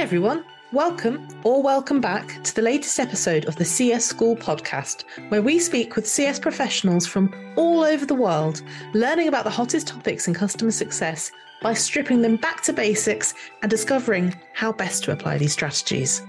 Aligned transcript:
everyone. 0.00 0.42
Welcome 0.72 1.28
or 1.44 1.62
welcome 1.62 2.00
back 2.00 2.42
to 2.42 2.54
the 2.54 2.62
latest 2.62 2.98
episode 2.98 3.44
of 3.44 3.56
the 3.56 3.66
CS 3.66 4.02
School 4.02 4.34
podcast, 4.34 5.04
where 5.28 5.42
we 5.42 5.58
speak 5.58 5.94
with 5.94 6.08
CS 6.08 6.38
professionals 6.38 7.06
from 7.06 7.34
all 7.54 7.84
over 7.84 8.06
the 8.06 8.14
world, 8.14 8.62
learning 8.94 9.28
about 9.28 9.44
the 9.44 9.50
hottest 9.50 9.88
topics 9.88 10.26
in 10.26 10.32
customer 10.32 10.70
success 10.70 11.30
by 11.60 11.74
stripping 11.74 12.22
them 12.22 12.36
back 12.36 12.62
to 12.62 12.72
basics 12.72 13.34
and 13.60 13.70
discovering 13.70 14.34
how 14.54 14.72
best 14.72 15.04
to 15.04 15.12
apply 15.12 15.36
these 15.36 15.52
strategies. 15.52 16.22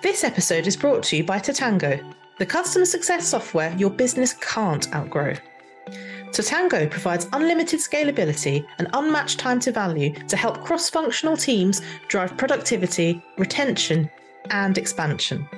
This 0.00 0.22
episode 0.22 0.68
is 0.68 0.76
brought 0.76 1.02
to 1.04 1.16
you 1.16 1.24
by 1.24 1.40
Totango, 1.40 2.00
the 2.38 2.46
customer 2.46 2.84
success 2.84 3.26
software 3.26 3.74
your 3.76 3.90
business 3.90 4.34
can't 4.34 4.94
outgrow. 4.94 5.34
Totango 6.30 6.90
provides 6.90 7.28
unlimited 7.32 7.80
scalability 7.80 8.66
and 8.78 8.88
unmatched 8.92 9.38
time 9.38 9.60
to 9.60 9.72
value 9.72 10.12
to 10.28 10.36
help 10.36 10.62
cross 10.64 10.90
functional 10.90 11.36
teams 11.36 11.80
drive 12.08 12.36
productivity, 12.36 13.22
retention, 13.38 14.10
and 14.50 14.78
expansion. 14.78 15.48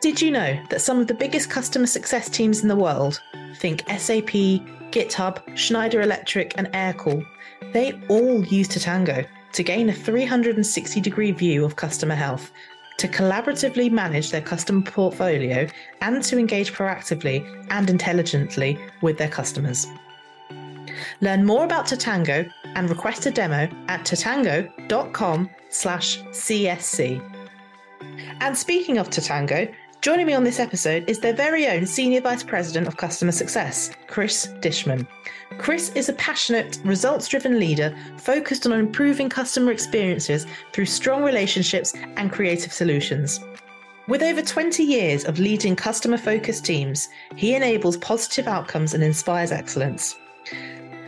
Did 0.00 0.20
you 0.20 0.30
know 0.30 0.60
that 0.70 0.80
some 0.80 1.00
of 1.00 1.06
the 1.06 1.14
biggest 1.14 1.50
customer 1.50 1.86
success 1.86 2.28
teams 2.28 2.62
in 2.62 2.68
the 2.68 2.76
world, 2.76 3.20
think 3.56 3.80
SAP, 3.88 4.62
GitHub, 4.90 5.56
Schneider 5.56 6.02
Electric, 6.02 6.56
and 6.56 6.68
Aircall, 6.68 7.26
they 7.72 7.92
all 8.08 8.44
use 8.44 8.68
Totango 8.68 9.26
to 9.52 9.62
gain 9.62 9.88
a 9.88 9.92
360 9.92 11.00
degree 11.00 11.32
view 11.32 11.64
of 11.64 11.76
customer 11.76 12.14
health 12.14 12.52
to 12.98 13.08
collaboratively 13.08 13.90
manage 13.90 14.30
their 14.30 14.42
customer 14.42 14.82
portfolio 14.82 15.66
and 16.00 16.22
to 16.24 16.38
engage 16.38 16.72
proactively 16.72 17.44
and 17.70 17.88
intelligently 17.88 18.78
with 19.02 19.16
their 19.16 19.28
customers. 19.28 19.86
Learn 21.20 21.44
more 21.44 21.64
about 21.64 21.86
Totango 21.86 22.50
and 22.74 22.90
request 22.90 23.26
a 23.26 23.30
demo 23.30 23.68
at 23.88 24.04
totango.com 24.04 25.48
slash 25.70 26.20
CSC. 26.22 27.22
And 28.40 28.56
speaking 28.56 28.98
of 28.98 29.10
Totango, 29.10 29.72
joining 30.00 30.26
me 30.26 30.32
on 30.32 30.44
this 30.44 30.60
episode 30.60 31.08
is 31.08 31.18
their 31.18 31.32
very 31.32 31.66
own 31.66 31.84
Senior 31.84 32.20
Vice 32.20 32.42
President 32.42 32.86
of 32.86 32.96
Customer 32.96 33.32
Success, 33.32 33.90
Chris 34.06 34.48
Dishman. 34.60 35.06
Chris 35.58 35.90
is 35.94 36.08
a 36.08 36.12
passionate, 36.12 36.78
results 36.84 37.26
driven 37.26 37.58
leader 37.58 37.96
focused 38.16 38.64
on 38.64 38.72
improving 38.72 39.28
customer 39.28 39.72
experiences 39.72 40.46
through 40.72 40.86
strong 40.86 41.24
relationships 41.24 41.94
and 42.16 42.30
creative 42.30 42.72
solutions. 42.72 43.40
With 44.06 44.22
over 44.22 44.40
20 44.40 44.84
years 44.84 45.24
of 45.24 45.38
leading 45.38 45.74
customer 45.74 46.16
focused 46.16 46.64
teams, 46.64 47.08
he 47.34 47.54
enables 47.54 47.96
positive 47.96 48.46
outcomes 48.46 48.94
and 48.94 49.02
inspires 49.02 49.52
excellence. 49.52 50.16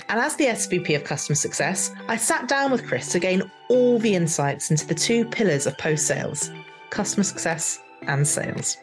And 0.09 0.19
as 0.19 0.35
the 0.35 0.47
SVP 0.47 0.97
of 0.97 1.05
Customer 1.05 1.37
Success, 1.37 1.95
I 2.09 2.17
sat 2.17 2.49
down 2.49 2.73
with 2.73 2.87
Chris 2.87 3.13
to 3.13 3.21
gain 3.21 3.49
all 3.69 4.01
the 4.01 4.17
insights 4.17 4.73
into 4.73 4.87
the 4.87 4.95
two 4.95 5.25
pillars 5.25 5.67
of 5.67 5.79
post 5.79 6.07
sales 6.07 6.51
customer 6.91 7.23
success 7.23 7.79
and 8.03 8.27
sales. 8.27 8.77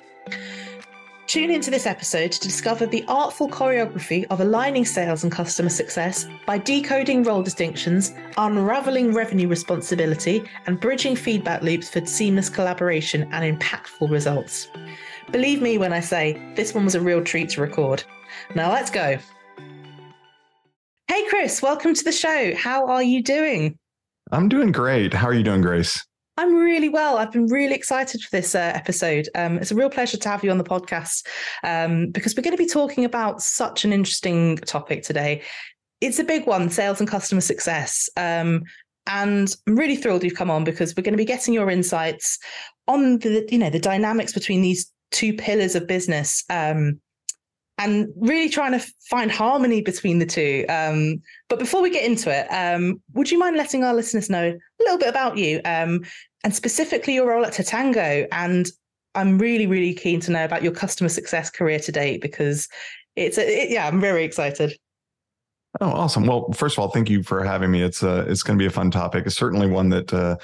Tune 1.27 1.51
into 1.51 1.69
this 1.69 1.85
episode 1.85 2.31
to 2.31 2.39
discover 2.39 2.85
the 2.85 3.03
artful 3.09 3.49
choreography 3.49 4.25
of 4.29 4.39
aligning 4.39 4.85
sales 4.85 5.23
and 5.23 5.31
customer 5.31 5.67
success 5.67 6.25
by 6.45 6.57
decoding 6.57 7.21
role 7.21 7.43
distinctions, 7.43 8.13
unraveling 8.37 9.13
revenue 9.13 9.49
responsibility, 9.49 10.41
and 10.67 10.79
bridging 10.79 11.17
feedback 11.17 11.61
loops 11.63 11.89
for 11.89 12.05
seamless 12.05 12.47
collaboration 12.47 13.27
and 13.33 13.59
impactful 13.59 14.09
results. 14.09 14.69
Believe 15.29 15.61
me 15.61 15.77
when 15.77 15.91
I 15.91 15.99
say 15.99 16.41
this 16.55 16.73
one 16.73 16.85
was 16.85 16.95
a 16.95 17.01
real 17.01 17.21
treat 17.21 17.49
to 17.49 17.61
record. 17.61 18.05
Now 18.55 18.71
let's 18.71 18.89
go. 18.89 19.17
Hey, 21.09 21.27
Chris, 21.27 21.61
welcome 21.61 21.93
to 21.93 22.03
the 22.05 22.13
show. 22.13 22.55
How 22.55 22.87
are 22.87 23.03
you 23.03 23.21
doing? 23.21 23.77
I'm 24.31 24.47
doing 24.47 24.71
great. 24.71 25.13
How 25.13 25.27
are 25.27 25.33
you 25.33 25.43
doing, 25.43 25.61
Grace? 25.61 26.05
I'm 26.37 26.53
really 26.53 26.87
well. 26.87 27.17
I've 27.17 27.31
been 27.31 27.47
really 27.47 27.73
excited 27.73 28.21
for 28.21 28.29
this 28.29 28.53
uh, 28.53 28.71
episode. 28.75 29.27
Um, 29.33 29.57
it's 29.57 29.71
a 29.71 29.75
real 29.75 29.89
pleasure 29.89 30.17
to 30.17 30.29
have 30.29 30.43
you 30.43 30.51
on 30.51 30.59
the 30.59 30.63
podcast 30.63 31.25
um, 31.63 32.11
because 32.11 32.35
we're 32.35 32.43
going 32.43 32.55
to 32.55 32.63
be 32.63 32.69
talking 32.69 33.05
about 33.05 33.41
such 33.41 33.83
an 33.83 33.91
interesting 33.91 34.57
topic 34.57 35.01
today. 35.01 35.41
It's 35.99 36.19
a 36.19 36.23
big 36.23 36.45
one 36.45 36.69
sales 36.69 36.99
and 36.99 37.09
customer 37.09 37.41
success. 37.41 38.07
Um, 38.17 38.63
and 39.07 39.55
I'm 39.65 39.75
really 39.75 39.95
thrilled 39.95 40.23
you've 40.23 40.35
come 40.35 40.51
on 40.51 40.63
because 40.63 40.95
we're 40.95 41.03
going 41.03 41.13
to 41.13 41.17
be 41.17 41.25
getting 41.25 41.55
your 41.55 41.71
insights 41.71 42.37
on 42.87 43.17
the 43.19 43.47
you 43.49 43.57
know 43.57 43.69
the 43.69 43.79
dynamics 43.79 44.33
between 44.33 44.61
these 44.61 44.91
two 45.11 45.33
pillars 45.33 45.75
of 45.75 45.87
business 45.87 46.43
um, 46.49 46.99
and 47.77 48.07
really 48.15 48.49
trying 48.49 48.71
to 48.71 48.85
find 49.09 49.31
harmony 49.31 49.81
between 49.81 50.19
the 50.19 50.25
two. 50.25 50.65
Um, 50.67 51.21
but 51.47 51.59
before 51.59 51.81
we 51.81 51.89
get 51.89 52.03
into 52.03 52.31
it, 52.31 52.47
um, 52.47 53.01
would 53.13 53.29
you 53.29 53.37
mind 53.37 53.55
letting 53.55 53.83
our 53.83 53.93
listeners 53.93 54.29
know 54.29 54.49
a 54.49 54.83
little 54.83 54.97
bit 54.97 55.09
about 55.09 55.37
you 55.37 55.61
um, 55.63 56.03
and 56.43 56.55
specifically 56.55 57.13
your 57.13 57.27
role 57.27 57.45
at 57.45 57.53
Totango? 57.53 58.27
And 58.31 58.67
I'm 59.13 59.37
really, 59.37 59.67
really 59.67 59.93
keen 59.93 60.19
to 60.21 60.31
know 60.31 60.43
about 60.43 60.63
your 60.63 60.71
customer 60.71 61.09
success 61.09 61.49
career 61.49 61.79
to 61.79 61.91
date 61.91 62.21
because 62.21 62.67
it's 63.15 63.37
a, 63.37 63.63
it, 63.63 63.69
yeah, 63.69 63.87
I'm 63.87 64.01
very 64.01 64.23
excited. 64.23 64.77
Oh, 65.79 65.91
awesome! 65.91 66.25
Well, 66.25 66.51
first 66.53 66.75
of 66.75 66.81
all, 66.81 66.89
thank 66.89 67.09
you 67.09 67.21
for 67.21 67.43
having 67.43 67.69
me. 67.69 67.83
It's 67.83 68.01
uh, 68.01 68.25
it's 68.27 68.41
going 68.41 68.57
to 68.57 68.61
be 68.61 68.67
a 68.67 68.71
fun 68.71 68.89
topic. 68.89 69.25
It's 69.27 69.35
certainly 69.35 69.67
one 69.67 69.89
that 69.89 70.11
uh, 70.11 70.37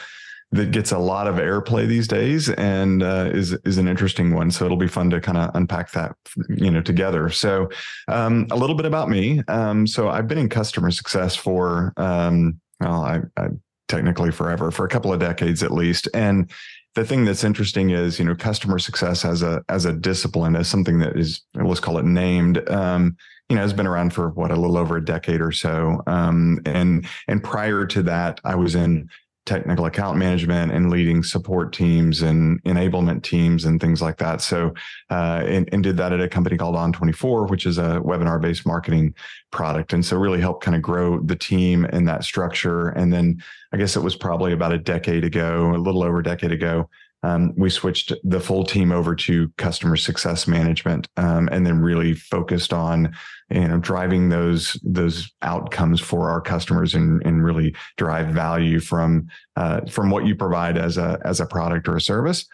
that 0.53 0.71
gets 0.71 0.91
a 0.91 0.99
lot 0.99 1.27
of 1.27 1.35
airplay 1.35 1.87
these 1.87 2.07
days 2.07 2.49
and 2.49 3.01
uh, 3.01 3.29
is 3.33 3.53
is 3.65 3.77
an 3.77 3.87
interesting 3.87 4.33
one. 4.33 4.51
So 4.51 4.65
it'll 4.65 4.77
be 4.77 4.87
fun 4.87 5.09
to 5.09 5.19
kind 5.19 5.37
of 5.37 5.53
unpack 5.55 5.91
that, 5.91 6.15
you 6.47 6.69
know, 6.69 6.81
together. 6.81 7.29
So 7.29 7.69
um, 8.07 8.47
a 8.51 8.55
little 8.55 8.75
bit 8.75 8.85
about 8.85 9.09
me. 9.09 9.41
Um, 9.47 9.87
so 9.87 10.09
I've 10.09 10.27
been 10.27 10.37
in 10.37 10.49
customer 10.49 10.91
success 10.91 11.35
for 11.35 11.93
um, 11.97 12.59
well, 12.79 13.03
I, 13.03 13.21
I 13.35 13.47
technically 13.87 14.31
forever, 14.31 14.71
for 14.71 14.85
a 14.85 14.89
couple 14.89 15.11
of 15.11 15.19
decades 15.19 15.63
at 15.63 15.71
least, 15.71 16.07
and 16.13 16.51
the 16.95 17.03
thing 17.03 17.25
that's 17.25 17.43
interesting 17.43 17.89
is 17.89 18.19
you 18.19 18.25
know 18.25 18.35
customer 18.35 18.77
success 18.77 19.25
as 19.25 19.41
a 19.41 19.63
as 19.69 19.85
a 19.85 19.93
discipline 19.93 20.55
as 20.55 20.67
something 20.67 20.99
that 20.99 21.17
is 21.17 21.41
let's 21.55 21.79
call 21.79 21.97
it 21.97 22.05
named 22.05 22.67
um, 22.69 23.17
you 23.49 23.55
know 23.55 23.61
has 23.61 23.73
been 23.73 23.87
around 23.87 24.13
for 24.13 24.29
what 24.29 24.51
a 24.51 24.55
little 24.55 24.77
over 24.77 24.97
a 24.97 25.03
decade 25.03 25.41
or 25.41 25.51
so 25.51 26.01
um, 26.07 26.59
and 26.65 27.07
and 27.27 27.43
prior 27.43 27.85
to 27.85 28.03
that 28.03 28.39
i 28.43 28.55
was 28.55 28.75
in 28.75 29.09
technical 29.45 29.85
account 29.85 30.17
management 30.17 30.71
and 30.71 30.89
leading 30.89 31.21
support 31.21 31.73
teams 31.73 32.21
and 32.21 32.63
enablement 32.63 33.23
teams 33.23 33.65
and 33.65 33.81
things 33.81 34.01
like 34.01 34.17
that. 34.17 34.41
So, 34.41 34.73
uh, 35.09 35.43
and, 35.45 35.67
and, 35.73 35.83
did 35.83 35.97
that 35.97 36.13
at 36.13 36.21
a 36.21 36.29
company 36.29 36.55
called 36.55 36.75
On24, 36.75 37.49
which 37.49 37.65
is 37.65 37.77
a 37.77 37.99
webinar 38.03 38.41
based 38.41 38.65
marketing 38.65 39.13
product. 39.51 39.91
And 39.91 40.05
so, 40.05 40.17
really 40.17 40.39
helped 40.39 40.63
kind 40.63 40.75
of 40.75 40.81
grow 40.81 41.19
the 41.19 41.35
team 41.35 41.85
and 41.85 42.07
that 42.07 42.23
structure. 42.23 42.89
And 42.89 43.11
then, 43.11 43.43
I 43.73 43.77
guess 43.77 43.95
it 43.95 44.03
was 44.03 44.15
probably 44.15 44.53
about 44.53 44.71
a 44.71 44.77
decade 44.77 45.25
ago, 45.25 45.73
a 45.75 45.77
little 45.77 46.03
over 46.03 46.19
a 46.19 46.23
decade 46.23 46.51
ago, 46.51 46.89
um, 47.23 47.53
we 47.55 47.69
switched 47.69 48.13
the 48.23 48.39
full 48.39 48.65
team 48.65 48.91
over 48.91 49.15
to 49.15 49.49
customer 49.57 49.95
success 49.95 50.47
management, 50.47 51.07
um, 51.17 51.47
and 51.51 51.65
then 51.65 51.79
really 51.79 52.13
focused 52.13 52.73
on 52.73 53.15
you 53.49 53.67
know 53.67 53.77
driving 53.77 54.29
those 54.29 54.79
those 54.83 55.31
outcomes 55.41 56.01
for 56.01 56.29
our 56.29 56.41
customers 56.41 56.93
and 56.93 57.25
and 57.25 57.43
really 57.43 57.73
drive 57.97 58.27
value 58.27 58.79
from 58.79 59.27
uh, 59.55 59.81
from 59.89 60.09
what 60.09 60.25
you 60.25 60.35
provide 60.35 60.77
as 60.77 60.97
a 60.97 61.19
as 61.23 61.39
a 61.39 61.45
product 61.45 61.87
or 61.87 61.95
a 61.95 62.01
service. 62.01 62.45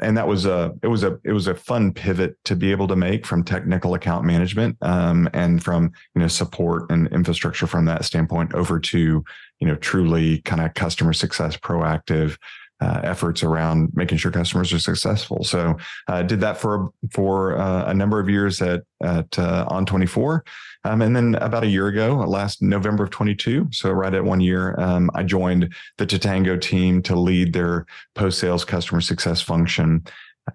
And 0.00 0.16
that 0.16 0.28
was 0.28 0.46
a 0.46 0.74
it 0.82 0.88
was 0.88 1.02
a 1.02 1.18
it 1.24 1.32
was 1.32 1.48
a 1.48 1.54
fun 1.54 1.92
pivot 1.92 2.36
to 2.44 2.54
be 2.54 2.70
able 2.70 2.86
to 2.86 2.94
make 2.94 3.26
from 3.26 3.42
technical 3.42 3.94
account 3.94 4.24
management 4.24 4.76
um, 4.82 5.28
and 5.32 5.64
from 5.64 5.90
you 6.14 6.20
know 6.20 6.28
support 6.28 6.88
and 6.90 7.08
infrastructure 7.08 7.66
from 7.66 7.86
that 7.86 8.04
standpoint 8.04 8.54
over 8.54 8.78
to 8.78 9.24
you 9.58 9.66
know 9.66 9.74
truly 9.74 10.40
kind 10.42 10.60
of 10.60 10.74
customer 10.74 11.12
success 11.12 11.56
proactive 11.56 12.36
uh, 12.80 13.00
efforts 13.02 13.42
around 13.42 13.90
making 13.94 14.18
sure 14.18 14.30
customers 14.30 14.72
are 14.72 14.78
successful. 14.78 15.42
So 15.42 15.76
I 16.06 16.20
uh, 16.20 16.22
did 16.22 16.40
that 16.40 16.58
for 16.58 16.90
for 17.12 17.58
uh, 17.58 17.86
a 17.86 17.94
number 17.94 18.20
of 18.20 18.28
years 18.28 18.62
at 18.62 18.82
at 19.02 19.38
uh, 19.38 19.66
On24, 19.68 20.40
um, 20.84 21.02
and 21.02 21.14
then 21.14 21.34
about 21.36 21.64
a 21.64 21.68
year 21.68 21.88
ago, 21.88 22.16
last 22.16 22.62
November 22.62 23.04
of 23.04 23.10
22, 23.10 23.68
so 23.70 23.90
right 23.90 24.14
at 24.14 24.24
one 24.24 24.40
year, 24.40 24.74
um, 24.78 25.10
I 25.14 25.22
joined 25.22 25.72
the 25.98 26.06
Totango 26.06 26.60
team 26.60 27.02
to 27.02 27.16
lead 27.16 27.52
their 27.52 27.86
post 28.14 28.38
sales 28.38 28.64
customer 28.64 29.00
success 29.00 29.40
function, 29.40 30.04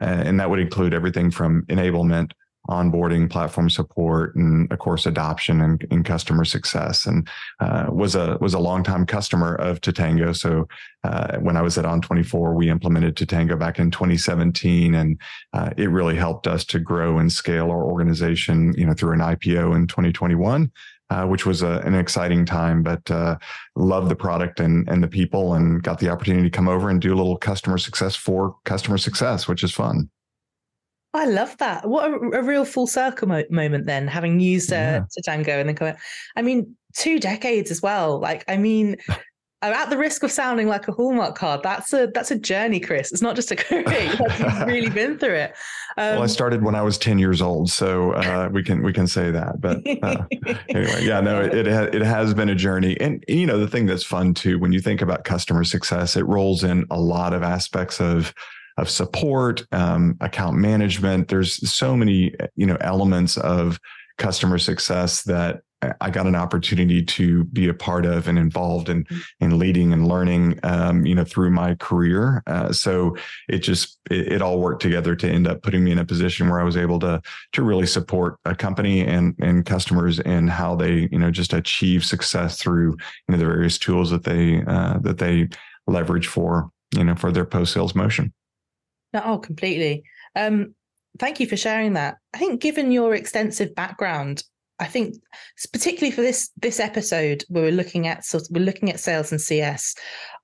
uh, 0.01 0.05
and 0.05 0.39
that 0.39 0.49
would 0.49 0.59
include 0.59 0.93
everything 0.93 1.31
from 1.31 1.63
enablement 1.63 2.31
onboarding, 2.69 3.29
platform 3.29 3.69
support, 3.69 4.35
and 4.35 4.71
of 4.71 4.79
course 4.79 5.05
adoption 5.05 5.61
and, 5.61 5.85
and 5.91 6.05
customer 6.05 6.45
success. 6.45 7.05
And 7.05 7.27
uh, 7.59 7.87
was 7.89 8.15
a 8.15 8.37
was 8.39 8.53
a 8.53 8.59
longtime 8.59 9.05
customer 9.05 9.55
of 9.55 9.81
Totango. 9.81 10.35
So 10.35 10.67
uh, 11.03 11.37
when 11.39 11.57
I 11.57 11.61
was 11.61 11.77
at 11.77 11.85
On24, 11.85 12.55
we 12.55 12.69
implemented 12.69 13.15
Totango 13.15 13.59
back 13.59 13.79
in 13.79 13.91
2017, 13.91 14.95
and 14.95 15.19
uh, 15.51 15.71
it 15.77 15.89
really 15.89 16.15
helped 16.15 16.47
us 16.47 16.63
to 16.65 16.79
grow 16.79 17.19
and 17.19 17.31
scale 17.31 17.69
our 17.69 17.83
organization. 17.83 18.73
You 18.77 18.85
know, 18.85 18.93
through 18.93 19.13
an 19.13 19.19
IPO 19.19 19.75
in 19.75 19.87
2021. 19.87 20.71
Uh, 21.09 21.27
which 21.27 21.45
was 21.45 21.61
a, 21.61 21.79
an 21.85 21.93
exciting 21.93 22.43
time, 22.43 22.81
but 22.81 23.11
uh, 23.11 23.37
loved 23.75 24.09
the 24.09 24.15
product 24.15 24.59
and 24.59 24.89
and 24.89 25.03
the 25.03 25.07
people, 25.07 25.53
and 25.53 25.83
got 25.83 25.99
the 25.99 26.09
opportunity 26.09 26.49
to 26.49 26.49
come 26.49 26.67
over 26.67 26.89
and 26.89 27.01
do 27.01 27.13
a 27.13 27.17
little 27.17 27.37
customer 27.37 27.77
success 27.77 28.15
for 28.15 28.55
customer 28.63 28.97
success, 28.97 29.47
which 29.47 29.63
is 29.63 29.71
fun. 29.71 30.09
I 31.13 31.25
love 31.25 31.57
that. 31.57 31.87
What 31.87 32.09
a, 32.09 32.15
a 32.39 32.43
real 32.43 32.65
full 32.65 32.87
circle 32.87 33.27
mo- 33.27 33.43
moment 33.49 33.85
then, 33.85 34.07
having 34.07 34.39
used 34.39 34.73
uh, 34.73 34.75
yeah. 34.75 35.05
Totango 35.17 35.59
and 35.59 35.69
then 35.69 35.75
come. 35.75 35.93
I 36.35 36.41
mean, 36.41 36.75
two 36.95 37.19
decades 37.19 37.69
as 37.69 37.81
well. 37.81 38.19
Like, 38.19 38.43
I 38.47 38.57
mean, 38.57 38.97
I'm 39.63 39.71
at 39.71 39.89
the 39.89 39.97
risk 39.97 40.23
of 40.23 40.31
sounding 40.31 40.67
like 40.67 40.89
a 40.89 40.91
hallmark 40.91 41.35
card, 41.35 41.63
that's 41.63 41.93
a 41.93 42.07
that's 42.13 42.31
a 42.31 42.37
journey, 42.37 42.81
Chris. 42.81 43.13
It's 43.13 43.21
not 43.21 43.37
just 43.37 43.49
a 43.49 43.55
career. 43.57 43.85
You've 43.87 44.61
really 44.67 44.89
been 44.89 45.17
through 45.17 45.35
it. 45.35 45.51
Um, 45.95 46.15
well, 46.15 46.19
I 46.19 46.23
um, 46.23 46.27
started 46.27 46.63
when 46.63 46.75
I 46.75 46.81
was 46.81 46.97
ten 46.97 47.17
years 47.17 47.41
old, 47.41 47.69
so 47.69 48.11
uh, 48.11 48.49
we 48.51 48.61
can 48.61 48.83
we 48.83 48.91
can 48.91 49.07
say 49.07 49.31
that. 49.31 49.61
But 49.61 49.77
uh, 50.03 50.25
anyway, 50.67 51.05
yeah, 51.05 51.21
no, 51.21 51.41
it 51.41 51.53
it, 51.53 51.67
ha- 51.67 51.89
it 51.93 52.01
has 52.01 52.33
been 52.33 52.49
a 52.49 52.55
journey, 52.55 52.99
and 52.99 53.23
you 53.29 53.45
know 53.45 53.57
the 53.57 53.69
thing 53.69 53.85
that's 53.85 54.03
fun 54.03 54.33
too 54.33 54.59
when 54.59 54.73
you 54.73 54.81
think 54.81 55.01
about 55.01 55.23
customer 55.23 55.63
success, 55.63 56.17
it 56.17 56.25
rolls 56.25 56.65
in 56.65 56.85
a 56.91 56.99
lot 56.99 57.33
of 57.33 57.41
aspects 57.41 58.01
of 58.01 58.33
of 58.77 58.89
support, 58.89 59.65
um, 59.71 60.17
account 60.21 60.57
management. 60.57 61.27
There's 61.27 61.69
so 61.69 61.95
many 61.95 62.35
you 62.55 62.65
know 62.65 62.77
elements 62.81 63.37
of 63.37 63.79
customer 64.17 64.57
success 64.57 65.23
that 65.23 65.61
I 65.99 66.09
got 66.09 66.27
an 66.27 66.35
opportunity 66.35 67.03
to 67.03 67.43
be 67.45 67.67
a 67.67 67.73
part 67.73 68.05
of 68.05 68.27
and 68.27 68.37
involved 68.37 68.89
in 68.89 69.05
in 69.39 69.57
leading 69.57 69.93
and 69.93 70.07
learning, 70.07 70.59
um, 70.63 71.05
you 71.05 71.15
know, 71.15 71.23
through 71.23 71.51
my 71.51 71.75
career. 71.75 72.43
Uh, 72.47 72.71
so 72.71 73.15
it 73.49 73.59
just 73.59 73.99
it, 74.09 74.33
it, 74.33 74.41
all 74.41 74.59
worked 74.59 74.81
together 74.81 75.15
to 75.15 75.29
end 75.29 75.47
up 75.47 75.61
putting 75.61 75.83
me 75.83 75.91
in 75.91 75.99
a 75.99 76.05
position 76.05 76.49
where 76.49 76.59
I 76.59 76.63
was 76.63 76.77
able 76.77 76.99
to 76.99 77.21
to 77.53 77.61
really 77.61 77.85
support 77.85 78.37
a 78.45 78.55
company 78.55 79.01
and 79.01 79.35
and 79.41 79.65
customers 79.65 80.19
and 80.19 80.49
how 80.49 80.75
they 80.75 81.09
you 81.11 81.19
know 81.19 81.31
just 81.31 81.53
achieve 81.53 82.05
success 82.05 82.57
through 82.57 82.91
you 82.91 83.31
know 83.31 83.37
the 83.37 83.45
various 83.45 83.77
tools 83.77 84.09
that 84.11 84.23
they 84.23 84.63
uh, 84.65 84.99
that 84.99 85.17
they 85.17 85.49
leverage 85.87 86.27
for 86.27 86.69
you 86.95 87.03
know 87.03 87.15
for 87.15 87.31
their 87.31 87.45
post 87.45 87.73
sales 87.73 87.95
motion. 87.95 88.33
Oh, 89.13 89.37
completely. 89.37 90.03
Um, 90.35 90.75
thank 91.19 91.39
you 91.39 91.47
for 91.47 91.57
sharing 91.57 91.93
that. 91.93 92.17
I 92.33 92.37
think, 92.37 92.61
given 92.61 92.91
your 92.91 93.13
extensive 93.13 93.75
background, 93.75 94.43
I 94.79 94.85
think 94.85 95.15
particularly 95.71 96.11
for 96.11 96.21
this 96.21 96.49
this 96.57 96.79
episode 96.79 97.43
where 97.49 97.63
we're 97.63 97.71
looking 97.71 98.07
at 98.07 98.25
sort 98.25 98.43
of, 98.43 98.49
we're 98.51 98.65
looking 98.65 98.89
at 98.89 98.99
sales 98.99 99.31
and 99.31 99.39
CS. 99.39 99.95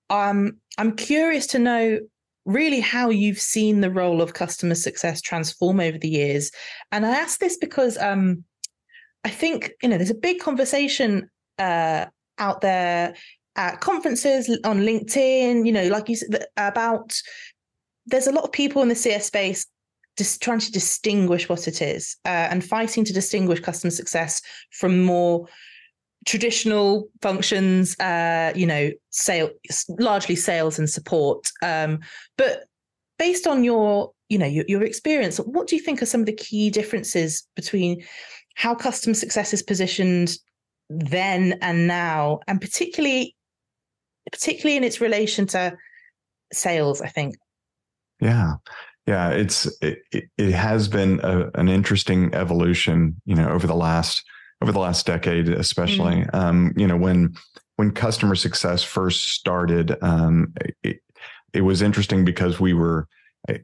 Um, 0.10 0.58
I'm 0.78 0.96
curious 0.96 1.48
to 1.48 1.60
know 1.60 2.00
really 2.46 2.80
how 2.80 3.10
you've 3.10 3.40
seen 3.40 3.82
the 3.82 3.92
role 3.92 4.22
of 4.22 4.34
customer 4.34 4.76
success 4.76 5.22
transform 5.22 5.80
over 5.80 5.98
the 5.98 6.10
years. 6.10 6.52
And 6.92 7.06
I 7.06 7.12
ask 7.12 7.40
this 7.40 7.58
because 7.58 7.98
um, 7.98 8.44
I 9.24 9.30
think 9.30 9.72
you 9.82 9.90
know 9.90 9.98
there's 9.98 10.10
a 10.10 10.16
big 10.16 10.40
conversation 10.40 11.30
uh, 11.58 12.06
out 12.38 12.62
there 12.62 13.16
at 13.56 13.82
conferences 13.82 14.50
on 14.64 14.82
LinkedIn. 14.82 15.66
You 15.66 15.72
know, 15.72 15.88
like 15.88 16.10
you 16.10 16.16
said 16.16 16.46
about 16.58 17.20
there's 18.10 18.28
a 18.28 18.32
lot 18.32 18.44
of 18.44 18.52
people 18.52 18.82
in 18.82 18.90
the 18.90 18.96
CS 18.96 19.26
space 19.26 19.66
just 20.18 20.42
trying 20.42 20.60
to 20.60 20.72
distinguish 20.72 21.48
what 21.48 21.68
it 21.68 21.82
is 21.82 22.18
uh, 22.26 22.48
and 22.52 22.64
fighting 22.64 23.06
to 23.06 23.14
distinguish 23.14 23.60
customer 23.60 23.92
success 23.92 24.42
from 24.72 25.02
more 25.02 25.48
traditional 26.26 27.10
functions 27.22 27.98
uh, 28.00 28.52
you 28.56 28.66
know 28.66 28.92
sale 29.10 29.50
largely 30.00 30.36
sales 30.36 30.78
and 30.78 30.90
support. 30.90 31.50
Um, 31.64 32.00
but 32.38 32.66
based 33.18 33.48
on 33.48 33.64
your 33.64 34.12
you 34.30 34.38
know 34.38 34.46
your, 34.46 34.66
your 34.68 34.84
experience 34.84 35.38
what 35.38 35.68
do 35.68 35.76
you 35.76 35.82
think 35.82 36.02
are 36.02 36.08
some 36.08 36.22
of 36.22 36.26
the 36.26 36.34
key 36.34 36.70
differences 36.70 37.48
between 37.56 38.04
how 38.56 38.74
customer 38.74 39.14
success 39.14 39.54
is 39.54 39.64
positioned 39.64 40.38
then 40.90 41.58
and 41.62 41.88
now 41.88 42.40
and 42.48 42.62
particularly 42.62 43.36
particularly 44.32 44.78
in 44.78 44.84
its 44.84 45.02
relation 45.02 45.46
to 45.48 45.76
sales 46.54 47.02
i 47.02 47.08
think 47.08 47.36
yeah 48.20 48.54
yeah, 49.10 49.32
it's 49.32 49.66
it, 49.82 50.04
it 50.12 50.52
has 50.52 50.88
been 50.88 51.20
a, 51.24 51.50
an 51.56 51.68
interesting 51.68 52.32
evolution, 52.36 53.20
you 53.26 53.34
know, 53.34 53.50
over 53.50 53.66
the 53.66 53.76
last 53.76 54.24
over 54.62 54.72
the 54.72 54.78
last 54.78 55.08
decade, 55.08 55.50
especially. 55.50 56.18
Mm-hmm. 56.18 56.36
Um, 56.36 56.74
you 56.78 56.86
know, 56.86 56.96
when 56.96 57.34
when 57.78 57.90
customer 57.90 58.36
success 58.36 58.84
first 58.84 59.30
started, 59.30 59.98
um, 60.04 60.54
it, 60.84 61.02
it 61.54 61.62
was 61.62 61.82
interesting 61.82 62.24
because 62.24 62.60
we 62.60 62.74
were 62.74 63.08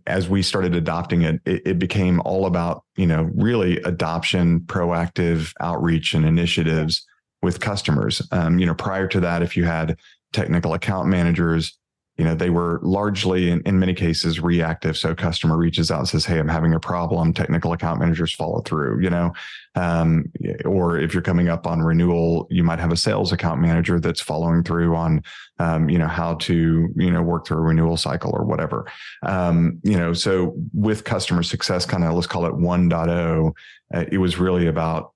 as 0.07 0.27
we 0.27 0.41
started 0.41 0.73
adopting 0.73 1.21
it, 1.21 1.39
it, 1.45 1.61
it, 1.63 1.79
became 1.79 2.21
all 2.25 2.47
about 2.47 2.83
you 2.95 3.05
know 3.05 3.29
really 3.35 3.77
adoption, 3.81 4.61
proactive 4.61 5.53
outreach, 5.59 6.15
and 6.15 6.25
initiatives 6.25 7.05
with 7.43 7.59
customers. 7.59 8.19
Um, 8.31 8.57
you 8.57 8.65
know, 8.65 8.73
prior 8.73 9.07
to 9.09 9.19
that, 9.19 9.43
if 9.43 9.55
you 9.55 9.65
had 9.65 9.99
technical 10.33 10.73
account 10.73 11.07
managers, 11.07 11.77
you 12.17 12.23
know 12.23 12.35
they 12.35 12.49
were 12.49 12.79
largely 12.81 13.49
in, 13.49 13.61
in 13.65 13.79
many 13.79 13.93
cases 13.93 14.39
reactive. 14.39 14.97
So 14.97 15.13
customer 15.13 15.57
reaches 15.57 15.91
out 15.91 15.99
and 15.99 16.07
says 16.07 16.25
hey 16.25 16.39
i'm 16.39 16.47
having 16.47 16.73
a 16.73 16.79
problem. 16.79 17.33
Technical 17.33 17.73
account 17.73 17.99
managers 17.99 18.33
follow 18.33 18.61
through 18.61 19.01
you 19.01 19.09
know? 19.09 19.33
Um, 19.75 20.31
or 20.63 20.97
if 20.97 21.13
you're 21.13 21.21
coming 21.21 21.49
up 21.49 21.67
on 21.67 21.81
renewal 21.81 22.47
you 22.49 22.63
might 22.63 22.79
have 22.79 22.91
a 22.91 22.97
sales 22.97 23.31
account 23.31 23.59
manager 23.61 23.99
that's 23.99 24.21
following 24.21 24.63
through 24.63 24.95
on 24.95 25.21
um, 25.59 25.89
you 25.89 25.97
know 25.97 26.07
how 26.07 26.35
to 26.35 26.89
you 26.95 27.11
know 27.11 27.21
work 27.21 27.47
through 27.47 27.57
a 27.57 27.61
renewal 27.61 27.97
cycle 27.97 28.31
or 28.33 28.45
whatever. 28.45 28.85
Um, 29.23 29.79
you 29.83 29.97
know 29.97 30.13
so 30.13 30.55
with 30.73 31.03
customer 31.03 31.43
success 31.43 31.85
kind 31.85 32.03
of 32.03 32.13
let's 32.13 32.27
call 32.27 32.45
it 32.45 32.53
1.0 32.53 33.51
uh, 33.93 34.05
it 34.11 34.17
was 34.17 34.37
really 34.37 34.67
about 34.67 35.13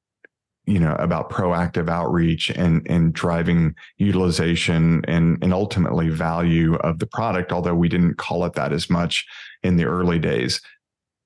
you 0.69 0.79
know 0.79 0.95
about 0.99 1.29
proactive 1.29 1.89
outreach 1.89 2.49
and 2.51 2.85
and 2.89 3.13
driving 3.13 3.75
utilization 3.97 5.03
and 5.07 5.43
and 5.43 5.53
ultimately 5.53 6.09
value 6.09 6.75
of 6.75 6.99
the 6.99 7.07
product 7.07 7.51
although 7.51 7.75
we 7.75 7.89
didn't 7.89 8.15
call 8.15 8.45
it 8.45 8.53
that 8.53 8.71
as 8.71 8.89
much 8.89 9.25
in 9.63 9.75
the 9.77 9.85
early 9.85 10.19
days. 10.19 10.61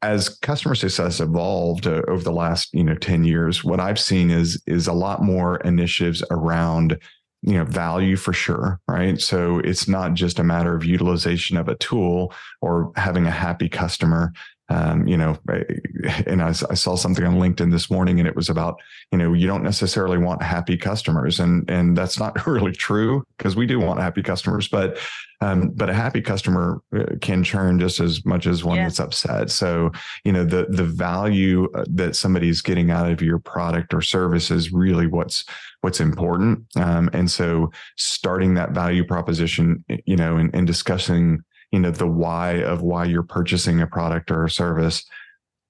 As 0.02 0.28
customer 0.28 0.76
success 0.76 1.22
evolved 1.22 1.88
uh, 1.88 2.02
over 2.08 2.24
the 2.24 2.32
last 2.32 2.74
you 2.74 2.84
know 2.84 2.96
10 2.96 3.24
years 3.24 3.64
what 3.64 3.80
i've 3.80 4.00
seen 4.00 4.30
is 4.30 4.62
is 4.68 4.88
a 4.88 4.94
lot 4.94 5.22
more 5.22 5.58
initiatives 5.58 6.24
around 6.30 7.00
you 7.42 7.54
know 7.54 7.66
value 7.66 8.16
for 8.16 8.34
sure 8.34 8.80
right? 8.88 9.20
So 9.20 9.60
it's 9.60 9.88
not 9.88 10.14
just 10.14 10.40
a 10.40 10.44
matter 10.44 10.76
of 10.76 10.86
utilization 10.86 11.58
of 11.58 11.68
a 11.68 11.76
tool 11.76 12.34
or 12.62 12.92
having 12.96 13.26
a 13.26 13.32
happy 13.32 13.68
customer 13.68 14.32
um, 14.70 15.06
you 15.08 15.18
know, 15.18 15.38
and 16.26 16.42
I, 16.42 16.50
I, 16.50 16.74
saw 16.74 16.96
something 16.96 17.26
on 17.26 17.36
LinkedIn 17.36 17.70
this 17.70 17.92
morning, 17.92 18.20
and 18.20 18.28
it 18.28 18.36
was 18.36 18.50
about, 18.50 18.80
you 19.12 19.18
know, 19.18 19.34
you 19.34 19.46
don't 19.46 19.64
necessarily 19.64 20.18
want 20.18 20.42
happy 20.42 20.78
customers, 20.78 21.40
and 21.42 21.70
and 21.70 21.98
that's 21.98 22.18
not 22.18 22.48
really 22.48 22.72
true 22.72 23.24
because 23.38 23.56
we 23.58 23.66
do 23.66 23.80
want 23.80 24.00
happy 24.00 24.24
customers, 24.24 24.70
but 24.70 24.98
um, 25.42 25.72
but 25.76 25.90
a 25.90 25.94
happy 25.94 26.22
customer 26.22 26.82
uh, 26.96 27.04
can 27.20 27.44
churn 27.44 27.78
just 27.78 28.00
as 28.00 28.26
much 28.26 28.48
as 28.48 28.64
one 28.64 28.78
yeah. 28.78 28.84
that's 28.84 29.02
upset. 29.02 29.52
So, 29.52 29.92
you 30.24 30.32
know, 30.32 30.46
the 30.46 30.68
the 30.70 30.86
value 30.86 31.70
uh, 31.76 31.84
that 31.90 32.16
somebody's 32.16 32.62
getting 32.62 32.90
out 32.90 33.12
of 33.12 33.22
your 33.22 33.40
product 33.40 33.94
or 33.94 34.02
service 34.02 34.50
is 34.50 34.72
really 34.72 35.08
what's 35.08 35.44
what's 35.82 36.00
important. 36.00 36.66
Um, 36.78 37.10
and 37.12 37.30
so, 37.30 37.70
starting 37.98 38.54
that 38.54 38.72
value 38.72 39.04
proposition, 39.04 39.84
you 40.06 40.16
know, 40.16 40.38
and, 40.38 40.56
and 40.56 40.66
discussing 40.66 41.44
you 41.74 41.80
know 41.80 41.92
the 41.92 42.08
why 42.08 42.62
of 42.62 42.84
why 42.84 43.04
you're 43.04 43.24
purchasing 43.24 43.82
a 43.82 43.88
product 43.88 44.30
or 44.30 44.46
a 44.46 44.50
service 44.50 45.04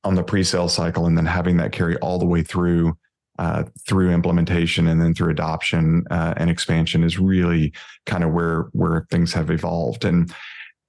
on 0.04 0.16
the 0.16 0.24
pre-sale 0.24 0.68
cycle 0.68 1.06
and 1.06 1.18
then 1.18 1.26
having 1.26 1.56
that 1.58 1.72
carry 1.72 1.96
all 1.98 2.20
the 2.20 2.26
way 2.26 2.44
through 2.44 2.96
uh, 3.40 3.64
through 3.88 4.12
implementation 4.12 4.88
and 4.88 5.02
then 5.02 5.14
through 5.14 5.32
adoption 5.32 6.04
uh, 6.12 6.34
and 6.38 6.50
expansion 6.50 7.04
is 7.04 7.18
really 7.18 7.74
kind 8.06 8.24
of 8.24 8.32
where 8.32 8.68
where 8.74 9.08
things 9.10 9.34
have 9.34 9.50
evolved. 9.50 10.04
And 10.04 10.32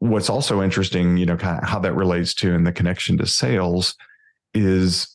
what's 0.00 0.28
also 0.28 0.61
interesting 0.61 1.16
you 1.16 1.25
know 1.25 1.37
kind 1.37 1.62
of 1.62 1.68
how 1.68 1.78
that 1.78 1.94
relates 1.94 2.35
to 2.35 2.52
and 2.52 2.66
the 2.66 2.73
connection 2.73 3.16
to 3.16 3.26
sales 3.26 3.94
is 4.52 5.13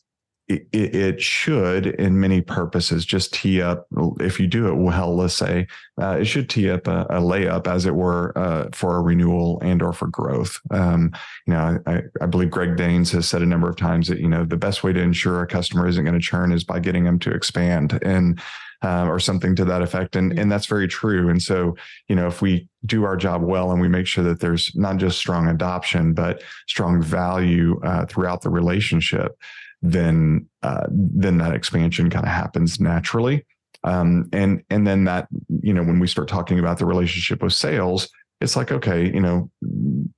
it, 0.50 0.94
it, 0.94 1.22
should, 1.22 1.86
in 1.86 2.18
many 2.18 2.40
purposes, 2.40 3.04
just 3.04 3.32
tee 3.32 3.62
up. 3.62 3.86
If 4.18 4.40
you 4.40 4.48
do 4.48 4.68
it 4.68 4.74
well, 4.74 5.14
let's 5.14 5.34
say 5.34 5.68
uh, 6.00 6.18
it 6.20 6.24
should 6.24 6.50
tee 6.50 6.68
up 6.68 6.88
a, 6.88 7.02
a 7.02 7.20
layup, 7.20 7.68
as 7.68 7.86
it 7.86 7.94
were, 7.94 8.36
uh, 8.36 8.68
for 8.72 8.96
a 8.96 9.00
renewal 9.00 9.60
and 9.62 9.80
or 9.80 9.92
for 9.92 10.08
growth. 10.08 10.58
Um, 10.72 11.12
you 11.46 11.54
know, 11.54 11.78
I, 11.86 12.02
I, 12.20 12.26
believe 12.26 12.50
Greg 12.50 12.76
Daines 12.76 13.12
has 13.12 13.28
said 13.28 13.42
a 13.42 13.46
number 13.46 13.68
of 13.68 13.76
times 13.76 14.08
that 14.08 14.18
you 14.18 14.28
know 14.28 14.44
the 14.44 14.56
best 14.56 14.82
way 14.82 14.92
to 14.92 15.00
ensure 15.00 15.40
a 15.40 15.46
customer 15.46 15.86
isn't 15.86 16.04
going 16.04 16.18
to 16.18 16.20
churn 16.20 16.50
is 16.52 16.64
by 16.64 16.80
getting 16.80 17.04
them 17.04 17.18
to 17.20 17.30
expand 17.30 17.98
and. 18.02 18.40
Uh, 18.82 19.04
or 19.04 19.20
something 19.20 19.54
to 19.54 19.62
that 19.62 19.82
effect, 19.82 20.16
and 20.16 20.38
and 20.38 20.50
that's 20.50 20.64
very 20.64 20.88
true. 20.88 21.28
And 21.28 21.42
so, 21.42 21.76
you 22.08 22.16
know, 22.16 22.26
if 22.26 22.40
we 22.40 22.66
do 22.86 23.04
our 23.04 23.14
job 23.14 23.42
well 23.42 23.72
and 23.72 23.78
we 23.78 23.88
make 23.88 24.06
sure 24.06 24.24
that 24.24 24.40
there's 24.40 24.74
not 24.74 24.96
just 24.96 25.18
strong 25.18 25.48
adoption, 25.48 26.14
but 26.14 26.42
strong 26.66 27.02
value 27.02 27.78
uh, 27.84 28.06
throughout 28.06 28.40
the 28.40 28.48
relationship, 28.48 29.36
then 29.82 30.48
uh, 30.62 30.86
then 30.90 31.38
that 31.38 31.54
expansion 31.54 32.10
kind 32.10 32.24
of 32.24 32.32
happens 32.32 32.80
naturally. 32.80 33.44
Um, 33.84 34.28
and 34.32 34.62
and 34.68 34.86
then 34.86 35.04
that 35.04 35.28
you 35.62 35.72
know 35.72 35.82
when 35.82 35.98
we 35.98 36.06
start 36.06 36.28
talking 36.28 36.58
about 36.58 36.78
the 36.78 36.86
relationship 36.86 37.42
with 37.42 37.54
sales, 37.54 38.08
it's 38.40 38.56
like 38.56 38.70
okay, 38.72 39.06
you 39.06 39.20
know, 39.20 39.50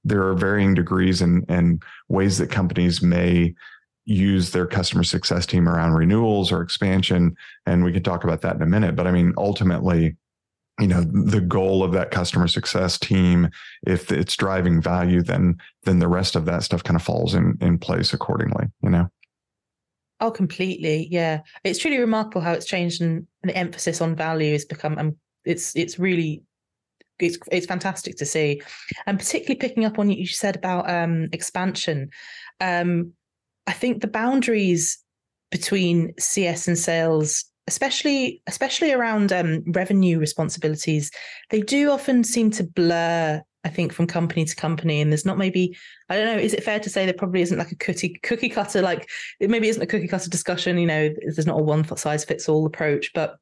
there 0.04 0.26
are 0.26 0.34
varying 0.34 0.74
degrees 0.74 1.22
and 1.22 1.44
and 1.48 1.82
ways 2.08 2.38
that 2.38 2.50
companies 2.50 3.02
may 3.02 3.54
use 4.04 4.50
their 4.50 4.66
customer 4.66 5.04
success 5.04 5.46
team 5.46 5.68
around 5.68 5.92
renewals 5.92 6.50
or 6.50 6.60
expansion, 6.60 7.36
and 7.66 7.84
we 7.84 7.92
can 7.92 8.02
talk 8.02 8.24
about 8.24 8.40
that 8.40 8.56
in 8.56 8.62
a 8.62 8.66
minute. 8.66 8.96
But 8.96 9.06
I 9.06 9.12
mean, 9.12 9.32
ultimately, 9.36 10.16
you 10.80 10.88
know 10.88 11.02
the 11.02 11.40
goal 11.40 11.84
of 11.84 11.92
that 11.92 12.10
customer 12.10 12.48
success 12.48 12.98
team 12.98 13.48
if 13.86 14.10
it's 14.10 14.36
driving 14.36 14.80
value 14.80 15.22
then 15.22 15.56
then 15.84 15.98
the 15.98 16.08
rest 16.08 16.34
of 16.34 16.46
that 16.46 16.62
stuff 16.62 16.82
kind 16.82 16.96
of 16.96 17.02
falls 17.02 17.34
in 17.34 17.58
in 17.60 17.78
place 17.78 18.12
accordingly 18.12 18.66
you 18.82 18.90
know 18.90 19.08
Oh, 20.22 20.30
completely. 20.30 21.08
Yeah, 21.10 21.40
it's 21.64 21.80
truly 21.80 21.98
remarkable 21.98 22.42
how 22.42 22.52
it's 22.52 22.64
changed, 22.64 23.02
and, 23.02 23.26
the 23.42 23.56
emphasis 23.56 24.00
on 24.00 24.14
value 24.14 24.52
has 24.52 24.64
become. 24.64 24.96
Um, 24.96 25.16
it's 25.44 25.74
it's 25.74 25.98
really 25.98 26.44
it's 27.18 27.38
it's 27.50 27.66
fantastic 27.66 28.16
to 28.18 28.24
see, 28.24 28.62
and 29.06 29.18
particularly 29.18 29.56
picking 29.58 29.84
up 29.84 29.98
on 29.98 30.06
what 30.06 30.16
you 30.16 30.28
said 30.28 30.54
about 30.54 30.88
um, 30.88 31.28
expansion. 31.32 32.08
Um, 32.60 33.14
I 33.66 33.72
think 33.72 34.00
the 34.00 34.06
boundaries 34.06 35.02
between 35.50 36.14
CS 36.20 36.68
and 36.68 36.78
sales, 36.78 37.44
especially 37.66 38.42
especially 38.46 38.92
around 38.92 39.32
um, 39.32 39.64
revenue 39.72 40.20
responsibilities, 40.20 41.10
they 41.50 41.62
do 41.62 41.90
often 41.90 42.22
seem 42.22 42.52
to 42.52 42.62
blur. 42.62 43.42
I 43.64 43.68
think 43.68 43.92
from 43.92 44.06
company 44.06 44.44
to 44.44 44.56
company, 44.56 45.00
and 45.00 45.12
there's 45.12 45.24
not 45.24 45.38
maybe 45.38 45.76
I 46.08 46.16
don't 46.16 46.26
know. 46.26 46.42
Is 46.42 46.54
it 46.54 46.64
fair 46.64 46.80
to 46.80 46.90
say 46.90 47.04
there 47.04 47.14
probably 47.14 47.42
isn't 47.42 47.58
like 47.58 47.72
a 47.72 47.76
cookie 47.76 48.18
cookie 48.22 48.48
cutter 48.48 48.82
like 48.82 49.08
it 49.40 49.50
maybe 49.50 49.68
isn't 49.68 49.82
a 49.82 49.86
cookie 49.86 50.08
cutter 50.08 50.28
discussion. 50.28 50.78
You 50.78 50.86
know, 50.86 51.14
there's 51.22 51.46
not 51.46 51.60
a 51.60 51.62
one 51.62 51.84
size 51.96 52.24
fits 52.24 52.48
all 52.48 52.66
approach, 52.66 53.12
but 53.14 53.36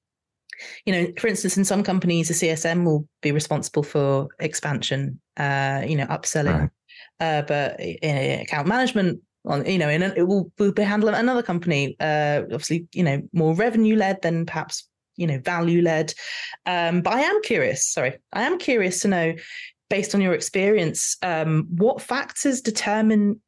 you 0.85 0.93
know, 0.93 1.07
for 1.19 1.29
instance, 1.29 1.57
in 1.57 1.65
some 1.65 1.83
companies, 1.83 2.29
the 2.29 2.35
CSM 2.35 2.85
will 2.85 3.09
be 3.23 3.33
responsible 3.33 3.83
for 3.83 4.29
expansion, 4.39 5.21
uh, 5.39 5.83
you 5.87 5.97
know, 5.97 6.07
upselling. 6.07 6.61
Right. 6.61 6.71
Uh, 7.19 7.43
but 7.43 7.81
in 7.81 8.41
account 8.41 8.67
management 8.67 9.21
on 9.47 9.65
you 9.65 9.79
know 9.79 9.89
in 9.89 10.03
a, 10.03 10.09
it 10.17 10.27
will, 10.27 10.51
will 10.59 10.73
be 10.73 10.83
handling 10.83 11.15
another 11.15 11.43
company 11.43 11.97
uh 12.01 12.43
obviously 12.45 12.87
you 12.93 13.03
know 13.03 13.23
more 13.33 13.55
revenue 13.55 13.97
led 13.97 14.21
than 14.23 14.45
perhaps 14.45 14.89
you 15.17 15.27
know 15.27 15.39
value 15.39 15.83
led 15.83 16.13
um 16.67 17.01
but 17.01 17.15
i 17.15 17.21
am 17.21 17.41
curious 17.43 17.91
sorry 17.91 18.19
i 18.33 18.43
am 18.43 18.59
curious 18.59 19.01
to 19.01 19.09
know 19.09 19.35
based 19.91 20.15
on 20.15 20.23
your 20.23 20.33
experience 20.33 21.17
um 21.23 21.67
what 21.77 22.01
factors 22.01 22.63
determine 22.63 23.41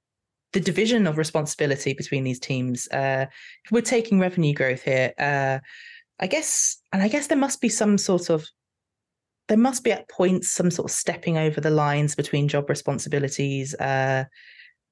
the 0.53 0.61
division 0.61 1.07
of 1.07 1.17
responsibility 1.17 1.95
between 1.95 2.25
these 2.25 2.39
teams 2.39 2.87
uh 2.89 3.25
if 3.65 3.73
we're 3.73 3.81
taking 3.81 4.21
revenue 4.21 4.53
growth 4.53 4.83
here 4.83 5.15
uh 5.19 5.59
i 6.21 6.27
guess 6.27 6.77
and 6.93 7.03
i 7.03 7.09
guess 7.09 7.29
there 7.29 7.39
must 7.39 7.63
be 7.63 7.71
some 7.71 7.97
sort 7.97 8.29
of 8.29 8.47
there 9.49 9.57
must 9.57 9.83
be 9.83 9.93
at 9.93 10.09
points 10.09 10.51
some 10.51 10.71
sort 10.71 10.91
of 10.91 10.95
stepping 10.95 11.39
over 11.39 11.61
the 11.61 11.71
lines 11.71 12.15
between 12.15 12.49
job 12.49 12.69
responsibilities 12.69 13.75
uh 13.77 14.25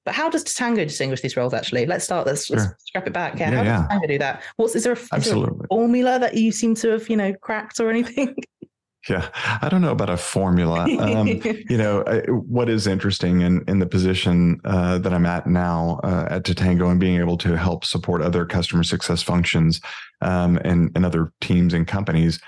but 0.06 0.14
how 0.14 0.30
does 0.30 0.44
Totango 0.44 0.86
distinguish 0.86 1.20
these 1.20 1.36
roles? 1.36 1.52
Actually, 1.52 1.84
let's 1.84 2.04
start. 2.04 2.26
Let's, 2.26 2.46
sure. 2.46 2.56
let's 2.56 2.86
scrap 2.86 3.06
it 3.06 3.12
back. 3.12 3.38
Yeah, 3.38 3.50
yeah 3.50 3.56
how 3.56 3.64
does 3.64 3.82
Totango 3.82 4.08
do 4.08 4.18
that? 4.18 4.42
What's 4.56 4.74
is 4.74 4.84
there, 4.84 4.94
a, 4.94 5.16
is 5.16 5.26
there 5.26 5.44
a 5.44 5.66
formula 5.68 6.18
that 6.18 6.34
you 6.34 6.52
seem 6.52 6.74
to 6.76 6.88
have 6.88 7.10
you 7.10 7.18
know 7.18 7.34
cracked 7.34 7.80
or 7.80 7.90
anything? 7.90 8.34
Yeah, 9.08 9.28
I 9.62 9.70
don't 9.70 9.80
know 9.80 9.92
about 9.92 10.10
a 10.10 10.16
formula. 10.18 10.82
Um, 11.00 11.26
you 11.26 11.78
know, 11.78 12.04
what 12.46 12.68
is 12.68 12.86
interesting 12.86 13.40
in 13.40 13.64
in 13.66 13.78
the 13.78 13.86
position 13.86 14.60
uh, 14.64 14.98
that 14.98 15.14
I'm 15.14 15.24
at 15.24 15.46
now 15.46 16.00
uh, 16.04 16.26
at 16.28 16.44
Totango 16.44 16.90
and 16.90 17.00
being 17.00 17.18
able 17.18 17.38
to 17.38 17.56
help 17.56 17.84
support 17.84 18.20
other 18.20 18.44
customer 18.44 18.82
success 18.82 19.22
functions 19.22 19.80
um, 20.20 20.58
and 20.58 20.90
and 20.94 21.06
other 21.06 21.32
teams 21.40 21.72
and 21.72 21.86
companies, 21.86 22.40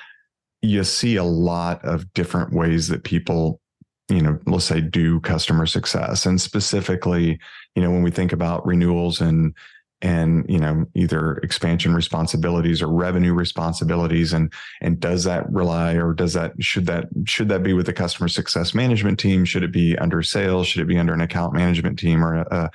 you 0.60 0.84
see 0.84 1.16
a 1.16 1.24
lot 1.24 1.82
of 1.84 2.12
different 2.12 2.52
ways 2.52 2.88
that 2.88 3.04
people 3.04 3.60
you 4.08 4.20
know, 4.20 4.38
let's 4.46 4.66
say 4.66 4.80
do 4.80 5.20
customer 5.20 5.64
success. 5.64 6.26
And 6.26 6.40
specifically, 6.40 7.38
you 7.74 7.82
know, 7.82 7.90
when 7.90 8.02
we 8.02 8.10
think 8.10 8.32
about 8.32 8.66
renewals 8.66 9.20
and 9.20 9.54
and 10.02 10.44
you 10.48 10.58
know 10.58 10.84
either 10.94 11.34
expansion 11.38 11.94
responsibilities 11.94 12.82
or 12.82 12.88
revenue 12.88 13.32
responsibilities 13.32 14.32
and 14.32 14.52
and 14.80 15.00
does 15.00 15.24
that 15.24 15.50
rely 15.50 15.94
or 15.94 16.12
does 16.12 16.34
that 16.34 16.52
should 16.60 16.86
that 16.86 17.06
should 17.24 17.48
that 17.48 17.62
be 17.62 17.72
with 17.72 17.86
the 17.86 17.92
customer 17.92 18.28
success 18.28 18.74
management 18.74 19.18
team? 19.18 19.44
Should 19.44 19.62
it 19.62 19.72
be 19.72 19.96
under 19.98 20.22
sales? 20.22 20.66
Should 20.66 20.82
it 20.82 20.88
be 20.88 20.98
under 20.98 21.14
an 21.14 21.20
account 21.20 21.54
management 21.54 21.98
team 21.98 22.24
or 22.24 22.34
a, 22.34 22.46
a 22.50 22.70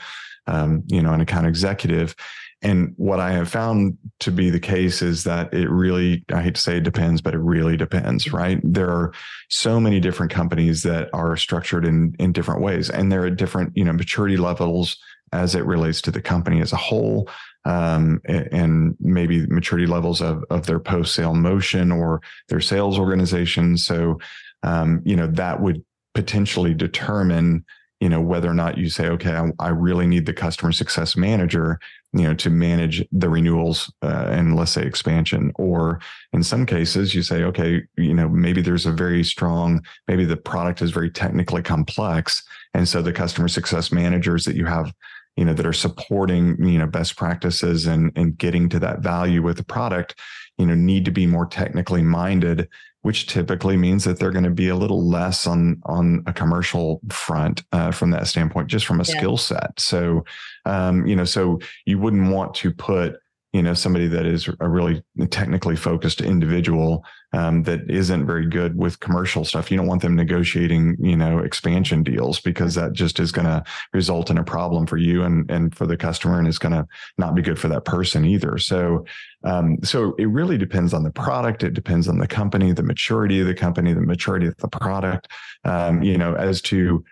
um, 0.51 0.83
you 0.87 1.01
know 1.01 1.13
an 1.13 1.21
account 1.21 1.45
executive? 1.45 2.15
And 2.63 2.93
what 2.97 3.19
I 3.19 3.33
have 3.33 3.49
found 3.49 3.97
to 4.19 4.31
be 4.31 4.49
the 4.49 4.59
case 4.59 5.03
is 5.03 5.23
that 5.25 5.53
it 5.53 5.69
really, 5.69 6.25
I 6.33 6.41
hate 6.41 6.55
to 6.55 6.61
say 6.61 6.77
it 6.77 6.83
depends, 6.83 7.21
but 7.21 7.35
it 7.35 7.39
really 7.39 7.77
depends, 7.77 8.33
right? 8.33 8.59
There 8.63 8.89
are 8.89 9.13
so 9.49 9.79
many 9.79 9.99
different 9.99 10.31
companies 10.31 10.81
that 10.81 11.09
are 11.13 11.37
structured 11.37 11.85
in, 11.85 12.15
in 12.17 12.31
different 12.31 12.61
ways 12.61 12.89
and 12.89 13.11
they're 13.11 13.27
at 13.27 13.35
different, 13.35 13.73
you 13.77 13.83
know, 13.83 13.93
maturity 13.93 14.37
levels 14.37 14.97
as 15.33 15.55
it 15.55 15.65
relates 15.65 16.01
to 16.01 16.11
the 16.11 16.21
company 16.21 16.61
as 16.61 16.73
a 16.73 16.77
whole. 16.77 17.29
Um, 17.65 18.21
and 18.25 18.95
maybe 19.01 19.45
maturity 19.47 19.87
levels 19.87 20.21
of, 20.21 20.45
of 20.49 20.67
their 20.67 20.79
post 20.79 21.13
sale 21.13 21.33
motion 21.33 21.91
or 21.91 22.21
their 22.47 22.61
sales 22.61 22.97
organization. 22.97 23.77
So, 23.77 24.19
um, 24.63 25.01
you 25.03 25.17
know, 25.17 25.27
that 25.27 25.61
would 25.61 25.83
potentially 26.13 26.73
determine 26.73 27.65
you 27.99 28.09
know 28.09 28.21
whether 28.21 28.49
or 28.49 28.53
not 28.53 28.77
you 28.77 28.89
say 28.89 29.07
okay 29.07 29.33
I, 29.33 29.49
I, 29.59 29.69
really 29.69 30.07
need 30.07 30.25
the 30.25 30.33
customer 30.33 30.71
success 30.71 31.15
manager 31.15 31.79
you 32.13 32.23
know 32.23 32.33
to 32.35 32.49
manage 32.49 33.03
the 33.11 33.29
renewals 33.29 33.91
uh, 34.03 34.27
and 34.29 34.55
let's 34.55 34.71
say 34.71 34.83
expansion 34.83 35.51
or 35.55 35.99
in 36.33 36.43
some 36.43 36.65
cases 36.65 37.15
you 37.15 37.21
say 37.21 37.43
okay 37.43 37.81
you 37.97 38.13
know 38.13 38.29
maybe 38.29 38.61
there's 38.61 38.85
a 38.85 38.91
very 38.91 39.23
strong 39.23 39.83
maybe 40.07 40.25
the 40.25 40.37
product 40.37 40.81
is 40.81 40.91
very 40.91 41.09
technically 41.09 41.61
complex 41.61 42.43
and 42.73 42.87
so 42.87 43.01
the 43.01 43.13
customer 43.13 43.47
success 43.47 43.91
managers 43.91 44.45
that 44.45 44.55
you 44.55 44.65
have 44.65 44.93
you 45.37 45.45
know 45.45 45.53
that 45.53 45.65
are 45.65 45.73
supporting 45.73 46.61
you 46.63 46.77
know 46.77 46.87
best 46.87 47.15
practices 47.15 47.85
and 47.85 48.11
and 48.15 48.37
getting 48.37 48.67
to 48.69 48.79
that 48.79 48.99
value 48.99 49.41
with 49.41 49.57
the 49.57 49.63
product 49.63 50.15
you 50.57 50.65
know 50.65 50.75
need 50.75 51.05
to 51.05 51.11
be 51.11 51.25
more 51.25 51.45
technically 51.45 52.01
minded 52.01 52.67
which 53.07 53.27
typically 53.27 53.77
means 53.77 54.03
that 54.03 54.19
they're 54.19 54.31
going 54.31 54.43
to 54.43 54.49
be 54.49 54.67
a 54.67 54.75
little 54.75 55.07
less 55.07 55.47
on 55.47 55.81
on 55.85 56.21
a 56.27 56.33
commercial 56.33 56.99
front 57.09 57.63
uh, 57.71 57.89
from 57.89 58.09
that 58.09 58.27
standpoint, 58.27 58.67
just 58.67 58.85
from 58.85 58.99
a 58.99 59.05
yeah. 59.05 59.17
skill 59.17 59.37
set. 59.37 59.79
So, 59.79 60.25
um, 60.65 61.05
you 61.07 61.15
know, 61.15 61.23
so 61.23 61.59
you 61.85 61.99
wouldn't 61.99 62.29
want 62.33 62.53
to 62.55 62.73
put 62.73 63.15
you 63.53 63.61
know 63.61 63.73
somebody 63.73 64.07
that 64.07 64.25
is 64.25 64.49
a 64.59 64.69
really 64.69 65.03
technically 65.29 65.75
focused 65.75 66.21
individual 66.21 67.03
um, 67.33 67.63
that 67.63 67.89
isn't 67.89 68.25
very 68.25 68.45
good 68.45 68.77
with 68.77 68.99
commercial 68.99 69.43
stuff. 69.45 69.69
You 69.69 69.77
don't 69.77 69.87
want 69.87 70.01
them 70.01 70.15
negotiating 70.15 70.97
you 70.99 71.15
know 71.15 71.39
expansion 71.39 72.03
deals 72.03 72.39
because 72.39 72.75
that 72.75 72.93
just 72.93 73.19
is 73.19 73.31
going 73.31 73.45
to 73.47 73.63
result 73.93 74.29
in 74.29 74.37
a 74.37 74.43
problem 74.43 74.85
for 74.85 74.97
you 74.97 75.23
and 75.23 75.49
and 75.49 75.73
for 75.75 75.85
the 75.85 75.97
customer 75.97 76.39
and 76.39 76.47
it's 76.47 76.57
going 76.57 76.73
to 76.73 76.85
not 77.17 77.35
be 77.35 77.41
good 77.41 77.59
for 77.59 77.67
that 77.69 77.85
person 77.85 78.25
either. 78.25 78.57
So 78.57 79.05
um, 79.43 79.77
so 79.83 80.13
it 80.17 80.25
really 80.25 80.57
depends 80.57 80.93
on 80.93 81.03
the 81.03 81.11
product. 81.11 81.63
It 81.63 81.73
depends 81.73 82.07
on 82.07 82.17
the 82.17 82.27
company 82.27 82.73
the 82.73 82.83
maturity 82.83 83.39
of 83.39 83.47
the 83.47 83.53
company 83.53 83.93
the 83.93 84.01
maturity 84.01 84.47
of 84.47 84.57
the 84.57 84.67
product 84.67 85.29
um, 85.63 86.03
you 86.03 86.17
know 86.17 86.35
as 86.35 86.61
to 86.63 87.03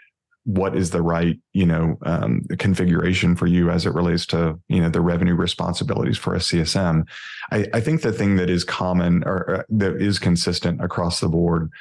what 0.45 0.77
is 0.77 0.91
the 0.91 1.01
right 1.01 1.39
you 1.53 1.65
know 1.65 1.97
um, 2.03 2.41
configuration 2.59 3.35
for 3.35 3.47
you 3.47 3.69
as 3.69 3.85
it 3.85 3.93
relates 3.93 4.25
to 4.27 4.59
you 4.69 4.79
know 4.79 4.89
the 4.89 5.01
revenue 5.01 5.35
responsibilities 5.35 6.17
for 6.17 6.35
a 6.35 6.39
CSM. 6.39 7.07
I, 7.51 7.67
I 7.73 7.81
think 7.81 8.01
the 8.01 8.13
thing 8.13 8.35
that 8.37 8.49
is 8.49 8.63
common 8.63 9.23
or 9.25 9.55
uh, 9.55 9.63
that 9.69 10.01
is 10.01 10.19
consistent 10.19 10.83
across 10.83 11.19
the 11.19 11.29
board 11.29 11.71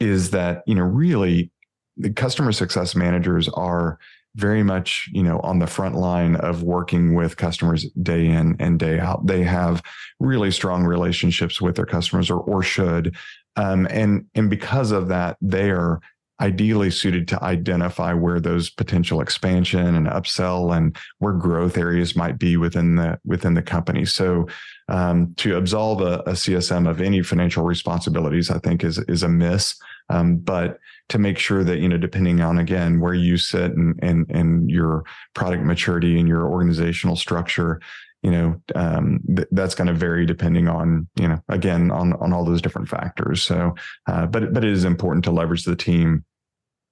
is 0.00 0.30
that 0.30 0.62
you 0.66 0.74
know 0.74 0.82
really 0.82 1.50
the 1.96 2.12
customer 2.12 2.50
success 2.52 2.96
managers 2.96 3.48
are 3.50 3.98
very 4.34 4.62
much 4.64 5.08
you 5.12 5.22
know 5.22 5.38
on 5.40 5.60
the 5.60 5.66
front 5.66 5.94
line 5.94 6.36
of 6.36 6.62
working 6.62 7.14
with 7.14 7.36
customers 7.36 7.86
day 8.02 8.26
in 8.26 8.56
and 8.58 8.80
day 8.80 8.98
out 8.98 9.26
they 9.26 9.44
have 9.44 9.82
really 10.18 10.50
strong 10.50 10.84
relationships 10.84 11.60
with 11.60 11.76
their 11.76 11.86
customers 11.86 12.30
or 12.30 12.40
or 12.40 12.62
should 12.62 13.14
um, 13.56 13.86
and 13.90 14.26
and 14.34 14.48
because 14.48 14.90
of 14.90 15.08
that 15.08 15.36
they 15.40 15.70
are 15.70 16.00
ideally 16.42 16.90
suited 16.90 17.28
to 17.28 17.42
identify 17.44 18.12
where 18.12 18.40
those 18.40 18.68
potential 18.68 19.20
expansion 19.20 19.94
and 19.94 20.08
upsell 20.08 20.76
and 20.76 20.96
where 21.18 21.32
growth 21.32 21.78
areas 21.78 22.16
might 22.16 22.36
be 22.36 22.56
within 22.56 22.96
the 22.96 23.18
within 23.24 23.54
the 23.54 23.62
company. 23.62 24.04
So 24.04 24.48
um, 24.88 25.32
to 25.36 25.56
absolve 25.56 26.00
a, 26.00 26.18
a, 26.26 26.32
CSM 26.32 26.90
of 26.90 27.00
any 27.00 27.22
financial 27.22 27.62
responsibilities, 27.62 28.50
I 28.50 28.58
think 28.58 28.82
is 28.82 28.98
is 29.08 29.22
a 29.22 29.28
miss. 29.28 29.76
Um, 30.10 30.38
but 30.38 30.78
to 31.10 31.18
make 31.18 31.38
sure 31.38 31.62
that 31.62 31.78
you 31.78 31.88
know, 31.88 31.96
depending 31.96 32.40
on 32.40 32.58
again 32.58 32.98
where 32.98 33.14
you 33.14 33.36
sit 33.36 33.72
and 33.76 33.98
and 34.02 34.28
and 34.30 34.68
your 34.68 35.04
product 35.34 35.62
maturity 35.62 36.18
and 36.18 36.26
your 36.26 36.48
organizational 36.48 37.14
structure, 37.14 37.80
you 38.22 38.30
know 38.30 38.60
um, 38.74 39.20
th- 39.36 39.48
that's 39.52 39.74
going 39.74 39.88
to 39.88 39.94
vary 39.94 40.26
depending 40.26 40.68
on 40.68 41.08
you 41.16 41.28
know 41.28 41.40
again 41.48 41.90
on 41.90 42.12
on 42.14 42.32
all 42.32 42.44
those 42.44 42.62
different 42.62 42.88
factors 42.88 43.42
so 43.42 43.74
uh, 44.06 44.26
but 44.26 44.52
but 44.52 44.64
it 44.64 44.70
is 44.70 44.84
important 44.84 45.24
to 45.24 45.30
leverage 45.30 45.64
the 45.64 45.76
team 45.76 46.24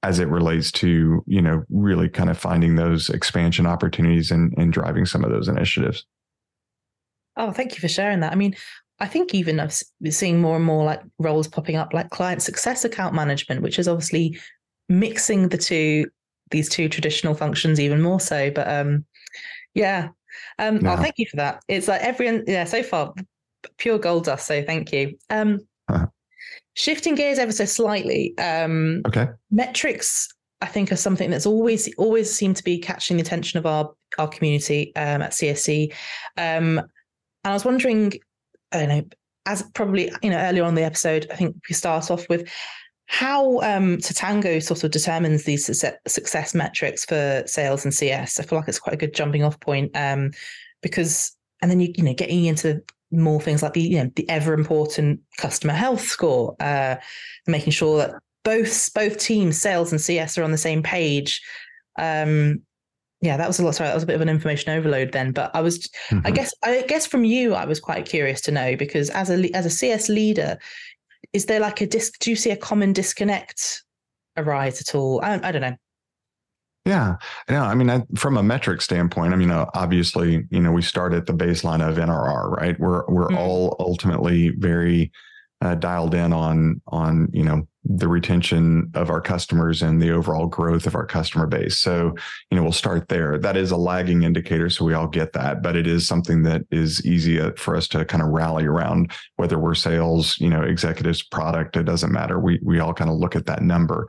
as 0.03 0.19
it 0.19 0.29
relates 0.29 0.73
to 0.73 1.23
you 1.27 1.43
know 1.43 1.63
really 1.69 2.09
kind 2.09 2.31
of 2.31 2.39
finding 2.39 2.77
those 2.77 3.11
expansion 3.11 3.67
opportunities 3.67 4.31
and, 4.31 4.53
and 4.57 4.73
driving 4.73 5.05
some 5.07 5.25
of 5.25 5.31
those 5.31 5.49
initiatives 5.49 6.05
oh 7.37 7.53
thank 7.53 7.75
you 7.75 7.81
for 7.81 7.89
sharing 7.89 8.21
that 8.21 8.33
i 8.33 8.35
mean 8.35 8.55
i 9.01 9.07
think 9.07 9.35
even 9.35 9.61
i've 9.61 9.79
seeing 10.11 10.41
more 10.41 10.57
and 10.57 10.65
more 10.65 10.85
like 10.85 11.01
roles 11.19 11.49
popping 11.49 11.77
up 11.77 11.93
like 11.93 12.11
client 12.11 12.43
success 12.43 12.85
account 12.85 13.15
management 13.15 13.63
which 13.63 13.79
is 13.79 13.89
obviously 13.89 14.39
mixing 14.89 15.49
the 15.49 15.59
two 15.59 16.07
these 16.51 16.69
two 16.69 16.89
traditional 16.89 17.35
functions 17.35 17.79
even 17.79 18.01
more 18.01 18.21
so 18.21 18.51
but 18.51 18.69
um 18.69 19.05
yeah 19.75 20.09
um 20.59 20.79
no. 20.79 20.93
oh 20.93 20.97
thank 20.97 21.15
you 21.19 21.27
for 21.31 21.37
that 21.37 21.63
it's 21.69 21.89
like 21.89 22.01
everyone 22.01 22.43
yeah 22.47 22.65
so 22.65 22.83
far 22.83 23.13
pure 23.77 23.99
gold 23.99 24.25
dust 24.25 24.47
so 24.47 24.63
thank 24.63 24.93
you 24.93 25.17
um. 25.29 25.61
Shifting 26.75 27.15
gears 27.15 27.39
ever 27.39 27.53
so 27.53 27.65
slightly. 27.65 28.37
Um, 28.39 29.03
okay. 29.07 29.29
Metrics, 29.51 30.29
I 30.61 30.67
think, 30.67 30.93
are 30.93 30.97
something 30.97 31.31
that's 31.31 31.47
always 31.47 31.93
always 31.97 32.33
seemed 32.33 32.57
to 32.57 32.65
be 32.65 32.79
catching 32.79 33.17
the 33.17 33.23
attention 33.23 33.59
of 33.59 33.67
our 33.67 33.93
our 34.19 34.29
community 34.29 34.95
um, 34.97 35.23
at 35.23 35.33
CSC. 35.33 35.93
Um, 36.37 36.79
and 36.79 36.89
I 37.45 37.53
was 37.53 37.65
wondering, 37.65 38.13
I 38.73 38.79
don't 38.79 38.89
know, 38.89 39.05
as 39.47 39.63
probably 39.75 40.13
you 40.23 40.31
know 40.31 40.39
earlier 40.39 40.65
on 40.65 40.75
the 40.75 40.85
episode, 40.85 41.27
I 41.31 41.37
think 41.37 41.57
we 41.69 41.75
start 41.75 42.11
off 42.11 42.29
with 42.29 42.49
how 43.07 43.59
um, 43.63 43.97
Totango 43.97 44.63
sort 44.63 44.85
of 44.85 44.93
determines 44.93 45.43
these 45.43 45.67
success 46.07 46.55
metrics 46.55 47.05
for 47.05 47.43
sales 47.45 47.85
and 47.85 47.93
CS. 47.93 48.39
I 48.39 48.45
feel 48.45 48.59
like 48.61 48.69
it's 48.69 48.79
quite 48.79 48.95
a 48.95 48.99
good 48.99 49.15
jumping 49.15 49.43
off 49.43 49.59
point 49.59 49.91
um, 49.97 50.31
because, 50.81 51.37
and 51.61 51.69
then 51.69 51.81
you 51.81 51.93
you 51.97 52.05
know 52.05 52.15
getting 52.15 52.45
into 52.45 52.81
more 53.13 53.41
things 53.41 53.63
like 53.63 53.73
the 53.73 53.83
you 53.83 54.03
know 54.03 54.11
the 54.17 54.29
ever 54.29 54.55
important 54.55 55.21
customer 55.39 55.73
health 55.73 56.03
score, 56.03 56.55
uh, 56.61 56.97
making 57.47 57.73
sure 57.73 57.99
that 57.99 58.15
both 58.45 58.93
both 58.95 59.19
teams, 59.19 59.61
sales 59.61 59.93
and 59.93 60.01
CS, 60.01 60.39
are 60.39 60.43
on 60.43 60.53
the 60.53 60.59
same 60.59 60.83
page. 60.83 61.43
Um, 61.99 62.63
yeah, 63.21 63.37
that 63.37 63.47
was 63.47 63.59
a 63.59 63.65
lot. 63.65 63.75
Sorry, 63.75 63.89
that 63.89 63.95
was 63.95 64.03
a 64.03 64.07
bit 64.07 64.17
of 64.17 64.23
an 64.23 64.29
information 64.29 64.71
overload 64.71 65.13
then. 65.13 65.33
But 65.33 65.51
I 65.55 65.61
was, 65.61 65.81
mm-hmm. 66.11 66.27
I 66.27 66.31
guess, 66.31 66.55
I 66.63 66.85
guess 66.89 67.07
from 67.07 67.25
you, 67.25 67.55
I 67.55 67.67
was 67.67 67.79
quite 67.79 68.07
curious 68.07 68.41
to 68.43 68.51
know 68.51 68.77
because 68.77 69.11
as 69.11 69.31
a 69.31 69.55
as 69.55 69.67
a 69.67 69.71
CS 69.71 70.09
leader, 70.09 70.59
is 71.33 71.47
there 71.47 71.61
like 71.61 71.81
a 71.81 71.87
disc? 71.87 72.19
Do 72.21 72.31
you 72.31 72.37
see 72.37 72.51
a 72.51 72.57
common 72.57 72.93
disconnect 72.93 73.83
arise 74.37 74.81
at 74.81 74.95
all? 74.95 75.21
I, 75.23 75.41
I 75.43 75.53
don't 75.53 75.63
know. 75.63 75.77
Yeah, 76.91 77.17
yeah. 77.49 77.65
I 77.65 77.75
mean, 77.75 77.89
I, 77.89 78.03
from 78.17 78.37
a 78.37 78.43
metric 78.43 78.83
standpoint, 78.83 79.33
I 79.33 79.37
mean, 79.37 79.53
uh, 79.53 79.67
obviously, 79.75 80.45
you 80.51 80.61
know, 80.61 80.73
we 80.73 80.83
start 80.83 81.13
at 81.15 81.27
the 81.27 81.33
baseline 81.33 81.89
of 81.89 81.97
NRR, 81.97 82.51
right? 82.51 82.79
We're 82.81 83.07
we're 83.07 83.29
mm. 83.29 83.37
all 83.37 83.77
ultimately 83.79 84.49
very 84.49 85.13
uh, 85.61 85.77
dialed 85.77 86.15
in 86.15 86.33
on 86.33 86.81
on 86.89 87.29
you 87.33 87.45
know 87.45 87.69
the 87.85 88.09
retention 88.09 88.91
of 88.95 89.09
our 89.09 89.21
customers 89.21 89.83
and 89.83 90.03
the 90.03 90.11
overall 90.11 90.47
growth 90.47 90.87
of 90.87 90.95
our 90.95 91.07
customer 91.07 91.47
base. 91.47 91.79
So, 91.79 92.15
you 92.51 92.57
know, 92.57 92.63
we'll 92.63 92.73
start 92.73 93.09
there. 93.09 93.39
That 93.39 93.57
is 93.57 93.71
a 93.71 93.77
lagging 93.77 94.23
indicator. 94.23 94.69
So 94.69 94.85
we 94.85 94.93
all 94.93 95.07
get 95.07 95.33
that, 95.33 95.63
but 95.63 95.77
it 95.77 95.87
is 95.87 96.07
something 96.07 96.43
that 96.43 96.63
is 96.71 97.05
easy 97.07 97.41
uh, 97.41 97.53
for 97.57 97.77
us 97.77 97.89
to 97.89 98.05
kind 98.05 98.23
of 98.23 98.29
rally 98.29 98.67
around, 98.67 99.13
whether 99.37 99.59
we're 99.59 99.75
sales, 99.75 100.39
you 100.41 100.51
know, 100.51 100.63
executives, 100.63 101.23
product, 101.23 101.75
it 101.77 101.85
doesn't 101.85 102.13
matter. 102.13 102.39
We, 102.39 102.61
we 102.63 102.81
all 102.81 102.93
kind 102.93 103.09
of 103.09 103.17
look 103.17 103.35
at 103.35 103.47
that 103.47 103.63
number. 103.63 104.09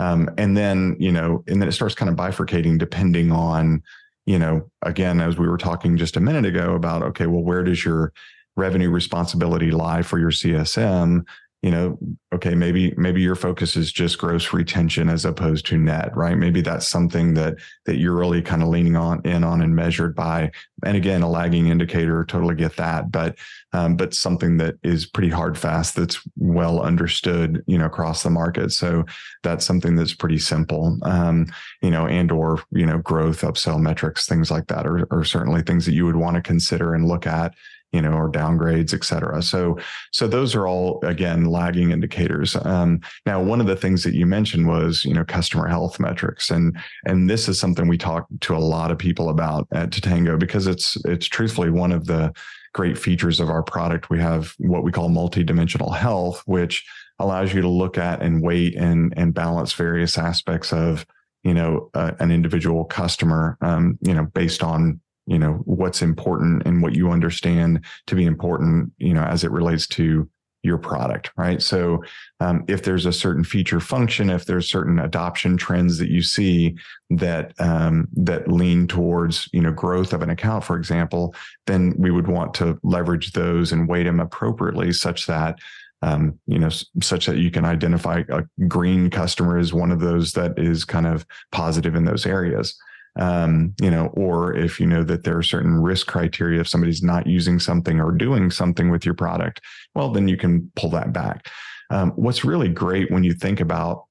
Um, 0.00 0.30
and 0.38 0.56
then, 0.56 0.96
you 0.98 1.12
know, 1.12 1.44
and 1.46 1.60
then 1.60 1.68
it 1.68 1.72
starts 1.72 1.94
kind 1.94 2.08
of 2.08 2.16
bifurcating 2.16 2.78
depending 2.78 3.30
on, 3.30 3.82
you 4.24 4.38
know, 4.38 4.70
again, 4.82 5.20
as 5.20 5.36
we 5.36 5.46
were 5.46 5.58
talking 5.58 5.98
just 5.98 6.16
a 6.16 6.20
minute 6.20 6.46
ago 6.46 6.74
about, 6.74 7.02
okay, 7.02 7.26
well, 7.26 7.42
where 7.42 7.62
does 7.62 7.84
your 7.84 8.12
revenue 8.56 8.88
responsibility 8.88 9.70
lie 9.70 10.00
for 10.02 10.18
your 10.18 10.30
CSM? 10.30 11.26
You 11.62 11.70
know 11.70 11.98
okay 12.32 12.54
maybe 12.54 12.94
maybe 12.96 13.20
your 13.20 13.34
focus 13.34 13.76
is 13.76 13.92
just 13.92 14.18
gross 14.18 14.52
retention 14.52 15.10
as 15.10 15.24
opposed 15.24 15.66
to 15.66 15.76
net 15.76 16.16
right? 16.16 16.38
Maybe 16.38 16.60
that's 16.60 16.88
something 16.88 17.34
that 17.34 17.56
that 17.86 17.96
you're 17.96 18.16
really 18.16 18.40
kind 18.40 18.62
of 18.62 18.68
leaning 18.68 18.96
on 18.96 19.20
in 19.24 19.44
on 19.44 19.60
and 19.62 19.76
measured 19.76 20.14
by. 20.14 20.50
And 20.84 20.96
again 20.96 21.22
a 21.22 21.30
lagging 21.30 21.66
indicator 21.68 22.24
totally 22.24 22.54
get 22.54 22.76
that 22.76 23.10
but 23.10 23.36
um, 23.72 23.96
but 23.96 24.14
something 24.14 24.56
that 24.56 24.76
is 24.82 25.06
pretty 25.06 25.28
hard 25.28 25.58
fast 25.58 25.96
that's 25.96 26.20
well 26.36 26.80
understood 26.80 27.62
you 27.66 27.78
know 27.78 27.86
across 27.86 28.22
the 28.22 28.30
market. 28.30 28.72
So 28.72 29.04
that's 29.42 29.66
something 29.66 29.96
that's 29.96 30.14
pretty 30.14 30.38
simple. 30.38 30.98
Um, 31.02 31.46
you 31.82 31.90
know 31.90 32.06
and 32.06 32.32
or 32.32 32.62
you 32.70 32.86
know 32.86 32.98
growth 32.98 33.42
upsell 33.42 33.80
metrics 33.80 34.26
things 34.26 34.50
like 34.50 34.66
that 34.68 34.86
are, 34.86 35.06
are 35.10 35.24
certainly 35.24 35.62
things 35.62 35.86
that 35.86 35.92
you 35.92 36.06
would 36.06 36.16
want 36.16 36.36
to 36.36 36.42
consider 36.42 36.94
and 36.94 37.06
look 37.06 37.26
at 37.26 37.54
you 37.92 38.00
know, 38.00 38.12
or 38.12 38.30
downgrades, 38.30 38.94
et 38.94 39.04
cetera. 39.04 39.42
So, 39.42 39.78
so 40.12 40.28
those 40.28 40.54
are 40.54 40.66
all 40.66 41.00
again 41.04 41.44
lagging 41.44 41.90
indicators. 41.90 42.56
Um, 42.56 43.00
now, 43.26 43.42
one 43.42 43.60
of 43.60 43.66
the 43.66 43.76
things 43.76 44.04
that 44.04 44.14
you 44.14 44.26
mentioned 44.26 44.68
was, 44.68 45.04
you 45.04 45.14
know, 45.14 45.24
customer 45.24 45.66
health 45.66 45.98
metrics, 45.98 46.50
and 46.50 46.76
and 47.06 47.28
this 47.28 47.48
is 47.48 47.58
something 47.58 47.88
we 47.88 47.98
talk 47.98 48.26
to 48.40 48.56
a 48.56 48.58
lot 48.58 48.90
of 48.90 48.98
people 48.98 49.28
about 49.28 49.66
at 49.72 49.90
Totango 49.90 50.38
because 50.38 50.66
it's 50.66 50.96
it's 51.04 51.26
truthfully 51.26 51.70
one 51.70 51.92
of 51.92 52.06
the 52.06 52.32
great 52.72 52.96
features 52.96 53.40
of 53.40 53.50
our 53.50 53.62
product. 53.62 54.10
We 54.10 54.20
have 54.20 54.54
what 54.58 54.84
we 54.84 54.92
call 54.92 55.10
multidimensional 55.10 55.96
health, 55.96 56.42
which 56.46 56.86
allows 57.18 57.52
you 57.52 57.60
to 57.60 57.68
look 57.68 57.98
at 57.98 58.22
and 58.22 58.42
weight 58.42 58.76
and 58.76 59.12
and 59.16 59.34
balance 59.34 59.72
various 59.72 60.16
aspects 60.16 60.72
of 60.72 61.04
you 61.42 61.54
know 61.54 61.90
uh, 61.94 62.12
an 62.18 62.30
individual 62.30 62.84
customer 62.84 63.56
um, 63.60 63.98
you 64.00 64.14
know 64.14 64.24
based 64.24 64.62
on 64.62 65.00
you 65.26 65.38
know 65.38 65.54
what's 65.64 66.02
important 66.02 66.62
and 66.66 66.82
what 66.82 66.94
you 66.94 67.10
understand 67.10 67.84
to 68.06 68.14
be 68.14 68.24
important 68.24 68.92
you 68.98 69.14
know 69.14 69.22
as 69.22 69.44
it 69.44 69.50
relates 69.50 69.86
to 69.86 70.28
your 70.62 70.76
product 70.76 71.30
right? 71.38 71.62
So 71.62 72.04
um, 72.40 72.64
if 72.68 72.82
there's 72.82 73.06
a 73.06 73.12
certain 73.12 73.44
feature 73.44 73.80
function 73.80 74.28
if 74.28 74.44
there's 74.44 74.70
certain 74.70 74.98
adoption 74.98 75.56
trends 75.56 75.96
that 75.98 76.10
you 76.10 76.22
see 76.22 76.76
that 77.08 77.54
um, 77.58 78.08
that 78.14 78.48
lean 78.48 78.86
towards 78.86 79.48
you 79.52 79.62
know 79.62 79.72
growth 79.72 80.12
of 80.12 80.22
an 80.22 80.30
account 80.30 80.64
for 80.64 80.76
example 80.76 81.34
then 81.66 81.94
we 81.96 82.10
would 82.10 82.28
want 82.28 82.52
to 82.54 82.78
leverage 82.82 83.32
those 83.32 83.72
and 83.72 83.88
weight 83.88 84.04
them 84.04 84.20
appropriately 84.20 84.92
such 84.92 85.26
that 85.26 85.58
um, 86.02 86.38
you 86.46 86.58
know, 86.58 86.70
such 87.02 87.26
that 87.26 87.38
you 87.38 87.50
can 87.50 87.64
identify 87.64 88.22
a 88.30 88.42
green 88.66 89.10
customer 89.10 89.58
as 89.58 89.72
one 89.72 89.90
of 89.90 90.00
those 90.00 90.32
that 90.32 90.58
is 90.58 90.84
kind 90.84 91.06
of 91.06 91.26
positive 91.52 91.94
in 91.94 92.04
those 92.04 92.26
areas 92.26 92.78
um, 93.18 93.74
you 93.80 93.90
know, 93.90 94.06
or 94.08 94.54
if 94.54 94.78
you 94.78 94.86
know 94.86 95.02
that 95.02 95.24
there 95.24 95.36
are 95.36 95.42
certain 95.42 95.80
risk 95.80 96.06
criteria 96.06 96.60
if 96.60 96.68
somebody's 96.68 97.02
not 97.02 97.26
using 97.26 97.58
something 97.58 98.00
or 98.00 98.12
doing 98.12 98.50
something 98.50 98.90
with 98.90 99.04
your 99.04 99.14
product, 99.14 99.60
well, 99.94 100.10
then 100.10 100.28
you 100.28 100.36
can 100.36 100.70
pull 100.76 100.90
that 100.90 101.12
back. 101.12 101.48
Um, 101.90 102.12
what's 102.12 102.44
really 102.44 102.68
great 102.68 103.10
when 103.10 103.24
you 103.24 103.34
think 103.34 103.60
about, 103.60 104.04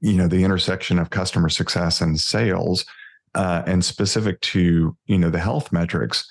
you 0.00 0.12
know, 0.12 0.28
the 0.28 0.44
intersection 0.44 0.98
of 0.98 1.10
customer 1.10 1.48
success 1.48 2.00
and 2.00 2.20
sales, 2.20 2.84
uh, 3.34 3.62
and 3.66 3.84
specific 3.84 4.40
to 4.40 4.96
you 5.06 5.18
know 5.18 5.30
the 5.30 5.38
health 5.38 5.72
metrics, 5.72 6.30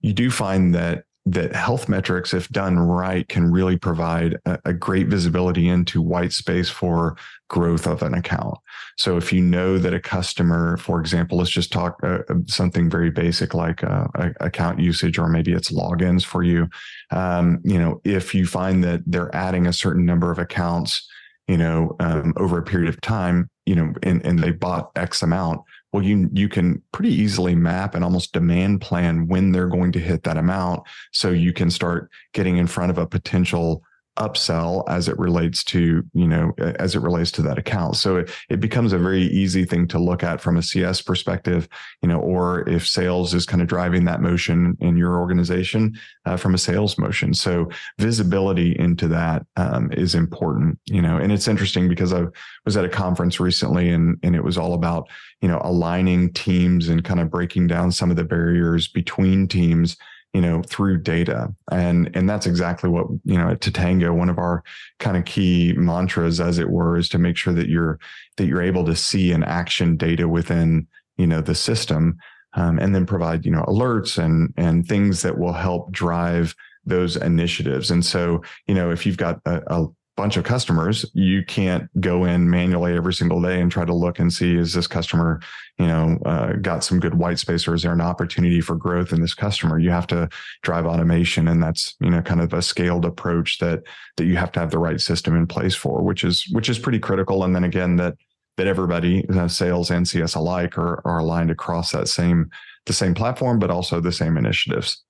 you 0.00 0.12
do 0.12 0.30
find 0.30 0.74
that 0.74 1.04
that 1.32 1.54
health 1.54 1.88
metrics, 1.88 2.34
if 2.34 2.48
done 2.48 2.78
right, 2.78 3.28
can 3.28 3.50
really 3.50 3.76
provide 3.76 4.36
a, 4.46 4.58
a, 4.64 4.72
great 4.72 5.06
visibility 5.06 5.68
into 5.68 6.02
white 6.02 6.32
space 6.32 6.68
for 6.68 7.16
growth 7.48 7.86
of 7.86 8.02
an 8.02 8.14
account. 8.14 8.58
So 8.96 9.16
if 9.16 9.32
you 9.32 9.40
know 9.40 9.78
that 9.78 9.94
a 9.94 10.00
customer, 10.00 10.76
for 10.78 10.98
example, 10.98 11.38
let's 11.38 11.50
just 11.50 11.72
talk 11.72 12.00
uh, 12.02 12.18
something 12.46 12.90
very 12.90 13.10
basic 13.10 13.54
like 13.54 13.84
uh, 13.84 14.06
account 14.40 14.80
usage, 14.80 15.18
or 15.18 15.28
maybe 15.28 15.52
it's 15.52 15.70
logins 15.70 16.24
for 16.24 16.42
you. 16.42 16.68
Um, 17.10 17.60
you 17.64 17.78
know, 17.78 18.00
if 18.04 18.34
you 18.34 18.46
find 18.46 18.82
that 18.84 19.02
they're 19.06 19.34
adding 19.34 19.66
a 19.66 19.72
certain 19.72 20.04
number 20.04 20.32
of 20.32 20.38
accounts, 20.38 21.08
you 21.46 21.56
know, 21.56 21.96
um, 22.00 22.32
over 22.36 22.58
a 22.58 22.62
period 22.62 22.88
of 22.88 23.00
time, 23.00 23.50
you 23.66 23.74
know, 23.74 23.92
and, 24.02 24.24
and 24.24 24.38
they 24.38 24.50
bought 24.50 24.90
X 24.96 25.22
amount, 25.22 25.60
well 25.92 26.02
you 26.02 26.28
you 26.32 26.48
can 26.48 26.82
pretty 26.92 27.12
easily 27.12 27.54
map 27.54 27.94
and 27.94 28.04
almost 28.04 28.32
demand 28.32 28.80
plan 28.80 29.26
when 29.26 29.52
they're 29.52 29.68
going 29.68 29.92
to 29.92 29.98
hit 29.98 30.22
that 30.24 30.36
amount. 30.36 30.82
So 31.12 31.30
you 31.30 31.52
can 31.52 31.70
start 31.70 32.10
getting 32.32 32.56
in 32.56 32.66
front 32.66 32.90
of 32.90 32.98
a 32.98 33.06
potential 33.06 33.82
upsell 34.20 34.84
as 34.88 35.08
it 35.08 35.18
relates 35.18 35.64
to 35.64 36.04
you 36.12 36.28
know 36.28 36.52
as 36.58 36.94
it 36.94 37.00
relates 37.00 37.32
to 37.32 37.42
that 37.42 37.58
account. 37.58 37.96
So 37.96 38.16
it, 38.16 38.30
it 38.48 38.60
becomes 38.60 38.92
a 38.92 38.98
very 38.98 39.22
easy 39.22 39.64
thing 39.64 39.88
to 39.88 39.98
look 39.98 40.22
at 40.22 40.40
from 40.40 40.56
a 40.56 40.62
cs 40.62 41.00
perspective 41.00 41.68
you 42.02 42.08
know 42.08 42.20
or 42.20 42.68
if 42.68 42.86
sales 42.86 43.34
is 43.34 43.46
kind 43.46 43.62
of 43.62 43.68
driving 43.68 44.04
that 44.04 44.20
motion 44.20 44.76
in 44.80 44.96
your 44.96 45.18
organization 45.18 45.98
uh, 46.26 46.36
from 46.36 46.54
a 46.54 46.58
sales 46.58 46.98
motion. 46.98 47.34
So 47.34 47.70
visibility 47.98 48.78
into 48.78 49.08
that 49.08 49.46
um, 49.56 49.90
is 49.92 50.14
important 50.14 50.78
you 50.86 51.02
know. 51.02 51.16
And 51.16 51.32
it's 51.32 51.48
interesting 51.48 51.88
because 51.88 52.12
i 52.12 52.24
was 52.64 52.76
at 52.76 52.84
a 52.84 52.88
conference 52.88 53.40
recently 53.40 53.90
and 53.90 54.18
and 54.22 54.36
it 54.36 54.44
was 54.44 54.58
all 54.58 54.74
about 54.74 55.08
you 55.40 55.48
know 55.48 55.60
aligning 55.64 56.32
teams 56.32 56.88
and 56.88 57.04
kind 57.04 57.20
of 57.20 57.30
breaking 57.30 57.66
down 57.66 57.90
some 57.90 58.10
of 58.10 58.16
the 58.16 58.24
barriers 58.24 58.86
between 58.88 59.48
teams 59.48 59.96
you 60.32 60.40
know 60.40 60.62
through 60.62 60.98
data. 60.98 61.52
And 61.70 62.10
and 62.14 62.28
that's 62.28 62.46
exactly 62.46 62.88
what 62.88 63.06
you 63.24 63.36
know 63.36 63.50
at 63.50 63.60
totango 63.60 64.14
one 64.14 64.28
of 64.28 64.38
our 64.38 64.62
kind 64.98 65.16
of 65.16 65.24
key 65.24 65.74
mantras 65.76 66.40
as 66.40 66.58
it 66.58 66.70
were 66.70 66.96
is 66.96 67.08
to 67.10 67.18
make 67.18 67.36
sure 67.36 67.52
that 67.54 67.68
you're 67.68 67.98
that 68.36 68.46
you're 68.46 68.62
able 68.62 68.84
to 68.86 68.96
see 68.96 69.32
and 69.32 69.44
action 69.44 69.96
data 69.96 70.28
within 70.28 70.86
you 71.16 71.26
know 71.26 71.40
the 71.40 71.54
system 71.54 72.16
um, 72.54 72.78
and 72.78 72.94
then 72.94 73.06
provide 73.06 73.44
you 73.44 73.52
know 73.52 73.62
alerts 73.62 74.22
and 74.22 74.52
and 74.56 74.86
things 74.86 75.22
that 75.22 75.38
will 75.38 75.52
help 75.52 75.90
drive 75.92 76.54
those 76.86 77.16
initiatives. 77.16 77.90
And 77.90 78.04
so 78.04 78.42
you 78.66 78.74
know 78.74 78.90
if 78.90 79.04
you've 79.04 79.16
got 79.16 79.40
a, 79.44 79.62
a 79.66 79.86
bunch 80.20 80.36
of 80.36 80.44
customers, 80.44 81.06
you 81.14 81.42
can't 81.42 81.88
go 81.98 82.26
in 82.26 82.50
manually 82.50 82.94
every 82.94 83.14
single 83.14 83.40
day 83.40 83.58
and 83.58 83.72
try 83.72 83.86
to 83.86 83.94
look 83.94 84.18
and 84.18 84.30
see 84.30 84.54
is 84.54 84.74
this 84.74 84.86
customer, 84.86 85.40
you 85.78 85.86
know, 85.86 86.18
uh, 86.26 86.52
got 86.60 86.84
some 86.84 87.00
good 87.00 87.14
white 87.14 87.38
space 87.38 87.66
or 87.66 87.72
is 87.72 87.82
there 87.82 87.94
an 87.94 88.02
opportunity 88.02 88.60
for 88.60 88.76
growth 88.76 89.14
in 89.14 89.22
this 89.22 89.32
customer? 89.32 89.78
You 89.78 89.88
have 89.88 90.06
to 90.08 90.28
drive 90.62 90.84
automation, 90.84 91.48
and 91.48 91.62
that's 91.62 91.96
you 92.00 92.10
know 92.10 92.20
kind 92.20 92.42
of 92.42 92.52
a 92.52 92.60
scaled 92.60 93.06
approach 93.06 93.60
that 93.60 93.84
that 94.18 94.26
you 94.26 94.36
have 94.36 94.52
to 94.52 94.60
have 94.60 94.70
the 94.70 94.78
right 94.78 95.00
system 95.00 95.34
in 95.34 95.46
place 95.46 95.74
for, 95.74 96.02
which 96.02 96.22
is 96.22 96.46
which 96.52 96.68
is 96.68 96.78
pretty 96.78 96.98
critical. 96.98 97.42
And 97.42 97.56
then 97.56 97.64
again, 97.64 97.96
that 97.96 98.18
that 98.58 98.66
everybody, 98.66 99.24
sales 99.48 99.90
and 99.90 100.06
CS 100.06 100.34
alike, 100.34 100.76
are 100.76 101.00
are 101.06 101.20
aligned 101.20 101.50
across 101.50 101.92
that 101.92 102.08
same 102.08 102.50
the 102.84 102.92
same 102.92 103.14
platform, 103.14 103.58
but 103.58 103.70
also 103.70 104.00
the 104.00 104.12
same 104.12 104.36
initiatives. 104.36 105.02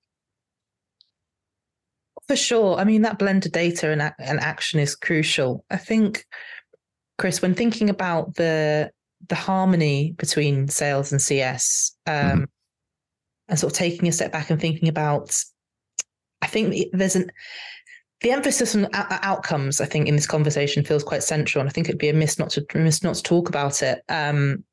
For 2.31 2.37
sure. 2.37 2.77
I 2.77 2.85
mean, 2.85 3.01
that 3.01 3.19
blend 3.19 3.45
of 3.45 3.51
data 3.51 3.91
and, 3.91 4.01
and 4.17 4.39
action 4.39 4.79
is 4.79 4.95
crucial. 4.95 5.65
I 5.69 5.75
think, 5.75 6.25
Chris, 7.17 7.41
when 7.41 7.53
thinking 7.53 7.89
about 7.89 8.35
the 8.35 8.89
the 9.27 9.35
harmony 9.35 10.13
between 10.17 10.69
sales 10.69 11.11
and 11.11 11.21
CS, 11.21 11.93
um, 12.07 12.15
mm-hmm. 12.15 12.43
and 13.49 13.59
sort 13.59 13.73
of 13.73 13.77
taking 13.77 14.07
a 14.07 14.13
step 14.13 14.31
back 14.31 14.49
and 14.49 14.61
thinking 14.61 14.87
about, 14.87 15.35
I 16.41 16.47
think 16.47 16.85
there's 16.93 17.17
an 17.17 17.33
the 18.21 18.31
emphasis 18.31 18.77
on 18.77 18.87
outcomes, 18.93 19.81
I 19.81 19.85
think, 19.85 20.07
in 20.07 20.15
this 20.15 20.25
conversation 20.25 20.85
feels 20.85 21.03
quite 21.03 21.23
central, 21.23 21.59
and 21.59 21.69
I 21.69 21.73
think 21.73 21.89
it'd 21.89 21.99
be 21.99 22.07
a 22.07 22.13
miss 22.13 22.39
not 22.39 22.51
to 22.51 22.65
miss 22.75 23.03
not 23.03 23.15
to 23.15 23.23
talk 23.23 23.49
about 23.49 23.83
it. 23.83 24.03
Um, 24.07 24.63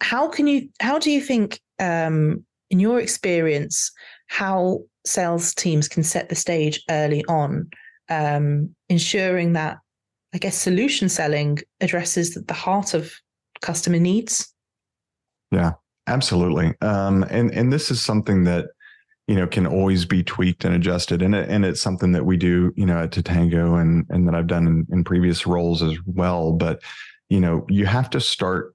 how 0.00 0.26
can 0.26 0.48
you? 0.48 0.68
How 0.80 0.98
do 0.98 1.12
you 1.12 1.20
think, 1.20 1.60
um, 1.78 2.44
in 2.70 2.80
your 2.80 2.98
experience, 2.98 3.92
how 4.26 4.80
sales 5.06 5.54
teams 5.54 5.88
can 5.88 6.02
set 6.02 6.28
the 6.28 6.34
stage 6.34 6.82
early 6.90 7.24
on, 7.26 7.68
um, 8.08 8.74
ensuring 8.88 9.52
that, 9.54 9.78
I 10.32 10.38
guess, 10.38 10.56
solution 10.56 11.08
selling 11.08 11.58
addresses 11.80 12.34
the 12.34 12.54
heart 12.54 12.94
of 12.94 13.12
customer 13.60 13.98
needs? 13.98 14.52
Yeah, 15.50 15.72
absolutely. 16.06 16.74
Um, 16.80 17.24
and 17.24 17.50
and 17.52 17.72
this 17.72 17.90
is 17.90 18.00
something 18.00 18.44
that 18.44 18.66
you 19.26 19.36
know 19.36 19.46
can 19.46 19.66
always 19.66 20.04
be 20.04 20.22
tweaked 20.22 20.64
and 20.64 20.74
adjusted 20.74 21.22
and 21.22 21.34
it, 21.34 21.48
and 21.48 21.64
it's 21.64 21.80
something 21.80 22.12
that 22.12 22.26
we 22.26 22.36
do 22.36 22.72
you 22.76 22.84
know 22.84 22.98
at 22.98 23.10
Totango 23.10 23.80
and 23.80 24.04
and 24.10 24.28
that 24.28 24.34
I've 24.34 24.46
done 24.46 24.66
in, 24.66 24.86
in 24.90 25.04
previous 25.04 25.46
roles 25.46 25.82
as 25.82 25.96
well 26.04 26.52
but 26.52 26.82
you 27.30 27.40
know 27.40 27.64
you 27.70 27.86
have 27.86 28.10
to 28.10 28.20
start 28.20 28.73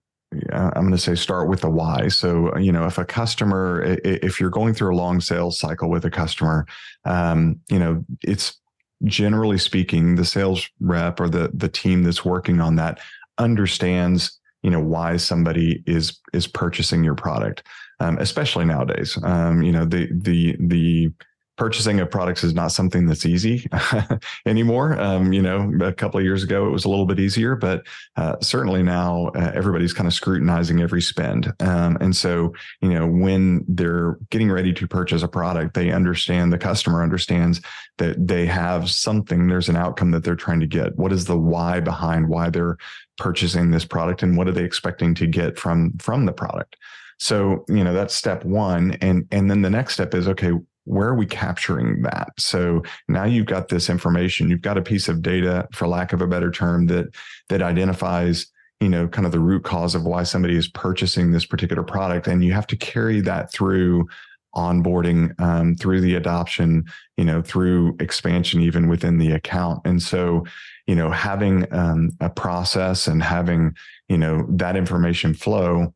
I'm 0.52 0.82
going 0.82 0.92
to 0.92 0.98
say 0.98 1.16
start 1.16 1.50
with 1.50 1.62
the 1.62 1.70
why. 1.70 2.08
So, 2.08 2.56
you 2.58 2.72
know, 2.72 2.86
if 2.86 2.98
a 2.98 3.06
customer, 3.06 3.82
if 4.04 4.40
you're 4.40 4.52
going 4.52 4.76
through 4.76 4.94
a 4.94 4.98
long 4.98 5.22
sales 5.22 5.58
cycle 5.60 5.90
with 5.90 6.06
a 6.06 6.12
customer, 6.12 6.68
um, 7.06 7.60
you 7.70 7.80
know, 7.80 8.06
it's 8.24 8.60
generally 9.06 9.58
speaking, 9.58 10.16
the 10.16 10.26
sales 10.26 10.70
rep 10.80 11.20
or 11.20 11.30
the 11.30 11.50
the 11.54 11.70
team 11.70 12.04
that's 12.04 12.24
working 12.24 12.62
on 12.62 12.76
that 12.76 13.00
understands, 13.40 14.40
you 14.62 14.70
know, 14.70 14.82
why 14.82 15.18
somebody 15.18 15.84
is 15.88 16.20
is 16.34 16.46
purchasing 16.46 17.04
your 17.04 17.16
product 17.16 17.64
um, 18.00 18.18
especially 18.20 18.66
nowadays. 18.66 19.18
Um, 19.24 19.62
you 19.62 19.72
know, 19.72 19.86
the 19.86 20.10
the 20.12 20.56
the 20.60 21.12
purchasing 21.60 22.00
of 22.00 22.10
products 22.10 22.42
is 22.42 22.54
not 22.54 22.72
something 22.72 23.06
that's 23.06 23.26
easy 23.26 23.68
anymore. 24.46 24.98
Um, 25.00 25.34
you 25.34 25.42
know, 25.42 25.70
a 25.82 25.92
couple 25.92 26.18
of 26.18 26.24
years 26.24 26.42
ago 26.42 26.66
it 26.66 26.72
was 26.72 26.86
a 26.86 26.90
little 26.90 27.06
bit 27.06 27.20
easier, 27.20 27.58
but 27.58 27.86
uh, 28.16 28.38
certainly 28.42 28.82
now 28.82 29.28
uh, 29.36 29.52
everybody's 29.54 29.92
kind 29.92 30.08
of 30.08 30.14
scrutinizing 30.14 30.82
every 30.82 31.02
spend. 31.02 31.52
Um, 31.60 31.98
and 32.00 32.16
so, 32.16 32.54
you 32.82 32.90
know, 32.90 33.06
when 33.06 33.66
they're 33.68 34.18
getting 34.30 34.50
ready 34.50 34.72
to 34.72 34.88
purchase 34.88 35.22
a 35.22 35.28
product, 35.28 35.74
they 35.74 35.92
understand 35.92 36.54
the 36.54 36.58
customer 36.58 37.04
understands 37.04 37.62
that 37.98 38.26
they 38.26 38.46
have 38.46 38.90
something. 38.90 39.48
There's 39.48 39.68
an 39.68 39.76
outcome 39.76 40.12
that 40.12 40.24
they're 40.24 40.36
trying 40.38 40.62
to 40.62 40.68
get. 40.68 40.98
What 40.98 41.12
is 41.12 41.26
the 41.26 41.38
why 41.38 41.82
behind 41.82 42.30
why 42.30 42.50
they're 42.50 42.78
purchasing 43.18 43.72
this 43.72 43.84
product, 43.84 44.24
and 44.24 44.38
what 44.38 44.48
are 44.48 44.54
they 44.54 44.64
expecting 44.64 45.14
to 45.16 45.28
get 45.28 45.60
from 45.60 45.98
from 46.00 46.26
the 46.26 46.32
product? 46.32 46.78
So, 47.20 47.66
you 47.68 47.84
know, 47.84 47.94
that's 47.94 48.16
step 48.16 48.46
one. 48.46 48.94
And, 49.02 49.28
and 49.32 49.52
then 49.52 49.62
the 49.62 49.70
next 49.70 49.94
step 49.94 50.16
is, 50.16 50.28
okay, 50.30 50.54
where 50.90 51.10
are 51.10 51.16
we 51.16 51.26
capturing 51.26 52.02
that? 52.02 52.30
So 52.40 52.82
now 53.08 53.24
you've 53.24 53.46
got 53.46 53.70
this 53.70 53.90
information, 53.90 54.50
you've 54.50 54.62
got 54.62 54.78
a 54.78 54.82
piece 54.82 55.08
of 55.08 55.22
data, 55.22 55.68
for 55.72 55.88
lack 55.88 56.14
of 56.14 56.22
a 56.22 56.28
better 56.28 56.50
term, 56.50 56.88
that, 56.88 57.14
that 57.50 57.62
identifies, 57.62 58.48
you 58.80 58.90
know, 58.90 59.08
kind 59.08 59.28
of 59.28 59.32
the 59.32 59.40
root 59.40 59.64
cause 59.64 59.94
of 59.94 60.04
why 60.04 60.24
somebody 60.24 60.56
is 60.56 60.68
purchasing 60.68 61.32
this 61.32 61.46
particular 61.46 61.84
product. 61.84 62.28
And 62.28 62.44
you 62.44 62.54
have 62.54 62.66
to 62.68 62.76
carry 62.76 63.22
that 63.22 63.52
through 63.52 64.08
onboarding 64.56 65.40
um, 65.40 65.76
through 65.76 66.02
the 66.02 66.16
adoption 66.16 66.84
you 67.18 67.24
know 67.24 67.40
through 67.40 67.96
expansion 68.00 68.60
even 68.60 68.90
within 68.90 69.20
the 69.20 69.32
account 69.32 69.80
and 69.86 70.02
so 70.02 70.44
you 70.88 70.96
know 70.96 71.12
having 71.12 71.72
um, 71.72 72.10
a 72.20 72.32
process 72.32 73.06
and 73.06 73.22
having 73.22 73.72
you 74.08 74.18
know 74.18 74.44
that 74.50 74.76
information 74.76 75.36
flow 75.36 75.94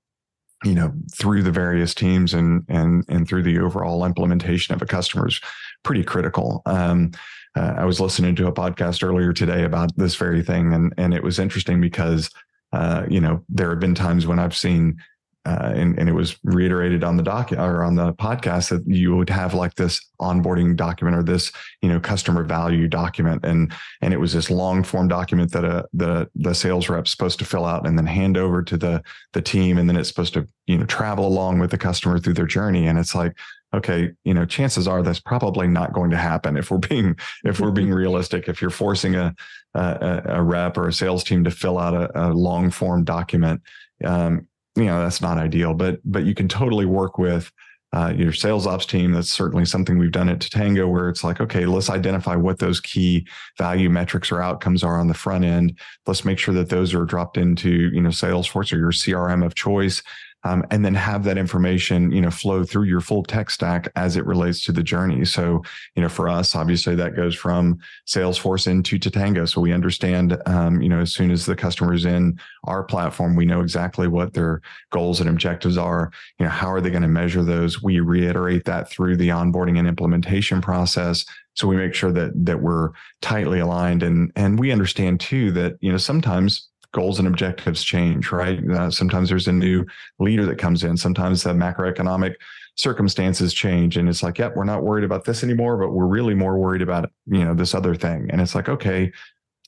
you 0.63 0.73
know 0.73 0.93
through 1.11 1.43
the 1.43 1.51
various 1.51 1.93
teams 1.93 2.33
and 2.33 2.63
and 2.69 3.03
and 3.09 3.27
through 3.27 3.43
the 3.43 3.59
overall 3.59 4.05
implementation 4.05 4.73
of 4.73 4.81
a 4.81 4.85
customer 4.85 5.27
is 5.27 5.39
pretty 5.83 6.03
critical. 6.03 6.61
Um, 6.65 7.11
uh, 7.55 7.75
i 7.77 7.85
was 7.85 7.99
listening 7.99 8.35
to 8.35 8.47
a 8.47 8.53
podcast 8.53 9.03
earlier 9.03 9.31
today 9.31 9.63
about 9.63 9.95
this 9.95 10.15
very 10.15 10.41
thing 10.41 10.73
and 10.73 10.93
and 10.97 11.13
it 11.13 11.23
was 11.23 11.37
interesting 11.39 11.79
because 11.79 12.29
uh, 12.71 13.05
you 13.07 13.21
know 13.21 13.43
there 13.49 13.69
have 13.69 13.79
been 13.79 13.93
times 13.93 14.25
when 14.25 14.39
i've 14.39 14.55
seen 14.55 14.97
uh, 15.45 15.73
and, 15.75 15.99
and 15.99 16.07
it 16.07 16.13
was 16.13 16.37
reiterated 16.43 17.03
on 17.03 17.17
the 17.17 17.23
doc 17.23 17.51
or 17.51 17.83
on 17.83 17.95
the 17.95 18.13
podcast 18.13 18.69
that 18.69 18.87
you 18.87 19.15
would 19.15 19.29
have 19.29 19.53
like 19.53 19.75
this 19.75 19.99
onboarding 20.21 20.73
document 20.73 21.17
or 21.17 21.23
this 21.23 21.51
you 21.81 21.89
know 21.89 21.99
customer 21.99 22.43
value 22.43 22.87
document. 22.87 23.43
And 23.43 23.73
and 24.01 24.13
it 24.13 24.19
was 24.21 24.31
this 24.31 24.49
long 24.49 24.83
form 24.83 25.09
document 25.09 25.51
that 25.51 25.65
a 25.65 25.67
uh, 25.67 25.83
the 25.93 26.29
the 26.35 26.55
sales 26.55 26.87
rep's 26.87 27.11
supposed 27.11 27.39
to 27.39 27.45
fill 27.45 27.65
out 27.65 27.85
and 27.85 27.97
then 27.97 28.05
hand 28.05 28.37
over 28.37 28.63
to 28.63 28.77
the 28.77 29.03
the 29.33 29.41
team. 29.41 29.77
And 29.77 29.89
then 29.89 29.97
it's 29.97 30.07
supposed 30.07 30.33
to 30.35 30.47
you 30.65 30.77
know 30.77 30.85
travel 30.85 31.27
along 31.27 31.59
with 31.59 31.71
the 31.71 31.77
customer 31.77 32.19
through 32.19 32.35
their 32.35 32.45
journey. 32.45 32.87
And 32.87 32.97
it's 32.97 33.13
like 33.13 33.37
okay 33.73 34.11
you 34.23 34.35
know 34.35 34.45
chances 34.45 34.87
are 34.87 35.01
that's 35.01 35.19
probably 35.19 35.67
not 35.67 35.93
going 35.93 36.11
to 36.11 36.17
happen 36.17 36.55
if 36.55 36.71
we're 36.71 36.77
being 36.77 37.17
if 37.43 37.59
we're 37.59 37.71
being 37.71 37.91
realistic. 37.91 38.47
If 38.47 38.61
you're 38.61 38.71
forcing 38.71 39.15
a 39.15 39.35
a, 39.73 40.21
a 40.25 40.41
rep 40.41 40.77
or 40.77 40.87
a 40.87 40.93
sales 40.93 41.25
team 41.25 41.43
to 41.43 41.51
fill 41.51 41.79
out 41.79 41.93
a, 41.93 42.27
a 42.27 42.31
long 42.31 42.69
form 42.69 43.03
document 43.03 43.61
um, 44.05 44.47
you 44.75 44.85
know 44.85 45.01
that's 45.01 45.21
not 45.21 45.37
ideal 45.37 45.73
but 45.73 45.99
but 46.03 46.25
you 46.25 46.33
can 46.33 46.47
totally 46.47 46.85
work 46.85 47.17
with 47.17 47.51
uh, 47.93 48.11
your 48.17 48.33
sales 48.33 48.65
ops 48.65 48.87
team. 48.87 49.11
That's 49.11 49.29
certainly 49.29 49.65
something 49.65 49.99
we've 49.99 50.11
done 50.11 50.27
at 50.27 50.39
Totango 50.39 50.91
where 50.91 51.09
it's 51.09 51.23
like 51.23 51.39
okay 51.39 51.65
let's 51.67 51.91
identify 51.91 52.35
what 52.35 52.57
those 52.57 52.79
key 52.79 53.27
value 53.57 53.89
metrics 53.89 54.31
or 54.31 54.41
outcomes 54.41 54.83
are 54.83 54.99
on 54.99 55.07
the 55.07 55.13
front 55.13 55.45
end. 55.45 55.77
Let's 56.07 56.25
make 56.25 56.39
sure 56.39 56.55
that 56.55 56.69
those 56.69 56.93
are 56.95 57.05
dropped 57.05 57.37
into 57.37 57.91
you 57.93 58.01
know 58.01 58.09
salesforce 58.09 58.73
or 58.73 58.77
your 58.77 58.91
crm 58.91 59.45
of 59.45 59.53
choice 59.53 60.01
um, 60.43 60.65
and 60.71 60.83
then 60.83 60.93
have 60.95 61.23
that 61.23 61.37
information, 61.37 62.11
you 62.11 62.21
know, 62.21 62.31
flow 62.31 62.63
through 62.63 62.83
your 62.83 63.01
full 63.01 63.23
tech 63.23 63.49
stack 63.49 63.87
as 63.95 64.17
it 64.17 64.25
relates 64.25 64.63
to 64.65 64.71
the 64.71 64.83
journey. 64.83 65.23
So, 65.25 65.61
you 65.95 66.01
know, 66.01 66.09
for 66.09 66.27
us, 66.27 66.55
obviously 66.55 66.95
that 66.95 67.15
goes 67.15 67.35
from 67.35 67.79
Salesforce 68.07 68.67
into 68.67 68.99
Totango. 68.99 69.47
So 69.47 69.61
we 69.61 69.71
understand, 69.71 70.37
um, 70.45 70.81
you 70.81 70.89
know, 70.89 70.99
as 70.99 71.13
soon 71.13 71.31
as 71.31 71.45
the 71.45 71.55
customer 71.55 71.93
is 71.93 72.05
in 72.05 72.39
our 72.65 72.83
platform, 72.83 73.35
we 73.35 73.45
know 73.45 73.61
exactly 73.61 74.07
what 74.07 74.33
their 74.33 74.61
goals 74.91 75.19
and 75.19 75.29
objectives 75.29 75.77
are. 75.77 76.11
You 76.39 76.45
know, 76.45 76.51
how 76.51 76.71
are 76.71 76.81
they 76.81 76.89
going 76.89 77.03
to 77.03 77.07
measure 77.07 77.43
those? 77.43 77.81
We 77.81 77.99
reiterate 77.99 78.65
that 78.65 78.89
through 78.89 79.17
the 79.17 79.29
onboarding 79.29 79.79
and 79.79 79.87
implementation 79.87 80.61
process. 80.61 81.25
So 81.55 81.67
we 81.67 81.75
make 81.75 81.93
sure 81.93 82.11
that 82.11 82.31
that 82.45 82.61
we're 82.61 82.89
tightly 83.21 83.59
aligned, 83.59 84.01
and 84.01 84.31
and 84.35 84.59
we 84.59 84.71
understand 84.71 85.19
too 85.19 85.51
that 85.51 85.77
you 85.81 85.91
know 85.91 85.99
sometimes 85.99 86.67
goals 86.93 87.19
and 87.19 87.27
objectives 87.27 87.83
change, 87.83 88.31
right? 88.31 88.59
Uh, 88.69 88.89
sometimes 88.89 89.29
there's 89.29 89.47
a 89.47 89.53
new 89.53 89.85
leader 90.19 90.45
that 90.45 90.57
comes 90.57 90.83
in. 90.83 90.95
Sometimes 90.95 91.43
the 91.43 91.51
macroeconomic 91.51 92.35
circumstances 92.75 93.53
change, 93.53 93.97
and 93.97 94.07
it's 94.07 94.23
like, 94.23 94.37
yep, 94.37 94.55
we're 94.55 94.63
not 94.63 94.83
worried 94.83 95.03
about 95.03 95.25
this 95.25 95.43
anymore, 95.43 95.77
but 95.77 95.91
we're 95.91 96.07
really 96.07 96.33
more 96.33 96.57
worried 96.57 96.81
about 96.81 97.11
you 97.25 97.43
know 97.43 97.53
this 97.53 97.75
other 97.75 97.95
thing. 97.95 98.29
And 98.31 98.39
it's 98.39 98.55
like, 98.55 98.69
okay, 98.69 99.11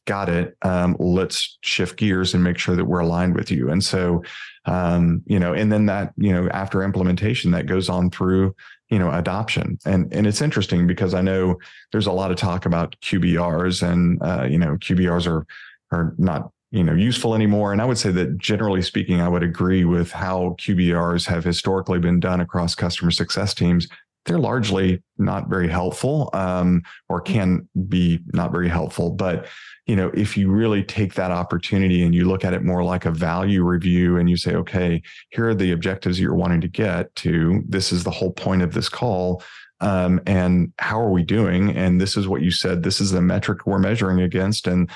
got 0.05 0.29
it. 0.29 0.55
Um, 0.61 0.95
let's 0.99 1.57
shift 1.61 1.97
gears 1.97 2.33
and 2.33 2.43
make 2.43 2.57
sure 2.57 2.75
that 2.75 2.85
we're 2.85 2.99
aligned 2.99 3.35
with 3.35 3.49
you. 3.49 3.69
And 3.69 3.83
so, 3.83 4.23
um, 4.65 5.23
you 5.25 5.39
know, 5.39 5.53
and 5.53 5.71
then 5.71 5.87
that 5.87 6.13
you 6.17 6.31
know 6.31 6.47
after 6.49 6.83
implementation, 6.83 7.51
that 7.51 7.65
goes 7.65 7.89
on 7.89 8.11
through 8.11 8.55
you 8.89 8.99
know 8.99 9.11
adoption 9.11 9.79
and 9.85 10.13
and 10.13 10.27
it's 10.27 10.41
interesting 10.41 10.85
because 10.85 11.15
i 11.15 11.21
know 11.21 11.57
there's 11.91 12.05
a 12.05 12.11
lot 12.11 12.29
of 12.29 12.37
talk 12.37 12.67
about 12.67 12.95
qbrs 13.01 13.81
and 13.81 14.21
uh, 14.21 14.43
you 14.43 14.59
know 14.59 14.75
qbrs 14.75 15.25
are 15.25 15.43
are 15.91 16.13
not 16.19 16.51
you 16.75 16.83
know 16.83 16.93
useful 16.93 17.33
anymore. 17.33 17.71
And 17.71 17.81
i 17.81 17.85
would 17.85 17.97
say 17.97 18.11
that 18.11 18.37
generally 18.37 18.81
speaking 18.81 19.21
i 19.21 19.29
would 19.29 19.43
agree 19.43 19.85
with 19.85 20.11
how 20.11 20.55
qbrs 20.59 21.25
have 21.25 21.43
historically 21.43 21.99
been 21.99 22.19
done 22.19 22.41
across 22.41 22.75
customer 22.75 23.11
success 23.11 23.53
teams. 23.53 23.87
They're 24.25 24.39
largely 24.39 25.03
not 25.19 25.49
very 25.49 25.67
helpful 25.67 26.31
um, 26.33 26.81
or 27.09 27.21
can 27.21 27.69
be 27.87 28.19
not 28.33 28.51
very 28.51 28.67
helpful. 28.67 29.11
But 29.11 29.47
you 29.87 29.95
know 29.95 30.11
if 30.13 30.35
you 30.35 30.51
really 30.51 30.83
take 30.83 31.13
that 31.13 31.31
opportunity 31.31 32.03
and 32.03 32.13
you 32.13 32.25
look 32.25 32.43
at 32.43 32.53
it 32.53 32.63
more 32.63 32.83
like 32.83 33.05
a 33.05 33.11
value 33.11 33.63
review 33.63 34.17
and 34.17 34.29
you 34.29 34.35
say 34.35 34.55
okay 34.55 35.01
here 35.29 35.47
are 35.49 35.55
the 35.55 35.71
objectives 35.71 36.19
you're 36.19 36.35
wanting 36.35 36.61
to 36.61 36.67
get 36.67 37.15
to. 37.15 37.63
This 37.67 37.93
is 37.93 38.03
the 38.03 38.11
whole 38.11 38.33
point 38.33 38.63
of 38.63 38.73
this 38.73 38.89
call 38.89 39.41
um, 39.81 40.21
and 40.25 40.71
how 40.79 40.99
are 40.99 41.11
we 41.11 41.23
doing? 41.23 41.75
And 41.75 41.99
this 41.99 42.15
is 42.15 42.27
what 42.27 42.41
you 42.41 42.51
said. 42.51 42.83
This 42.83 43.01
is 43.01 43.11
the 43.11 43.21
metric 43.21 43.65
we're 43.65 43.79
measuring 43.79 44.21
against. 44.21 44.67
And 44.67 44.89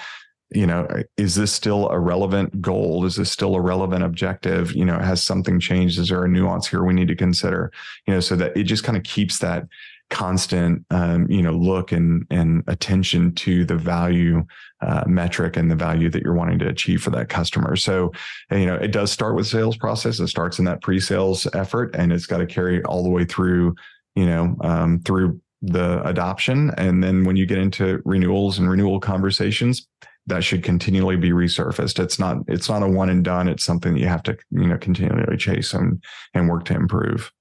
you 0.51 0.65
know 0.65 0.87
is 1.17 1.35
this 1.35 1.53
still 1.53 1.89
a 1.89 1.99
relevant 1.99 2.61
goal? 2.61 3.05
Is 3.05 3.15
this 3.15 3.31
still 3.31 3.55
a 3.55 3.61
relevant 3.61 4.03
objective? 4.03 4.73
You 4.73 4.85
know 4.85 4.97
has 4.97 5.21
something 5.21 5.59
changed? 5.59 5.99
Is 5.99 6.09
there 6.09 6.23
a 6.23 6.29
nuance 6.29 6.67
here 6.67 6.83
we 6.83 6.93
need 6.93 7.07
to 7.09 7.15
consider? 7.15 7.71
You 8.07 8.15
know 8.15 8.19
so 8.19 8.35
that 8.35 8.57
it 8.57 8.63
just 8.63 8.83
kind 8.83 8.97
of 8.97 9.03
keeps 9.03 9.39
that 9.39 9.67
constant 10.09 10.83
um, 10.89 11.29
you 11.29 11.41
know 11.41 11.51
look 11.51 11.91
and 11.91 12.25
and 12.31 12.63
attention 12.67 13.31
to 13.35 13.63
the 13.63 13.75
value 13.75 14.43
uh, 14.81 15.03
metric 15.05 15.55
and 15.55 15.69
the 15.69 15.75
value 15.75 16.09
that 16.09 16.23
you're 16.23 16.33
wanting 16.33 16.57
to 16.59 16.67
achieve 16.67 17.01
for 17.01 17.11
that 17.11 17.29
customer. 17.29 17.75
So 17.75 18.11
you 18.51 18.65
know 18.65 18.75
it 18.75 18.91
does 18.91 19.11
start 19.11 19.35
with 19.35 19.47
sales 19.47 19.77
process. 19.77 20.19
It 20.19 20.27
starts 20.27 20.57
in 20.57 20.65
that 20.65 20.81
pre-sales 20.81 21.47
effort 21.53 21.95
and 21.95 22.11
it's 22.11 22.25
got 22.25 22.39
to 22.39 22.47
carry 22.47 22.83
all 22.83 23.03
the 23.03 23.09
way 23.09 23.23
through 23.23 23.75
you 24.15 24.25
know 24.25 24.55
um, 24.61 25.01
through 25.01 25.39
the 25.61 26.01
adoption. 26.07 26.71
And 26.77 27.03
then 27.03 27.25
when 27.25 27.35
you 27.35 27.45
get 27.45 27.57
into 27.57 28.01
renewals 28.05 28.59
and 28.59 28.69
renewal 28.69 28.99
conversations 28.99 29.87
that 30.29 30.43
should 30.43 30.63
continually 30.63 31.17
be 31.17 31.31
resurfaced. 31.31 31.99
It's 31.99 32.19
not 32.19 32.37
it's 32.47 32.69
not 32.69 32.83
a 32.83 32.87
one 32.87 33.09
and 33.09 33.23
done. 33.23 33.47
It's 33.47 33.63
something 33.63 33.93
that 33.93 33.99
you 33.99 34.07
have 34.07 34.23
to 34.23 34.37
you 34.51 34.67
know 34.67 34.77
continually 34.77 35.37
chase 35.37 35.73
and 35.73 36.01
and 36.33 36.49
work 36.49 36.65
to 36.65 36.75
improve. 36.75 37.31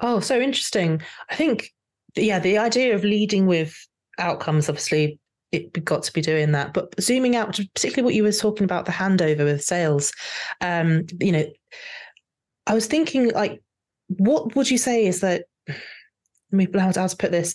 Oh, 0.00 0.20
so 0.20 0.40
interesting. 0.40 1.02
I 1.30 1.34
think 1.34 1.70
yeah, 2.16 2.38
the 2.38 2.58
idea 2.58 2.94
of 2.94 3.04
leading 3.04 3.46
with 3.46 3.76
outcomes, 4.18 4.68
obviously, 4.68 5.18
it 5.52 5.84
got 5.84 6.02
to 6.04 6.12
be 6.12 6.20
doing 6.20 6.52
that. 6.52 6.74
But 6.74 7.00
zooming 7.00 7.36
out, 7.36 7.48
particularly 7.74 8.02
what 8.02 8.14
you 8.14 8.22
were 8.22 8.32
talking 8.32 8.64
about 8.64 8.86
the 8.86 8.92
handover 8.92 9.44
with 9.44 9.62
sales, 9.62 10.12
um, 10.60 11.04
you 11.20 11.32
know, 11.32 11.46
I 12.66 12.74
was 12.74 12.86
thinking 12.86 13.30
like, 13.30 13.62
what 14.08 14.54
would 14.54 14.70
you 14.70 14.78
say 14.78 15.06
is 15.06 15.20
that? 15.20 15.44
Let 15.68 16.72
me 16.72 16.80
how 16.80 16.92
to 16.92 17.16
put 17.16 17.32
this. 17.32 17.54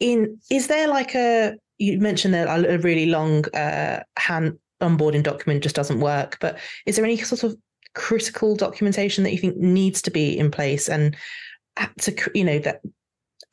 In 0.00 0.38
is 0.50 0.68
there 0.68 0.86
like 0.86 1.14
a 1.14 1.54
you 1.78 1.98
mentioned 1.98 2.34
that 2.34 2.48
a 2.48 2.78
really 2.78 3.06
long 3.06 3.44
uh, 3.54 4.02
hand 4.16 4.58
onboarding 4.80 5.22
document 5.22 5.62
just 5.62 5.76
doesn't 5.76 6.00
work, 6.00 6.38
but 6.40 6.58
is 6.86 6.96
there 6.96 7.04
any 7.04 7.16
sort 7.18 7.42
of 7.42 7.56
critical 7.94 8.54
documentation 8.54 9.24
that 9.24 9.32
you 9.32 9.38
think 9.38 9.56
needs 9.56 10.02
to 10.02 10.10
be 10.10 10.38
in 10.38 10.50
place? 10.50 10.88
And 10.88 11.16
to 12.00 12.30
you 12.34 12.44
know 12.44 12.58
that 12.60 12.80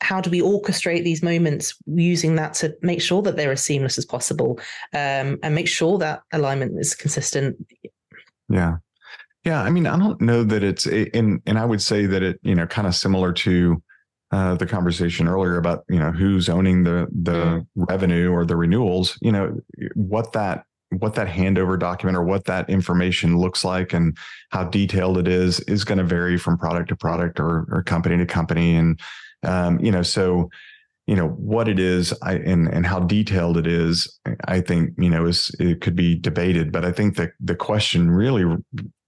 how 0.00 0.20
do 0.20 0.30
we 0.30 0.40
orchestrate 0.40 1.04
these 1.04 1.22
moments 1.22 1.74
using 1.86 2.36
that 2.36 2.54
to 2.54 2.74
make 2.82 3.00
sure 3.00 3.22
that 3.22 3.36
they're 3.36 3.52
as 3.52 3.64
seamless 3.64 3.96
as 3.96 4.04
possible 4.04 4.58
um, 4.92 5.38
and 5.42 5.54
make 5.54 5.68
sure 5.68 5.98
that 5.98 6.22
alignment 6.32 6.78
is 6.78 6.94
consistent? 6.94 7.56
Yeah. 8.48 8.76
Yeah 9.44 9.62
i 9.62 9.70
mean 9.70 9.86
i 9.86 9.96
don't 9.96 10.20
know 10.20 10.42
that 10.42 10.64
it's 10.64 10.86
in 10.86 11.40
and 11.46 11.58
i 11.58 11.64
would 11.64 11.80
say 11.80 12.04
that 12.06 12.22
it 12.22 12.40
you 12.42 12.54
know 12.54 12.66
kind 12.66 12.88
of 12.88 12.96
similar 12.96 13.32
to 13.32 13.80
uh, 14.32 14.54
the 14.56 14.66
conversation 14.66 15.28
earlier 15.28 15.56
about 15.56 15.84
you 15.88 15.98
know 15.98 16.10
who's 16.10 16.48
owning 16.48 16.82
the 16.84 17.06
the 17.12 17.32
mm. 17.32 17.66
revenue 17.74 18.30
or 18.30 18.44
the 18.44 18.56
renewals 18.56 19.16
you 19.22 19.30
know 19.30 19.56
what 19.94 20.32
that 20.32 20.64
what 20.90 21.14
that 21.14 21.28
handover 21.28 21.78
document 21.78 22.16
or 22.16 22.22
what 22.22 22.44
that 22.44 22.68
information 22.70 23.38
looks 23.38 23.64
like 23.64 23.92
and 23.92 24.16
how 24.50 24.64
detailed 24.64 25.18
it 25.18 25.28
is 25.28 25.60
is 25.60 25.84
going 25.84 25.98
to 25.98 26.04
vary 26.04 26.38
from 26.38 26.56
product 26.56 26.88
to 26.88 26.96
product 26.96 27.40
or, 27.40 27.66
or 27.70 27.82
company 27.82 28.16
to 28.16 28.26
company. 28.26 28.76
And 28.76 29.00
um, 29.42 29.78
you 29.80 29.90
know 29.90 30.02
so 30.02 30.48
you 31.06 31.14
know 31.14 31.28
what 31.28 31.68
it 31.68 31.78
is 31.78 32.12
I, 32.22 32.34
and 32.34 32.68
and 32.68 32.86
how 32.86 33.00
detailed 33.00 33.56
it 33.56 33.66
is 33.66 34.18
i 34.48 34.60
think 34.60 34.90
you 34.98 35.08
know 35.08 35.26
is 35.26 35.54
it 35.60 35.80
could 35.80 35.94
be 35.94 36.14
debated. 36.16 36.72
But 36.72 36.84
i 36.84 36.92
think 36.92 37.16
that 37.16 37.32
the 37.40 37.54
question 37.54 38.10
really 38.10 38.56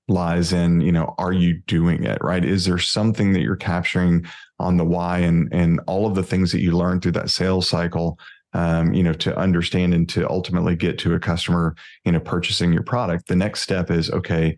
lies 0.08 0.52
in 0.52 0.80
you 0.80 0.92
know 0.92 1.14
are 1.18 1.32
you 1.32 1.60
doing 1.66 2.04
it 2.04 2.18
right? 2.22 2.44
Is 2.44 2.64
there 2.66 2.78
something 2.78 3.32
that 3.32 3.40
you're 3.40 3.56
capturing 3.56 4.26
on 4.58 4.76
the 4.76 4.84
why 4.84 5.18
and 5.18 5.48
and 5.52 5.80
all 5.86 6.06
of 6.06 6.14
the 6.14 6.22
things 6.22 6.52
that 6.52 6.60
you 6.60 6.72
learn 6.72 7.00
through 7.00 7.12
that 7.12 7.30
sales 7.30 7.68
cycle 7.68 8.18
um, 8.54 8.92
you 8.94 9.02
know 9.02 9.12
to 9.12 9.36
understand 9.38 9.94
and 9.94 10.08
to 10.08 10.28
ultimately 10.28 10.74
get 10.74 10.98
to 10.98 11.14
a 11.14 11.20
customer 11.20 11.74
you 12.04 12.12
know 12.12 12.20
purchasing 12.20 12.72
your 12.72 12.82
product. 12.82 13.28
The 13.28 13.36
next 13.36 13.60
step 13.62 13.90
is 13.90 14.10
okay 14.10 14.56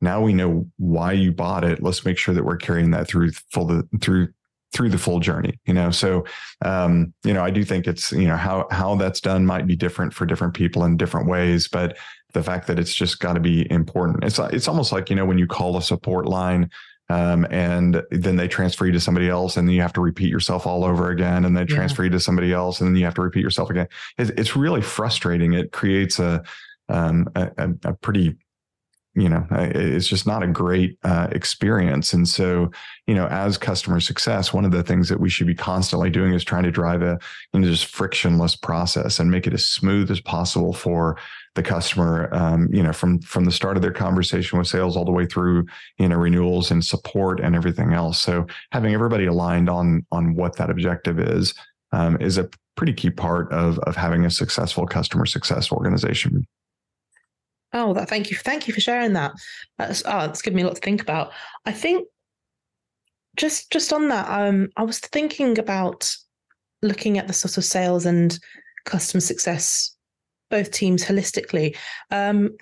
now 0.00 0.20
we 0.20 0.32
know 0.32 0.66
why 0.78 1.12
you 1.12 1.30
bought 1.30 1.62
it. 1.62 1.80
Let's 1.80 2.04
make 2.04 2.18
sure 2.18 2.34
that 2.34 2.44
we're 2.44 2.56
carrying 2.56 2.90
that 2.90 3.06
through 3.06 3.30
full 3.52 3.66
the, 3.66 3.88
through 4.00 4.28
through 4.72 4.88
the 4.88 4.98
full 4.98 5.20
journey 5.20 5.60
you 5.66 5.74
know? 5.74 5.90
So 5.90 6.24
um, 6.64 7.12
you 7.24 7.34
know 7.34 7.44
i 7.44 7.50
do 7.50 7.62
think 7.62 7.86
it's 7.86 8.10
you 8.10 8.26
know 8.26 8.38
how 8.38 8.66
how 8.70 8.94
that's 8.96 9.20
done 9.20 9.44
might 9.44 9.66
be 9.66 9.76
different 9.76 10.14
for 10.14 10.24
different 10.24 10.54
people 10.54 10.84
in 10.84 10.96
different 10.96 11.28
ways 11.28 11.68
but 11.68 11.98
the 12.32 12.42
fact 12.42 12.66
that 12.66 12.78
it's 12.78 12.94
just 12.94 13.20
got 13.20 13.34
to 13.34 13.40
be 13.40 13.70
important. 13.70 14.24
It's 14.24 14.38
it's 14.38 14.68
almost 14.68 14.92
like 14.92 15.10
you 15.10 15.16
know 15.16 15.24
when 15.24 15.38
you 15.38 15.46
call 15.46 15.76
a 15.76 15.82
support 15.82 16.26
line 16.26 16.70
um, 17.12 17.46
and 17.50 18.02
then 18.10 18.36
they 18.36 18.48
transfer 18.48 18.86
you 18.86 18.92
to 18.92 19.00
somebody 19.00 19.28
else 19.28 19.58
and 19.58 19.68
then 19.68 19.74
you 19.74 19.82
have 19.82 19.92
to 19.92 20.00
repeat 20.00 20.30
yourself 20.30 20.66
all 20.66 20.82
over 20.82 21.10
again 21.10 21.44
and 21.44 21.54
they 21.54 21.60
yeah. 21.60 21.66
transfer 21.66 22.04
you 22.04 22.10
to 22.10 22.18
somebody 22.18 22.54
else 22.54 22.80
and 22.80 22.88
then 22.88 22.96
you 22.96 23.04
have 23.04 23.14
to 23.14 23.20
repeat 23.20 23.42
yourself 23.42 23.68
again. 23.68 23.86
It's, 24.16 24.30
it's 24.30 24.56
really 24.56 24.80
frustrating. 24.80 25.52
It 25.52 25.72
creates 25.72 26.18
a 26.18 26.42
um, 26.88 27.28
a, 27.34 27.70
a, 27.84 27.92
pretty 27.94 28.36
you 29.14 29.28
know 29.28 29.46
it's 29.50 30.08
just 30.08 30.26
not 30.26 30.42
a 30.42 30.46
great 30.46 30.98
uh, 31.04 31.28
experience. 31.32 32.14
And 32.14 32.26
so 32.26 32.70
you 33.06 33.14
know 33.14 33.26
as 33.26 33.58
customer 33.58 34.00
success 34.00 34.54
one 34.54 34.64
of 34.64 34.72
the 34.72 34.82
things 34.82 35.10
that 35.10 35.20
we 35.20 35.28
should 35.28 35.46
be 35.46 35.54
constantly 35.54 36.08
doing 36.08 36.32
is 36.32 36.44
trying 36.44 36.64
to 36.64 36.70
drive 36.70 37.02
a 37.02 37.18
you 37.52 37.60
know 37.60 37.68
just 37.68 37.86
frictionless 37.86 38.56
process 38.56 39.18
and 39.18 39.30
make 39.30 39.46
it 39.46 39.52
as 39.52 39.66
smooth 39.66 40.10
as 40.10 40.20
possible 40.20 40.72
for 40.72 41.18
the 41.54 41.62
customer 41.62 42.28
um, 42.32 42.68
you 42.72 42.82
know 42.82 42.92
from 42.92 43.20
from 43.20 43.44
the 43.44 43.52
start 43.52 43.76
of 43.76 43.82
their 43.82 43.92
conversation 43.92 44.58
with 44.58 44.66
sales 44.66 44.96
all 44.96 45.04
the 45.04 45.12
way 45.12 45.26
through 45.26 45.66
you 45.98 46.08
know 46.08 46.16
renewals 46.16 46.70
and 46.70 46.84
support 46.84 47.40
and 47.40 47.54
everything 47.54 47.92
else 47.92 48.18
so 48.18 48.46
having 48.70 48.94
everybody 48.94 49.26
aligned 49.26 49.68
on 49.68 50.04
on 50.12 50.34
what 50.34 50.56
that 50.56 50.70
objective 50.70 51.18
is 51.18 51.54
um, 51.92 52.20
is 52.20 52.38
a 52.38 52.48
pretty 52.76 52.92
key 52.92 53.10
part 53.10 53.52
of 53.52 53.78
of 53.80 53.96
having 53.96 54.24
a 54.24 54.30
successful 54.30 54.86
customer 54.86 55.26
success 55.26 55.70
organization 55.70 56.46
Oh, 57.74 57.94
that, 57.94 58.08
thank 58.08 58.30
you, 58.30 58.36
thank 58.36 58.68
you 58.68 58.74
for 58.74 58.80
sharing 58.80 59.14
that. 59.14 59.32
That's 59.78 60.02
oh, 60.04 60.26
it's 60.26 60.42
given 60.42 60.56
me 60.56 60.62
a 60.62 60.66
lot 60.66 60.74
to 60.74 60.80
think 60.80 61.00
about. 61.00 61.32
I 61.64 61.72
think 61.72 62.06
just 63.36 63.70
just 63.70 63.92
on 63.92 64.08
that, 64.08 64.28
um, 64.28 64.68
I 64.76 64.82
was 64.82 64.98
thinking 64.98 65.58
about 65.58 66.14
looking 66.82 67.16
at 67.16 67.28
the 67.28 67.32
sort 67.32 67.56
of 67.56 67.64
sales 67.64 68.04
and 68.04 68.38
customer 68.84 69.20
success, 69.20 69.96
both 70.52 70.70
teams 70.70 71.04
holistically. 71.04 71.76
Um, 72.12 72.56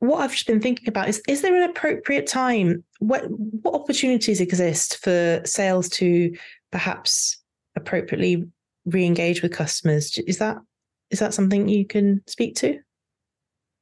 what 0.00 0.18
I've 0.18 0.32
just 0.32 0.48
been 0.48 0.60
thinking 0.60 0.88
about 0.88 1.08
is: 1.08 1.22
is 1.28 1.42
there 1.42 1.54
an 1.54 1.70
appropriate 1.70 2.26
time? 2.26 2.82
What 2.98 3.22
what 3.28 3.74
opportunities 3.74 4.40
exist 4.40 4.96
for 4.96 5.40
sales 5.44 5.88
to 5.90 6.34
perhaps 6.72 7.40
appropriately 7.76 8.44
re-engage 8.84 9.42
with 9.42 9.52
customers? 9.52 10.18
Is 10.26 10.38
that 10.38 10.56
is 11.12 11.20
that 11.20 11.34
something 11.34 11.68
you 11.68 11.86
can 11.86 12.20
speak 12.26 12.56
to? 12.56 12.80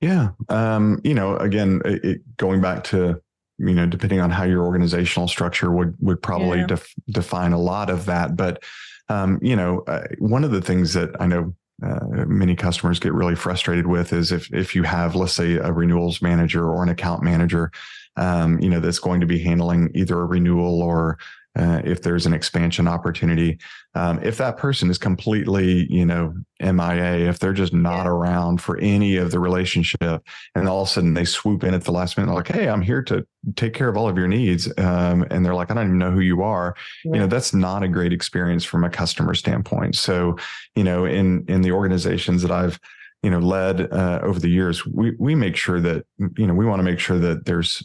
Yeah. 0.00 0.30
Um, 0.48 1.00
you 1.04 1.14
know, 1.14 1.36
again, 1.36 1.80
it, 1.84 2.22
going 2.36 2.60
back 2.60 2.84
to, 2.84 3.20
you 3.58 3.74
know, 3.74 3.86
depending 3.86 4.20
on 4.20 4.30
how 4.30 4.44
your 4.44 4.64
organizational 4.64 5.28
structure 5.28 5.70
would, 5.70 5.94
would 6.00 6.22
probably 6.22 6.60
yeah. 6.60 6.66
def- 6.66 6.94
define 7.10 7.52
a 7.52 7.60
lot 7.60 7.90
of 7.90 8.06
that. 8.06 8.34
But, 8.34 8.62
um, 9.08 9.38
you 9.42 9.54
know, 9.54 9.80
uh, 9.86 10.06
one 10.18 10.42
of 10.42 10.52
the 10.52 10.62
things 10.62 10.94
that 10.94 11.10
I 11.20 11.26
know 11.26 11.54
uh, 11.82 12.24
many 12.26 12.54
customers 12.54 12.98
get 12.98 13.12
really 13.12 13.34
frustrated 13.34 13.86
with 13.86 14.12
is 14.12 14.32
if, 14.32 14.52
if 14.52 14.74
you 14.74 14.82
have, 14.82 15.14
let's 15.14 15.32
say 15.32 15.54
a 15.54 15.72
renewals 15.72 16.20
manager 16.20 16.68
or 16.68 16.82
an 16.82 16.88
account 16.88 17.22
manager, 17.22 17.70
um, 18.16 18.58
you 18.60 18.68
know, 18.68 18.80
that's 18.80 18.98
going 18.98 19.20
to 19.20 19.26
be 19.26 19.38
handling 19.38 19.90
either 19.94 20.20
a 20.20 20.26
renewal 20.26 20.82
or 20.82 21.18
uh, 21.58 21.82
if 21.84 22.02
there's 22.02 22.26
an 22.26 22.32
expansion 22.32 22.86
opportunity. 22.86 23.58
Um, 23.94 24.20
if 24.22 24.36
that 24.38 24.56
person 24.56 24.88
is 24.88 24.98
completely, 24.98 25.86
you 25.92 26.06
know, 26.06 26.32
MIA, 26.60 27.28
if 27.28 27.40
they're 27.40 27.52
just 27.52 27.72
not 27.72 28.06
around 28.06 28.60
for 28.60 28.78
any 28.78 29.16
of 29.16 29.32
the 29.32 29.40
relationship, 29.40 30.22
and 30.54 30.68
all 30.68 30.82
of 30.82 30.88
a 30.88 30.90
sudden 30.90 31.14
they 31.14 31.24
swoop 31.24 31.64
in 31.64 31.74
at 31.74 31.82
the 31.82 31.90
last 31.90 32.16
minute, 32.16 32.32
like, 32.32 32.48
"Hey, 32.48 32.68
I'm 32.68 32.82
here 32.82 33.02
to 33.04 33.26
take 33.56 33.74
care 33.74 33.88
of 33.88 33.96
all 33.96 34.08
of 34.08 34.16
your 34.16 34.28
needs," 34.28 34.72
um, 34.78 35.26
and 35.30 35.44
they're 35.44 35.54
like, 35.54 35.70
"I 35.70 35.74
don't 35.74 35.86
even 35.86 35.98
know 35.98 36.12
who 36.12 36.20
you 36.20 36.42
are," 36.42 36.76
yeah. 37.04 37.14
you 37.14 37.18
know, 37.20 37.26
that's 37.26 37.52
not 37.52 37.82
a 37.82 37.88
great 37.88 38.12
experience 38.12 38.64
from 38.64 38.84
a 38.84 38.90
customer 38.90 39.34
standpoint. 39.34 39.96
So, 39.96 40.36
you 40.76 40.84
know, 40.84 41.04
in 41.04 41.44
in 41.48 41.62
the 41.62 41.72
organizations 41.72 42.42
that 42.42 42.52
I've 42.52 42.78
you 43.24 43.30
know 43.30 43.40
led 43.40 43.92
uh, 43.92 44.20
over 44.22 44.38
the 44.38 44.50
years, 44.50 44.86
we 44.86 45.16
we 45.18 45.34
make 45.34 45.56
sure 45.56 45.80
that 45.80 46.04
you 46.36 46.46
know 46.46 46.54
we 46.54 46.64
want 46.64 46.78
to 46.78 46.84
make 46.84 47.00
sure 47.00 47.18
that 47.18 47.44
there's 47.44 47.82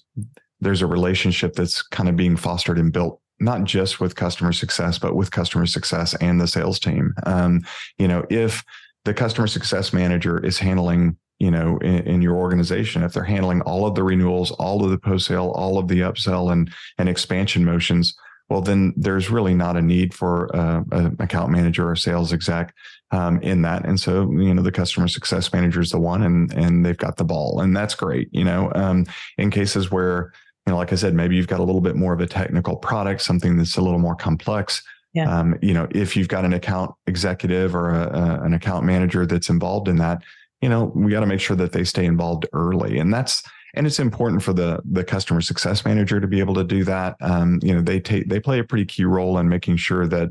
there's 0.62 0.82
a 0.82 0.88
relationship 0.88 1.54
that's 1.54 1.82
kind 1.82 2.08
of 2.08 2.16
being 2.16 2.36
fostered 2.36 2.78
and 2.78 2.94
built 2.94 3.22
not 3.40 3.64
just 3.64 4.00
with 4.00 4.16
customer 4.16 4.54
success, 4.54 4.98
but 4.98 5.16
with 5.16 5.32
customer 5.32 5.66
success 5.66 6.16
and 6.16 6.40
the 6.40 6.48
sales 6.48 6.80
team. 6.80 7.14
Um, 7.26 7.62
you 7.98 8.08
know, 8.08 8.26
if 8.30 8.64
the 9.04 9.14
customer 9.14 9.48
success 9.48 9.94
manager 9.94 10.44
is 10.44 10.58
handling, 10.58 11.18
you 11.40 11.52
know, 11.52 11.78
in, 11.80 12.00
in, 12.08 12.22
your 12.22 12.36
organization, 12.36 13.04
if 13.04 13.14
they're 13.14 13.24
handling 13.24 13.62
all 13.62 13.86
of 13.86 13.96
the 13.96 14.04
renewals, 14.04 14.52
all 14.52 14.84
of 14.84 14.90
the 14.90 14.98
post 14.98 15.28
sale, 15.28 15.52
all 15.56 15.78
of 15.78 15.88
the 15.88 16.00
upsell 16.00 16.52
and 16.52 16.72
and 16.98 17.10
expansion 17.10 17.66
motions, 17.66 18.16
well, 18.50 18.62
then 18.62 18.94
there's 18.96 19.30
really 19.30 19.54
not 19.54 19.76
a 19.76 19.82
need 19.82 20.14
for 20.14 20.56
uh, 20.56 20.82
an 20.92 21.16
account 21.20 21.52
manager 21.52 21.90
or 21.90 21.96
sales 21.96 22.32
exec 22.32 22.74
um, 23.12 23.42
in 23.42 23.64
that. 23.64 23.86
And 23.86 24.00
so, 24.00 24.32
you 24.32 24.54
know, 24.54 24.62
the 24.62 24.72
customer 24.72 25.08
success 25.08 25.52
manager 25.52 25.82
is 25.82 25.92
the 25.92 26.00
one, 26.00 26.22
and 26.22 26.54
and 26.54 26.86
they've 26.86 26.98
got 26.98 27.18
the 27.18 27.24
ball, 27.24 27.62
and 27.62 27.76
that's 27.76 27.96
great. 27.96 28.30
You 28.32 28.44
know, 28.44 28.72
um, 28.76 29.06
in 29.38 29.50
cases 29.50 29.92
where 29.92 30.32
you 30.66 30.72
know, 30.72 30.78
like 30.78 30.92
I 30.92 30.96
said, 30.96 31.14
maybe 31.14 31.36
you've 31.36 31.48
got 31.48 31.60
a 31.60 31.64
little 31.64 31.82
bit 31.82 31.96
more 31.96 32.14
of 32.14 32.20
a 32.20 32.28
technical 32.28 32.76
product, 32.76 33.22
something 33.22 33.58
that's 33.58 33.78
a 33.78 33.82
little 33.82 34.00
more 34.00 34.16
complex. 34.16 34.84
Yeah. 35.14 35.34
Um, 35.34 35.58
you 35.62 35.74
know, 35.74 35.88
if 35.92 36.18
you've 36.18 36.28
got 36.28 36.44
an 36.44 36.54
account 36.54 36.94
executive 37.08 37.76
or 37.76 37.92
a, 37.92 38.08
a, 38.08 38.44
an 38.44 38.54
account 38.54 38.84
manager 38.84 39.26
that's 39.26 39.50
involved 39.50 39.88
in 39.88 39.96
that, 39.98 40.22
you 40.62 40.68
know, 40.68 40.92
we 40.96 41.12
got 41.12 41.22
to 41.22 41.26
make 41.26 41.40
sure 41.40 41.56
that 41.56 41.72
they 41.72 41.84
stay 41.84 42.06
involved 42.06 42.48
early, 42.52 42.98
and 42.98 43.14
that's 43.14 43.44
and 43.76 43.86
it's 43.86 44.00
important 44.00 44.42
for 44.42 44.54
the 44.54 44.82
the 44.84 45.04
customer 45.04 45.42
success 45.42 45.86
manager 45.86 46.20
to 46.20 46.28
be 46.28 46.40
able 46.40 46.56
to 46.56 46.64
do 46.64 46.84
that. 46.86 47.16
Um, 47.22 47.60
you 47.62 47.74
know, 47.74 47.82
they 47.82 48.00
take 48.00 48.28
they 48.28 48.40
play 48.40 48.60
a 48.60 48.64
pretty 48.64 48.86
key 48.86 49.06
role 49.06 49.38
in 49.38 49.48
making 49.48 49.78
sure 49.78 50.08
that 50.08 50.30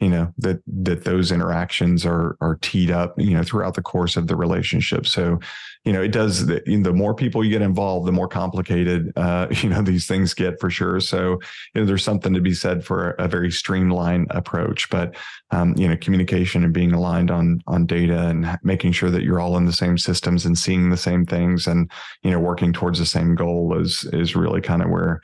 you 0.00 0.10
know 0.10 0.32
that 0.38 0.60
that 0.66 1.04
those 1.04 1.32
interactions 1.32 2.04
are 2.04 2.36
are 2.40 2.58
teed 2.60 2.90
up 2.90 3.18
you 3.18 3.34
know 3.34 3.42
throughout 3.42 3.74
the 3.74 3.82
course 3.82 4.16
of 4.16 4.26
the 4.26 4.36
relationship. 4.36 5.06
So 5.06 5.38
you 5.84 5.92
know 5.92 6.02
it 6.02 6.12
does 6.12 6.46
the, 6.46 6.60
the 6.66 6.92
more 6.92 7.14
people 7.14 7.42
you 7.42 7.50
get 7.50 7.62
involved 7.62 8.06
the 8.06 8.12
more 8.12 8.28
complicated 8.28 9.10
uh, 9.16 9.46
you 9.62 9.70
know 9.70 9.80
these 9.80 10.06
things 10.06 10.34
get 10.34 10.60
for 10.60 10.68
sure. 10.68 11.00
So 11.00 11.38
you 11.74 11.80
know 11.80 11.84
there's 11.86 12.04
something 12.04 12.34
to 12.34 12.40
be 12.40 12.52
said 12.52 12.84
for 12.84 13.10
a 13.12 13.26
very 13.26 13.50
streamlined 13.50 14.26
approach 14.30 14.90
but 14.90 15.16
um, 15.50 15.74
you 15.78 15.88
know 15.88 15.96
communication 15.96 16.62
and 16.62 16.74
being 16.74 16.92
aligned 16.92 17.30
on 17.30 17.62
on 17.66 17.86
data 17.86 18.28
and 18.28 18.58
making 18.62 18.92
sure 18.92 19.10
that 19.10 19.22
you're 19.22 19.40
all 19.40 19.56
in 19.56 19.64
the 19.64 19.72
same 19.72 19.96
systems 19.96 20.44
and 20.44 20.58
seeing 20.58 20.90
the 20.90 20.96
same 20.96 21.24
things 21.24 21.66
and 21.66 21.90
you 22.22 22.30
know 22.30 22.38
working 22.38 22.72
towards 22.72 22.98
the 22.98 23.06
same 23.06 23.34
goal 23.34 23.78
is 23.78 24.04
is 24.12 24.36
really 24.36 24.60
kind 24.60 24.82
of 24.82 24.90
where 24.90 25.22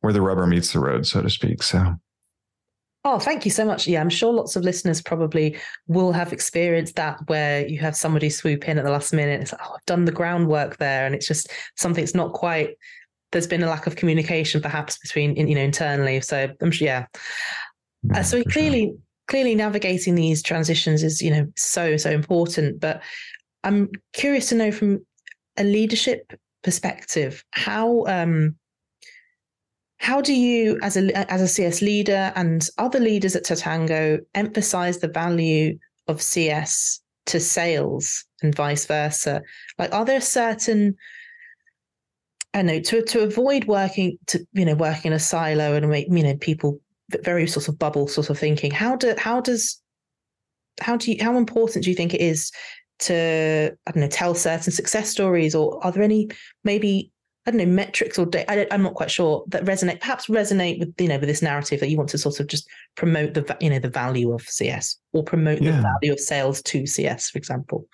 where 0.00 0.12
the 0.12 0.20
rubber 0.20 0.46
meets 0.46 0.72
the 0.72 0.78
road 0.78 1.06
so 1.06 1.22
to 1.22 1.30
speak. 1.30 1.62
So 1.62 1.94
Oh, 3.02 3.18
thank 3.18 3.46
you 3.46 3.50
so 3.50 3.64
much. 3.64 3.86
Yeah, 3.86 4.00
I'm 4.02 4.10
sure 4.10 4.32
lots 4.32 4.56
of 4.56 4.62
listeners 4.62 5.00
probably 5.00 5.56
will 5.86 6.12
have 6.12 6.34
experienced 6.34 6.96
that 6.96 7.18
where 7.28 7.66
you 7.66 7.78
have 7.80 7.96
somebody 7.96 8.28
swoop 8.28 8.68
in 8.68 8.76
at 8.76 8.84
the 8.84 8.90
last 8.90 9.14
minute. 9.14 9.40
It's 9.40 9.52
like, 9.52 9.62
oh, 9.64 9.74
I've 9.74 9.86
done 9.86 10.04
the 10.04 10.12
groundwork 10.12 10.76
there, 10.76 11.06
and 11.06 11.14
it's 11.14 11.26
just 11.26 11.50
something 11.76 12.04
that's 12.04 12.14
not 12.14 12.34
quite. 12.34 12.76
There's 13.32 13.46
been 13.46 13.62
a 13.62 13.68
lack 13.68 13.86
of 13.86 13.96
communication, 13.96 14.60
perhaps 14.60 14.98
between 14.98 15.34
you 15.36 15.54
know 15.54 15.62
internally. 15.62 16.20
So 16.20 16.50
I'm 16.60 16.70
sure, 16.70 16.86
yeah. 16.86 17.06
Uh, 18.14 18.22
so 18.22 18.42
clearly, 18.44 18.94
clearly 19.28 19.54
navigating 19.54 20.14
these 20.14 20.42
transitions 20.42 21.02
is 21.02 21.22
you 21.22 21.30
know 21.30 21.46
so 21.56 21.96
so 21.96 22.10
important. 22.10 22.80
But 22.80 23.02
I'm 23.64 23.88
curious 24.12 24.50
to 24.50 24.56
know 24.56 24.72
from 24.72 25.06
a 25.56 25.64
leadership 25.64 26.34
perspective 26.62 27.42
how 27.52 28.04
um 28.06 28.56
how 30.00 30.22
do 30.22 30.32
you, 30.32 30.78
as 30.82 30.96
a 30.96 31.30
as 31.30 31.42
a 31.42 31.48
CS 31.48 31.82
leader 31.82 32.32
and 32.34 32.66
other 32.78 32.98
leaders 32.98 33.36
at 33.36 33.44
Totango, 33.44 34.18
emphasize 34.34 34.98
the 34.98 35.08
value 35.08 35.78
of 36.08 36.22
CS 36.22 37.00
to 37.26 37.38
sales 37.38 38.24
and 38.42 38.54
vice 38.54 38.86
versa? 38.86 39.42
Like, 39.78 39.92
are 39.92 40.06
there 40.06 40.22
certain 40.22 40.96
I 42.54 42.62
know 42.62 42.80
to 42.80 43.02
to 43.02 43.20
avoid 43.20 43.66
working 43.66 44.18
to 44.28 44.44
you 44.54 44.64
know 44.64 44.74
working 44.74 45.10
in 45.10 45.16
a 45.16 45.20
silo 45.20 45.74
and 45.74 45.88
make 45.90 46.06
you 46.08 46.22
know 46.22 46.36
people 46.36 46.80
very 47.22 47.46
sort 47.46 47.68
of 47.68 47.78
bubble 47.78 48.08
sort 48.08 48.30
of 48.30 48.38
thinking. 48.38 48.70
How 48.70 48.96
do 48.96 49.14
how 49.18 49.42
does 49.42 49.82
how 50.80 50.96
do 50.96 51.12
you 51.12 51.22
how 51.22 51.36
important 51.36 51.84
do 51.84 51.90
you 51.90 51.96
think 51.96 52.14
it 52.14 52.22
is 52.22 52.50
to 53.00 53.76
I 53.86 53.90
don't 53.90 54.00
know 54.00 54.08
tell 54.08 54.34
certain 54.34 54.72
success 54.72 55.10
stories 55.10 55.54
or 55.54 55.84
are 55.84 55.92
there 55.92 56.02
any 56.02 56.30
maybe 56.64 57.12
I 57.50 57.56
don't 57.56 57.68
know 57.68 57.74
metrics 57.74 58.16
or 58.16 58.26
data. 58.26 58.70
I 58.70 58.74
am 58.74 58.82
not 58.82 58.94
quite 58.94 59.10
sure 59.10 59.42
that 59.48 59.64
resonate 59.64 60.00
perhaps 60.00 60.26
resonate 60.28 60.78
with 60.78 60.94
you 61.00 61.08
know 61.08 61.18
with 61.18 61.28
this 61.28 61.42
narrative 61.42 61.80
that 61.80 61.88
you 61.88 61.96
want 61.96 62.10
to 62.10 62.18
sort 62.18 62.38
of 62.38 62.46
just 62.46 62.68
promote 62.96 63.34
the 63.34 63.56
you 63.60 63.70
know 63.70 63.80
the 63.80 63.88
value 63.88 64.32
of 64.32 64.42
CS 64.42 64.96
or 65.12 65.24
promote 65.24 65.60
yeah. 65.60 65.72
the 65.72 65.82
value 65.82 66.12
of 66.12 66.20
sales 66.20 66.62
to 66.62 66.86
CS 66.86 67.30
for 67.30 67.38
example. 67.38 67.88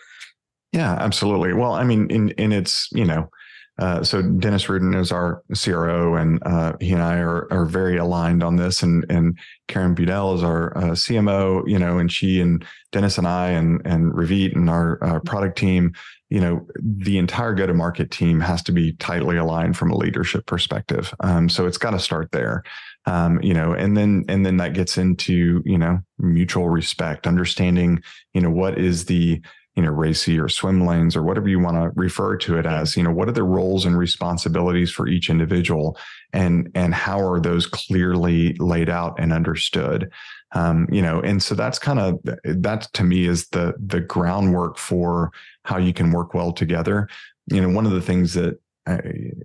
Yeah, 0.73 0.93
absolutely. 0.93 1.55
Well, 1.55 1.73
I 1.73 1.85
mean, 1.85 2.11
in 2.11 2.31
in 2.33 2.53
its 2.53 2.89
you 2.93 3.07
know 3.07 3.31
uh, 3.79 4.03
so 4.03 4.23
Dennis 4.23 4.69
Rudin 4.69 4.95
is 4.95 5.13
our 5.13 5.43
CRO, 5.55 6.15
and 6.15 6.43
uh, 6.47 6.75
he 6.81 6.93
and 6.93 7.03
I 7.03 7.19
are 7.19 7.47
are 7.53 7.67
very 7.67 7.99
aligned 7.99 8.43
on 8.43 8.57
this. 8.57 8.83
And 8.83 9.05
and 9.11 9.39
Karen 9.69 9.95
Budell 9.95 10.35
is 10.35 10.43
our 10.43 10.77
uh, 10.77 10.91
CMO, 10.93 11.69
you 11.69 11.79
know, 11.79 11.99
and 11.99 12.11
she 12.11 12.41
and 12.41 12.65
Dennis 12.93 13.19
and 13.19 13.29
I 13.29 13.51
and 13.51 13.83
and 13.85 14.13
Ravit 14.13 14.55
and 14.55 14.71
our 14.71 15.03
uh, 15.05 15.21
product 15.21 15.59
team, 15.59 15.95
you 16.31 16.41
know, 16.41 16.67
the 16.81 17.19
entire 17.19 17.53
go 17.53 17.67
to 17.67 17.75
market 17.75 18.11
team 18.11 18.41
has 18.41 18.63
to 18.65 18.73
be 18.73 18.93
tightly 18.95 19.37
aligned 19.37 19.77
from 19.77 19.91
a 19.91 19.97
leadership 19.97 20.47
perspective. 20.47 21.15
Um, 21.21 21.51
so 21.51 21.67
it's 21.67 21.79
got 21.79 21.91
to 21.91 22.01
start 22.01 22.33
there. 22.33 22.63
Um, 23.05 23.41
you 23.43 23.55
know, 23.55 23.73
and 23.73 23.95
then 23.95 24.25
and 24.29 24.45
then 24.45 24.57
that 24.57 24.73
gets 24.73 24.97
into 24.97 25.63
you 25.67 25.77
know 25.77 26.01
mutual 26.19 26.71
respect, 26.71 27.27
understanding 27.27 28.03
you 28.33 28.41
know 28.41 28.51
what 28.51 28.79
is 28.79 29.05
the 29.05 29.43
you 29.77 29.83
know, 29.83 29.93
RACI 29.93 30.43
or 30.43 30.49
swim 30.49 30.87
lanes 30.87 31.15
or 31.15 31.23
whatever 31.23 31.49
you 31.49 31.61
want 31.61 31.77
to 31.77 31.91
refer 31.95 32.37
to 32.39 32.59
it 32.59 32.65
as, 32.65 32.97
you 32.97 33.03
know, 33.03 33.13
what 33.13 33.29
are 33.29 33.33
the 33.33 33.43
roles 33.43 33.85
and 33.85 33.97
responsibilities 33.99 34.91
for 34.91 35.07
each 35.07 35.29
individual 35.29 35.99
and, 36.33 36.71
and 36.75 36.95
how 36.95 37.21
are 37.21 37.39
those 37.39 37.67
clearly 37.67 38.55
laid 38.55 38.89
out 38.89 39.15
and 39.19 39.35
understood? 39.35 40.11
Um, 40.53 40.89
you 40.91 41.03
know, 41.03 41.21
and 41.21 41.43
so 41.43 41.55
that's 41.55 41.79
kind 41.79 41.99
of, 41.99 42.19
that 42.45 42.89
to 42.95 43.05
me 43.05 43.27
is 43.27 43.49
the, 43.49 43.75
the 43.79 44.01
groundwork 44.01 44.79
for 44.79 45.31
how 45.65 45.77
you 45.77 45.93
can 45.93 46.11
work 46.11 46.33
well 46.33 46.53
together. 46.53 47.09
You 47.49 47.61
know, 47.61 47.69
one 47.69 47.85
of 47.85 47.93
the 47.93 48.01
things 48.01 48.33
that 48.33 48.59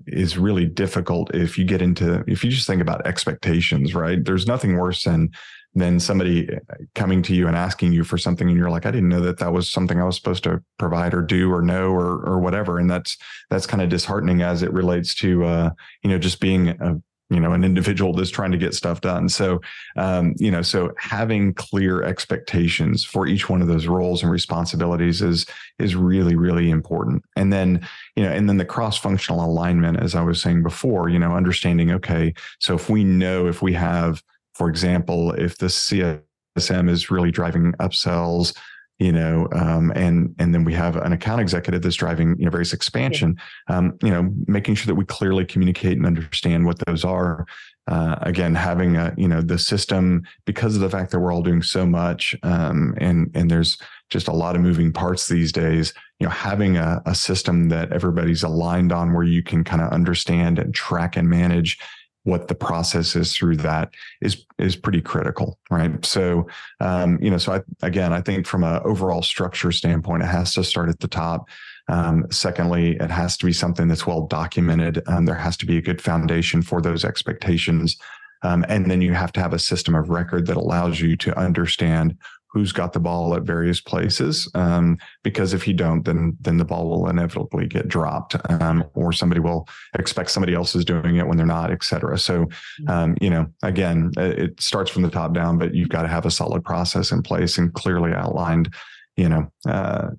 is 0.07 0.37
really 0.37 0.65
difficult 0.65 1.33
if 1.33 1.57
you 1.57 1.65
get 1.65 1.81
into 1.81 2.23
if 2.27 2.43
you 2.43 2.51
just 2.51 2.67
think 2.67 2.81
about 2.81 3.05
expectations 3.07 3.95
right? 3.95 4.23
There's 4.23 4.47
nothing 4.47 4.77
worse 4.77 5.03
than 5.03 5.31
than 5.73 5.99
somebody 5.99 6.49
coming 6.95 7.21
to 7.23 7.33
you 7.33 7.47
and 7.47 7.55
asking 7.55 7.93
you 7.93 8.03
for 8.03 8.17
something 8.17 8.49
and 8.49 8.57
you're 8.57 8.69
like 8.69 8.85
i 8.85 8.91
didn't 8.91 9.07
know 9.07 9.21
that 9.21 9.39
that 9.39 9.53
was 9.53 9.69
something 9.69 10.01
i 10.01 10.03
was 10.03 10.17
supposed 10.17 10.43
to 10.43 10.61
provide 10.77 11.13
or 11.13 11.21
do 11.21 11.49
or 11.49 11.61
know 11.61 11.91
or 11.91 12.21
or 12.25 12.39
whatever. 12.39 12.77
And 12.77 12.89
that's 12.89 13.17
that's 13.49 13.65
kind 13.65 13.81
of 13.81 13.89
disheartening 13.89 14.41
as 14.41 14.63
it 14.63 14.73
relates 14.73 15.15
to 15.15 15.45
uh 15.45 15.69
you 16.03 16.09
know 16.09 16.17
just 16.17 16.39
being 16.39 16.69
a 16.69 17.01
you 17.31 17.39
know 17.39 17.53
an 17.53 17.63
individual 17.63 18.13
that's 18.13 18.29
trying 18.29 18.51
to 18.51 18.57
get 18.57 18.75
stuff 18.75 19.01
done. 19.01 19.29
So 19.29 19.61
um 19.95 20.35
you 20.37 20.51
know 20.51 20.61
so 20.61 20.93
having 20.97 21.53
clear 21.53 22.03
expectations 22.03 23.03
for 23.03 23.25
each 23.25 23.49
one 23.49 23.61
of 23.61 23.67
those 23.67 23.87
roles 23.87 24.21
and 24.21 24.31
responsibilities 24.31 25.21
is 25.21 25.45
is 25.79 25.95
really 25.95 26.35
really 26.35 26.69
important. 26.69 27.23
And 27.35 27.51
then 27.51 27.87
you 28.15 28.23
know 28.23 28.31
and 28.31 28.47
then 28.47 28.57
the 28.57 28.65
cross 28.65 28.97
functional 28.97 29.43
alignment 29.43 29.99
as 29.99 30.15
i 30.15 30.21
was 30.21 30.41
saying 30.41 30.63
before 30.63 31.09
you 31.09 31.17
know 31.17 31.33
understanding 31.33 31.91
okay 31.91 32.33
so 32.59 32.75
if 32.75 32.89
we 32.89 33.03
know 33.03 33.47
if 33.47 33.61
we 33.61 33.73
have 33.73 34.21
for 34.53 34.69
example, 34.69 35.31
if 35.33 35.57
the 35.57 35.67
CSM 35.67 36.89
is 36.89 37.09
really 37.09 37.31
driving 37.31 37.73
upsells, 37.79 38.55
you 39.01 39.11
know, 39.11 39.47
um, 39.53 39.91
and 39.95 40.35
and 40.37 40.53
then 40.53 40.63
we 40.63 40.75
have 40.75 40.95
an 40.95 41.11
account 41.11 41.41
executive 41.41 41.81
that's 41.81 41.95
driving 41.95 42.35
you 42.37 42.45
know 42.45 42.51
various 42.51 42.71
expansion. 42.71 43.35
Um, 43.67 43.97
you 44.03 44.11
know, 44.11 44.31
making 44.45 44.75
sure 44.75 44.85
that 44.85 44.95
we 44.95 45.05
clearly 45.05 45.43
communicate 45.43 45.97
and 45.97 46.05
understand 46.05 46.67
what 46.67 46.77
those 46.85 47.03
are. 47.03 47.47
Uh, 47.87 48.17
again, 48.21 48.53
having 48.53 48.97
a 48.97 49.11
you 49.17 49.27
know 49.27 49.41
the 49.41 49.57
system 49.57 50.21
because 50.45 50.75
of 50.75 50.81
the 50.81 50.89
fact 50.89 51.09
that 51.09 51.19
we're 51.19 51.33
all 51.33 51.41
doing 51.41 51.63
so 51.63 51.83
much, 51.83 52.35
um, 52.43 52.93
and 52.97 53.31
and 53.33 53.49
there's 53.49 53.75
just 54.11 54.27
a 54.27 54.33
lot 54.33 54.55
of 54.55 54.61
moving 54.61 54.93
parts 54.93 55.27
these 55.27 55.51
days. 55.51 55.95
You 56.19 56.27
know, 56.27 56.31
having 56.31 56.77
a, 56.77 57.01
a 57.07 57.15
system 57.15 57.69
that 57.69 57.91
everybody's 57.91 58.43
aligned 58.43 58.91
on, 58.91 59.13
where 59.13 59.23
you 59.23 59.41
can 59.41 59.63
kind 59.63 59.81
of 59.81 59.89
understand 59.89 60.59
and 60.59 60.75
track 60.75 61.17
and 61.17 61.27
manage 61.27 61.79
what 62.23 62.47
the 62.47 62.55
process 62.55 63.15
is 63.15 63.35
through 63.35 63.57
that 63.57 63.93
is 64.21 64.45
is 64.59 64.75
pretty 64.75 65.01
critical 65.01 65.57
right? 65.69 66.05
So 66.05 66.47
um, 66.79 67.17
you 67.21 67.29
know 67.29 67.37
so 67.37 67.53
I, 67.53 67.61
again 67.85 68.13
i 68.13 68.21
think 68.21 68.45
from 68.45 68.63
an 68.63 68.81
overall 68.83 69.21
structure 69.21 69.71
standpoint 69.71 70.23
it 70.23 70.27
has 70.27 70.53
to 70.55 70.63
start 70.63 70.89
at 70.89 70.99
the 70.99 71.07
top. 71.07 71.47
Um, 71.87 72.25
secondly 72.31 72.97
it 72.97 73.09
has 73.09 73.37
to 73.37 73.45
be 73.45 73.53
something 73.53 73.87
that's 73.87 74.07
well 74.07 74.27
documented. 74.27 75.01
Um, 75.07 75.25
there 75.25 75.35
has 75.35 75.57
to 75.57 75.65
be 75.65 75.77
a 75.77 75.81
good 75.81 76.01
foundation 76.01 76.61
for 76.61 76.81
those 76.81 77.03
expectations. 77.03 77.97
Um, 78.43 78.65
and 78.69 78.89
then 78.89 79.01
you 79.01 79.13
have 79.13 79.31
to 79.33 79.39
have 79.39 79.53
a 79.53 79.59
system 79.59 79.95
of 79.95 80.09
record 80.09 80.47
that 80.47 80.57
allows 80.57 80.99
you 80.99 81.15
to 81.17 81.37
understand 81.37 82.17
who's 82.53 82.73
got 82.73 82.91
the 82.91 82.99
ball 82.99 83.33
at 83.33 83.43
various 83.43 83.79
places. 83.79 84.49
Um, 84.55 84.97
because 85.23 85.53
if 85.53 85.67
you 85.67 85.73
don't, 85.73 86.03
then 86.03 86.35
then 86.41 86.57
the 86.57 86.65
ball 86.65 86.89
will 86.89 87.07
inevitably 87.07 87.65
get 87.67 87.87
dropped, 87.87 88.35
um, 88.49 88.83
or 88.93 89.13
somebody 89.13 89.39
will 89.39 89.67
expect 89.97 90.31
somebody 90.31 90.53
else 90.53 90.75
is 90.75 90.83
doing 90.83 91.15
it 91.15 91.27
when 91.27 91.37
they're 91.37 91.45
not, 91.45 91.71
et 91.71 91.83
cetera. 91.83 92.17
So, 92.17 92.45
mm-hmm. 92.45 92.89
um, 92.89 93.17
you 93.21 93.29
know, 93.29 93.47
again, 93.63 94.11
it 94.17 94.61
starts 94.61 94.91
from 94.91 95.03
the 95.03 95.09
top 95.09 95.33
down, 95.33 95.57
but 95.57 95.73
you've 95.73 95.89
got 95.89 96.01
to 96.01 96.09
have 96.09 96.25
a 96.25 96.31
solid 96.31 96.63
process 96.63 97.11
in 97.11 97.21
place 97.21 97.57
and 97.57 97.73
clearly 97.73 98.11
outlined, 98.13 98.73
you 99.15 99.29
know, 99.29 99.51
uh, 99.65 100.09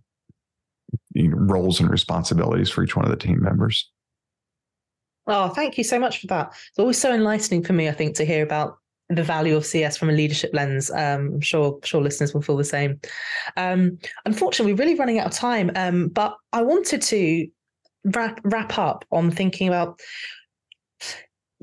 you 1.15 1.29
know, 1.29 1.37
roles 1.37 1.81
and 1.81 1.91
responsibilities 1.91 2.71
for 2.71 2.83
each 2.83 2.97
one 2.97 3.05
of 3.05 3.11
the 3.11 3.17
team 3.17 3.43
members. 3.43 3.91
Oh, 5.27 5.51
thank 5.51 5.79
you 5.79 5.85
so 5.85 6.01
much 6.01 6.21
for 6.21 6.27
that. 6.29 6.49
It's 6.49 6.79
always 6.79 6.99
so 6.99 7.13
enlightening 7.13 7.63
for 7.63 7.75
me, 7.75 7.89
I 7.89 7.93
think, 7.93 8.17
to 8.17 8.25
hear 8.25 8.43
about 8.43 8.79
the 9.15 9.23
value 9.23 9.57
of 9.57 9.67
CS 9.67 9.97
from 9.97 10.11
a 10.11 10.13
leadership 10.13 10.51
lens. 10.53 10.91
Um, 10.91 11.35
I'm 11.35 11.41
sure 11.41 11.79
sure 11.85 12.01
listeners 12.01 12.35
will 12.35 12.43
feel 12.43 12.57
the 12.57 12.65
same. 12.65 13.01
Um, 13.57 13.99
unfortunately, 14.25 14.73
we're 14.73 14.85
really 14.85 14.95
running 14.95 15.19
out 15.19 15.27
of 15.27 15.33
time, 15.33 15.71
um, 15.75 16.09
but 16.09 16.37
I 16.53 16.63
wanted 16.63 17.03
to 17.03 17.49
wrap 18.05 18.41
wrap 18.45 18.79
up 18.79 19.05
on 19.13 19.31
thinking 19.31 19.69
about 19.69 20.01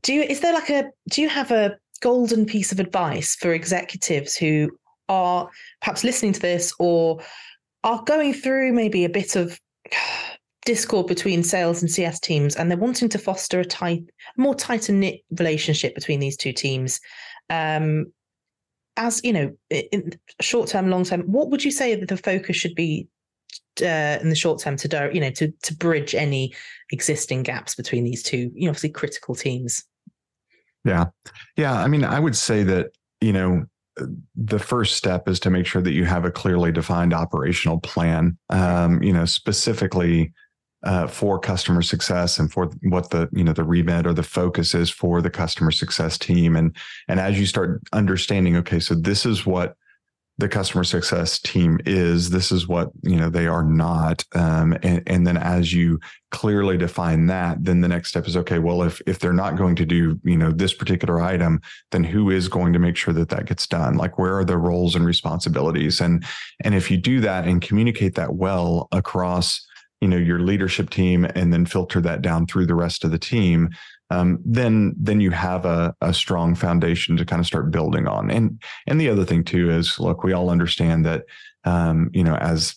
do 0.04 0.14
you 0.14 0.22
is 0.22 0.40
there 0.40 0.54
like 0.54 0.70
a 0.70 0.90
do 1.10 1.22
you 1.22 1.30
have 1.30 1.52
a 1.52 1.78
golden 2.02 2.46
piece 2.46 2.72
of 2.72 2.80
advice 2.80 3.36
for 3.36 3.54
executives 3.54 4.36
who 4.36 4.70
are 5.10 5.50
perhaps 5.82 6.04
listening 6.04 6.34
to 6.34 6.40
this 6.40 6.74
or 6.80 7.20
are 7.84 8.04
going 8.04 8.34
through 8.34 8.72
maybe 8.72 9.04
a 9.04 9.10
bit 9.10 9.36
of 9.36 9.60
discord 10.66 11.08
between 11.08 11.42
sales 11.42 11.82
and 11.82 11.90
CS 11.90 12.20
teams 12.20 12.56
and 12.56 12.70
they're 12.70 12.78
wanting 12.78 13.10
to 13.10 13.18
foster 13.18 13.60
a 13.60 13.66
tight 13.66 14.04
more 14.38 14.54
tighter 14.54 14.94
knit 14.94 15.22
relationship 15.38 15.95
between 15.95 16.20
these 16.20 16.38
two 16.38 16.54
teams 16.54 17.00
um, 17.50 18.12
as 18.97 19.22
you 19.24 19.34
know, 19.34 19.56
in 19.70 20.12
short 20.41 20.70
term, 20.70 20.89
long 20.89 21.04
term, 21.04 21.22
what 21.22 21.50
would 21.50 21.64
you 21.64 21.72
say 21.72 21.95
that 21.95 22.10
the 22.10 22.18
focus 22.18 22.56
should 22.58 22.76
be 22.76 23.08
uh, 23.82 24.18
in 24.22 24.30
the 24.30 24.36
short 24.36 24.60
term 24.60 24.76
to 24.76 25.10
you 25.14 25.22
know 25.22 25.32
to 25.32 25.52
to 25.64 25.76
bridge 25.76 26.14
any 26.14 26.54
existing 26.91 27.43
gaps 27.43 27.76
between 27.76 28.04
these 28.04 28.22
two, 28.22 28.52
you 28.54 28.64
know, 28.66 28.70
obviously 28.70 28.89
critical 28.89 29.36
teams? 29.36 29.84
Yeah, 30.86 31.06
yeah. 31.56 31.74
I 31.74 31.88
mean, 31.88 32.04
I 32.04 32.20
would 32.20 32.36
say 32.36 32.64
that 32.64 32.91
you 33.22 33.34
know 33.34 33.66
the 34.36 34.60
first 34.60 34.95
step 34.95 35.28
is 35.28 35.39
to 35.41 35.50
make 35.50 35.66
sure 35.66 35.82
that 35.82 35.93
you 35.93 36.06
have 36.06 36.26
a 36.26 36.32
clearly 36.32 36.72
defined 36.72 37.14
operational 37.14 37.80
plan. 37.80 38.38
Um, 38.50 39.02
you 39.04 39.14
know, 39.14 39.26
specifically 39.26 40.34
uh, 40.84 41.07
for 41.07 41.39
customer 41.39 41.82
success 41.82 42.39
and 42.39 42.51
for 42.51 42.69
what 42.84 43.09
the 43.09 43.30
you 43.32 43.43
know 43.43 43.53
the 43.53 43.63
remit 43.63 44.07
or 44.07 44.13
the 44.13 44.23
focus 44.23 44.73
is 44.73 44.89
for 44.89 45.21
the 45.21 45.30
customer 45.30 45.71
success 45.71 46.17
team. 46.17 46.55
And 46.55 46.75
and 47.07 47.19
as 47.19 47.39
you 47.39 47.45
start 47.45 47.82
understanding 47.93 48.55
okay 48.57 48.80
so 48.80 48.95
this 48.95 49.25
is 49.25 49.45
what 49.45 49.75
the 50.39 50.47
customer 50.47 50.86
success 50.86 51.38
team 51.38 51.80
is 51.86 52.30
this 52.30 52.49
is 52.49 52.65
what 52.65 52.89
you 53.03 53.17
know 53.17 53.30
they 53.30 53.45
are 53.45 53.63
not 53.63 54.23
um, 54.36 54.73
and, 54.84 55.03
and 55.05 55.27
then 55.27 55.36
as 55.36 55.73
you 55.73 55.99
clearly 56.32 56.77
define 56.77 57.25
that 57.25 57.61
then 57.61 57.82
the 57.82 57.89
next 57.89 58.07
step 58.07 58.25
is 58.25 58.38
okay 58.38 58.57
well 58.57 58.82
if 58.82 59.01
if 59.05 59.19
they're 59.19 59.34
not 59.34 59.57
going 59.57 59.75
to 59.75 59.86
do 59.86 60.17
you 60.23 60.38
know 60.38 60.49
this 60.49 60.73
particular 60.73 61.19
item 61.19 61.59
then 61.91 62.05
who 62.05 62.30
is 62.30 62.47
going 62.47 62.71
to 62.71 62.80
make 62.80 62.95
sure 62.95 63.13
that 63.13 63.30
that 63.30 63.45
gets 63.45 63.67
done? 63.67 63.95
Like 63.95 64.17
where 64.17 64.38
are 64.38 64.45
the 64.45 64.57
roles 64.57 64.95
and 64.95 65.05
responsibilities? 65.05 65.99
And 65.99 66.23
and 66.63 66.73
if 66.73 66.89
you 66.89 66.97
do 66.97 67.19
that 67.19 67.45
and 67.45 67.61
communicate 67.61 68.15
that 68.15 68.36
well 68.36 68.88
across 68.93 69.65
you 70.02 70.08
know 70.08 70.18
your 70.18 70.39
leadership 70.39 70.89
team 70.89 71.26
and 71.36 71.52
then 71.54 71.66
filter 71.66 72.02
that 72.02 72.22
down 72.22 72.47
through 72.47 72.66
the 72.66 72.76
rest 72.76 73.04
of 73.04 73.12
the 73.12 73.20
team 73.20 73.70
um, 74.12 74.39
then 74.43 74.95
then 74.97 75.22
you 75.22 75.32
have 75.32 75.66
a, 75.66 75.95
a 76.02 76.14
strong 76.14 76.56
foundation 76.56 77.16
to 77.18 77.26
kind 77.26 77.39
of 77.39 77.45
start 77.45 77.72
building 77.72 78.08
on. 78.08 78.32
And 78.32 78.62
and 78.88 79.00
the 79.00 79.10
other 79.10 79.26
thing 79.26 79.43
too 79.43 79.70
is, 79.70 80.00
look, 80.00 80.24
we 80.24 80.34
all 80.34 80.50
understand 80.50 81.06
that 81.06 81.26
um, 81.64 82.10
you 82.14 82.24
know 82.24 82.36
as 82.36 82.76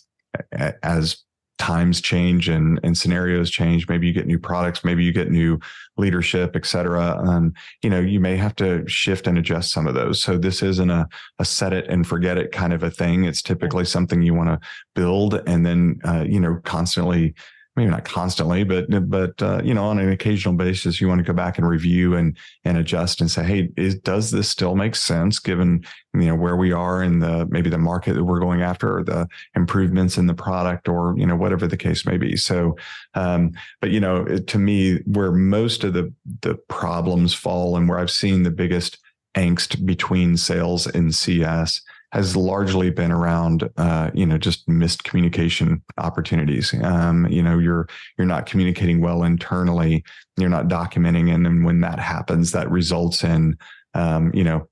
as 0.83 1.22
times 1.57 2.01
change 2.01 2.49
and 2.49 2.79
and 2.83 2.97
scenarios 2.97 3.49
change, 3.49 3.87
maybe 3.87 4.07
you 4.07 4.13
get 4.13 4.27
new 4.27 4.39
products, 4.39 4.83
maybe 4.83 5.03
you 5.03 5.11
get 5.11 5.31
new 5.31 5.59
leadership, 5.97 6.55
et 6.55 6.65
cetera. 6.65 7.51
You 7.81 7.89
know, 7.89 7.99
you 7.99 8.19
may 8.19 8.35
have 8.37 8.55
to 8.57 8.87
shift 8.87 9.27
and 9.27 9.37
adjust 9.37 9.71
some 9.71 9.87
of 9.87 9.93
those. 9.93 10.21
So 10.21 10.37
this 10.37 10.63
isn't 10.63 10.89
a 10.89 11.07
a 11.39 11.45
set 11.45 11.73
it 11.73 11.87
and 11.87 12.05
forget 12.07 12.37
it 12.37 12.51
kind 12.51 12.73
of 12.73 12.83
a 12.83 12.91
thing. 12.91 13.25
It's 13.25 13.41
typically 13.41 13.85
something 13.85 14.21
you 14.21 14.33
want 14.33 14.49
to 14.49 14.67
build 14.95 15.41
and 15.47 15.65
then 15.65 15.99
uh, 16.03 16.25
you 16.27 16.39
know 16.39 16.59
constantly 16.63 17.33
maybe 17.75 17.89
not 17.89 18.05
constantly, 18.05 18.63
but 18.63 18.85
but 19.09 19.41
uh, 19.41 19.61
you 19.63 19.73
know, 19.73 19.85
on 19.85 19.99
an 19.99 20.11
occasional 20.11 20.53
basis, 20.53 21.01
you 21.01 21.07
want 21.07 21.19
to 21.19 21.23
go 21.23 21.33
back 21.33 21.57
and 21.57 21.67
review 21.67 22.15
and 22.15 22.37
and 22.63 22.77
adjust 22.77 23.19
and 23.19 23.31
say, 23.31 23.43
hey, 23.43 23.69
is, 23.77 23.95
does 23.95 24.31
this 24.31 24.49
still 24.49 24.75
make 24.75 24.95
sense 24.95 25.39
given 25.39 25.83
you 26.13 26.27
know 26.27 26.35
where 26.35 26.55
we 26.55 26.71
are 26.71 27.01
in 27.01 27.19
the 27.19 27.47
maybe 27.49 27.69
the 27.69 27.77
market 27.77 28.13
that 28.13 28.23
we're 28.23 28.39
going 28.39 28.61
after, 28.61 28.97
or 28.97 29.03
the 29.03 29.27
improvements 29.55 30.17
in 30.17 30.27
the 30.27 30.33
product, 30.33 30.87
or 30.87 31.15
you 31.17 31.25
know 31.25 31.35
whatever 31.35 31.67
the 31.67 31.77
case 31.77 32.05
may 32.05 32.17
be. 32.17 32.35
So, 32.35 32.77
um, 33.15 33.51
but 33.81 33.89
you 33.89 33.99
know, 33.99 34.25
to 34.25 34.59
me, 34.59 34.97
where 35.05 35.31
most 35.31 35.83
of 35.83 35.93
the 35.93 36.13
the 36.41 36.55
problems 36.69 37.33
fall 37.33 37.75
and 37.75 37.89
where 37.89 37.99
I've 37.99 38.11
seen 38.11 38.43
the 38.43 38.51
biggest 38.51 38.99
angst 39.35 39.83
between 39.85 40.37
sales 40.37 40.85
and 40.85 41.13
CS 41.13 41.81
has 42.13 42.35
largely 42.35 42.91
been 42.91 43.11
around, 43.11 43.67
uh, 43.75 44.11
you 44.13 44.23
know, 44.23 44.37
just 44.37 44.69
missed 44.69 45.03
communication 45.03 45.81
opportunities. 45.97 46.71
Um, 46.83 47.25
you 47.25 47.41
know, 47.41 47.57
you're 47.57 47.87
you're 48.19 48.27
not 48.27 48.45
communicating 48.45 49.01
well 49.01 49.23
internally. 49.23 50.03
You're 50.37 50.49
not 50.49 50.67
documenting, 50.67 51.33
and 51.33 51.43
then 51.43 51.63
when 51.63 51.81
that 51.81 51.97
happens, 51.97 52.51
that 52.51 52.69
results 52.69 53.23
in, 53.23 53.57
um, 53.95 54.31
you 54.31 54.43
know, 54.43 54.69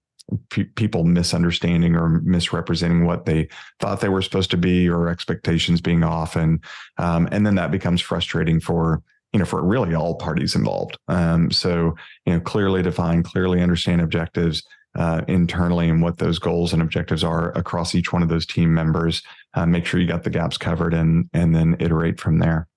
people 0.76 1.04
misunderstanding 1.04 1.96
or 1.96 2.22
misrepresenting 2.22 3.06
what 3.06 3.26
they 3.26 3.48
thought 3.80 4.02
they 4.02 4.10
were 4.10 4.22
supposed 4.22 4.52
to 4.52 4.58
be, 4.58 4.88
or 4.88 5.08
expectations 5.08 5.82
being 5.82 6.04
off, 6.04 6.36
and 6.36 6.64
um, 7.00 7.28
and 7.32 7.44
then 7.44 7.56
that 7.56 7.72
becomes 7.72 8.02
frustrating 8.02 8.60
for 8.60 9.02
you 9.34 9.40
know 9.40 9.46
for 9.46 9.64
really 9.64 9.96
all 9.96 10.14
parties 10.14 10.54
involved. 10.54 10.96
Um, 11.08 11.50
so 11.50 11.96
you 12.28 12.34
know, 12.34 12.40
clearly 12.40 12.84
define, 12.84 13.24
clearly 13.24 13.64
understand 13.64 14.00
objectives 14.00 14.62
uh, 14.96 15.22
internally 15.28 15.90
and 15.90 16.02
what 16.02 16.18
those 16.18 16.40
goals 16.40 16.74
and 16.74 16.82
objectives 16.82 17.24
are 17.24 17.52
across 17.58 17.96
each 17.96 18.12
one 18.12 18.22
of 18.22 18.30
those 18.30 18.46
team 18.46 18.74
members. 18.74 19.24
Uh, 19.54 19.66
make 19.66 19.86
sure 19.86 20.00
you 20.00 20.08
got 20.08 20.24
the 20.24 20.30
gaps 20.30 20.58
covered 20.58 20.94
and 20.94 21.30
and 21.34 21.56
then 21.56 21.76
iterate 21.80 22.20
from 22.20 22.40
there. 22.40 22.68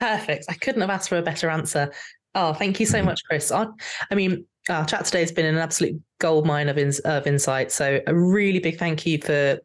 Perfect. 0.00 0.46
I 0.48 0.54
couldn't 0.54 0.80
have 0.80 0.90
asked 0.90 1.08
for 1.08 1.18
a 1.18 1.22
better 1.22 1.50
answer. 1.50 1.92
Oh, 2.34 2.52
thank 2.52 2.80
you 2.80 2.86
so 2.86 2.98
mm-hmm. 2.98 3.06
much, 3.06 3.22
Chris. 3.24 3.50
I, 3.50 3.66
I 4.10 4.14
mean, 4.14 4.46
our 4.68 4.84
chat 4.86 5.04
today 5.04 5.20
has 5.20 5.32
been 5.32 5.46
an 5.46 5.56
absolute 5.56 6.00
gold 6.20 6.46
mine 6.46 6.68
of, 6.68 6.78
ins- 6.78 7.00
of 7.00 7.26
insight. 7.26 7.72
So 7.72 8.00
a 8.06 8.14
really 8.14 8.60
big 8.60 8.78
thank 8.78 9.04
you 9.04 9.18
for 9.18 9.58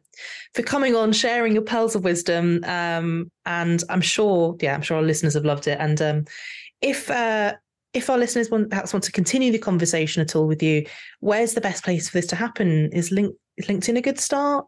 for 0.54 0.62
coming 0.62 0.96
on, 0.96 1.12
sharing 1.12 1.52
your 1.52 1.62
pearls 1.62 1.94
of 1.94 2.04
wisdom. 2.04 2.60
Um, 2.64 3.30
and 3.44 3.82
I'm 3.88 4.00
sure, 4.00 4.56
yeah, 4.60 4.74
I'm 4.74 4.82
sure 4.82 4.96
our 4.96 5.02
listeners 5.02 5.34
have 5.34 5.44
loved 5.44 5.68
it. 5.68 5.78
And 5.78 6.00
um, 6.00 6.24
if 6.80 7.10
uh, 7.10 7.54
if 7.96 8.10
our 8.10 8.18
listeners 8.18 8.50
want 8.50 8.68
perhaps 8.68 8.92
want 8.92 9.02
to 9.04 9.12
continue 9.12 9.50
the 9.50 9.58
conversation 9.58 10.20
at 10.20 10.36
all 10.36 10.46
with 10.46 10.62
you, 10.62 10.84
where's 11.20 11.54
the 11.54 11.60
best 11.62 11.82
place 11.82 12.08
for 12.08 12.18
this 12.18 12.26
to 12.26 12.36
happen? 12.36 12.92
Is 12.92 13.10
link 13.10 13.34
is 13.56 13.66
LinkedIn 13.66 13.96
a 13.96 14.02
good 14.02 14.20
start? 14.20 14.66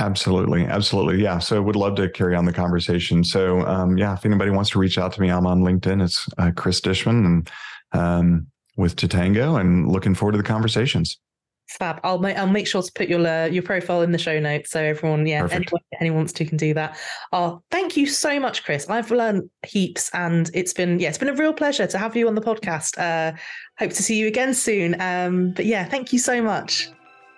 Absolutely, 0.00 0.64
absolutely, 0.64 1.22
yeah. 1.22 1.38
So 1.38 1.62
would 1.62 1.76
love 1.76 1.94
to 1.96 2.10
carry 2.10 2.34
on 2.34 2.46
the 2.46 2.52
conversation. 2.52 3.22
So 3.22 3.64
um, 3.64 3.96
yeah, 3.96 4.14
if 4.14 4.26
anybody 4.26 4.50
wants 4.50 4.70
to 4.70 4.80
reach 4.80 4.98
out 4.98 5.12
to 5.12 5.20
me, 5.20 5.30
I'm 5.30 5.46
on 5.46 5.60
LinkedIn. 5.60 6.02
It's 6.02 6.26
uh, 6.36 6.50
Chris 6.56 6.80
Dishman 6.80 7.24
and 7.24 7.50
um, 7.92 8.48
with 8.76 8.96
Totango, 8.96 9.60
and 9.60 9.88
looking 9.88 10.16
forward 10.16 10.32
to 10.32 10.38
the 10.38 10.44
conversations. 10.44 11.20
Fab. 11.68 12.00
I'll 12.04 12.18
make 12.18 12.36
I'll 12.36 12.46
make 12.46 12.66
sure 12.66 12.82
to 12.82 12.92
put 12.94 13.08
your 13.08 13.26
uh, 13.26 13.46
your 13.46 13.62
profile 13.62 14.02
in 14.02 14.12
the 14.12 14.18
show 14.18 14.38
notes 14.38 14.70
so 14.70 14.82
everyone, 14.82 15.26
yeah, 15.26 15.46
anyone, 15.50 15.82
anyone 16.00 16.18
wants 16.18 16.32
to 16.34 16.44
can 16.44 16.56
do 16.56 16.74
that. 16.74 16.96
Oh, 17.32 17.62
thank 17.70 17.96
you 17.96 18.06
so 18.06 18.38
much, 18.38 18.64
Chris. 18.64 18.88
I've 18.88 19.10
learned 19.10 19.48
heaps, 19.66 20.10
and 20.14 20.50
it's 20.54 20.72
been 20.72 21.00
yeah, 21.00 21.08
it's 21.08 21.18
been 21.18 21.28
a 21.28 21.34
real 21.34 21.52
pleasure 21.52 21.86
to 21.86 21.98
have 21.98 22.16
you 22.16 22.28
on 22.28 22.34
the 22.34 22.40
podcast. 22.40 22.98
Uh, 22.98 23.36
hope 23.78 23.92
to 23.92 24.02
see 24.02 24.18
you 24.18 24.26
again 24.26 24.54
soon. 24.54 25.00
Um, 25.00 25.52
but 25.52 25.66
yeah, 25.66 25.84
thank 25.84 26.12
you 26.12 26.18
so 26.18 26.42
much. 26.42 26.90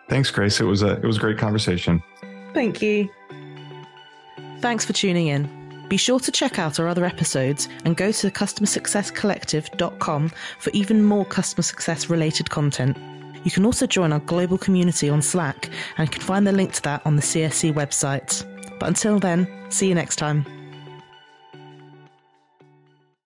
Thanks, 0.09 0.31
Grace. 0.31 0.61
It 0.61 0.65
was 0.65 0.83
a 0.83 0.95
it 0.95 1.05
was 1.05 1.17
a 1.17 1.21
great 1.21 1.39
conversation. 1.39 2.03
Thank 2.53 2.83
you. 2.83 3.09
Thanks 4.61 4.85
for 4.85 4.93
tuning 4.93 5.29
in. 5.29 5.87
Be 5.89 5.97
sure 5.97 6.19
to 6.19 6.33
check 6.33 6.59
out 6.59 6.81
our 6.81 6.89
other 6.89 7.05
episodes 7.05 7.69
and 7.85 7.97
go 7.97 8.11
to 8.11 8.27
the 8.27 8.33
customersuccesscollective.com 8.33 10.33
for 10.59 10.71
even 10.71 11.05
more 11.05 11.25
customer 11.25 11.63
success 11.63 12.11
related 12.11 12.51
content. 12.51 12.97
You 13.47 13.53
can 13.53 13.65
also 13.65 13.87
join 13.87 14.13
our 14.13 14.19
global 14.19 14.59
community 14.59 15.09
on 15.09 15.23
Slack 15.23 15.71
and 15.97 16.09
you 16.09 16.13
can 16.13 16.21
find 16.21 16.45
the 16.45 16.51
link 16.51 16.73
to 16.73 16.83
that 16.83 17.07
on 17.07 17.15
the 17.15 17.23
CSC 17.23 17.73
website. 17.73 18.45
But 18.81 18.89
until 18.89 19.21
then, 19.21 19.47
see 19.71 19.89
you 19.89 19.95
next 19.95 20.17
time. 20.17 20.56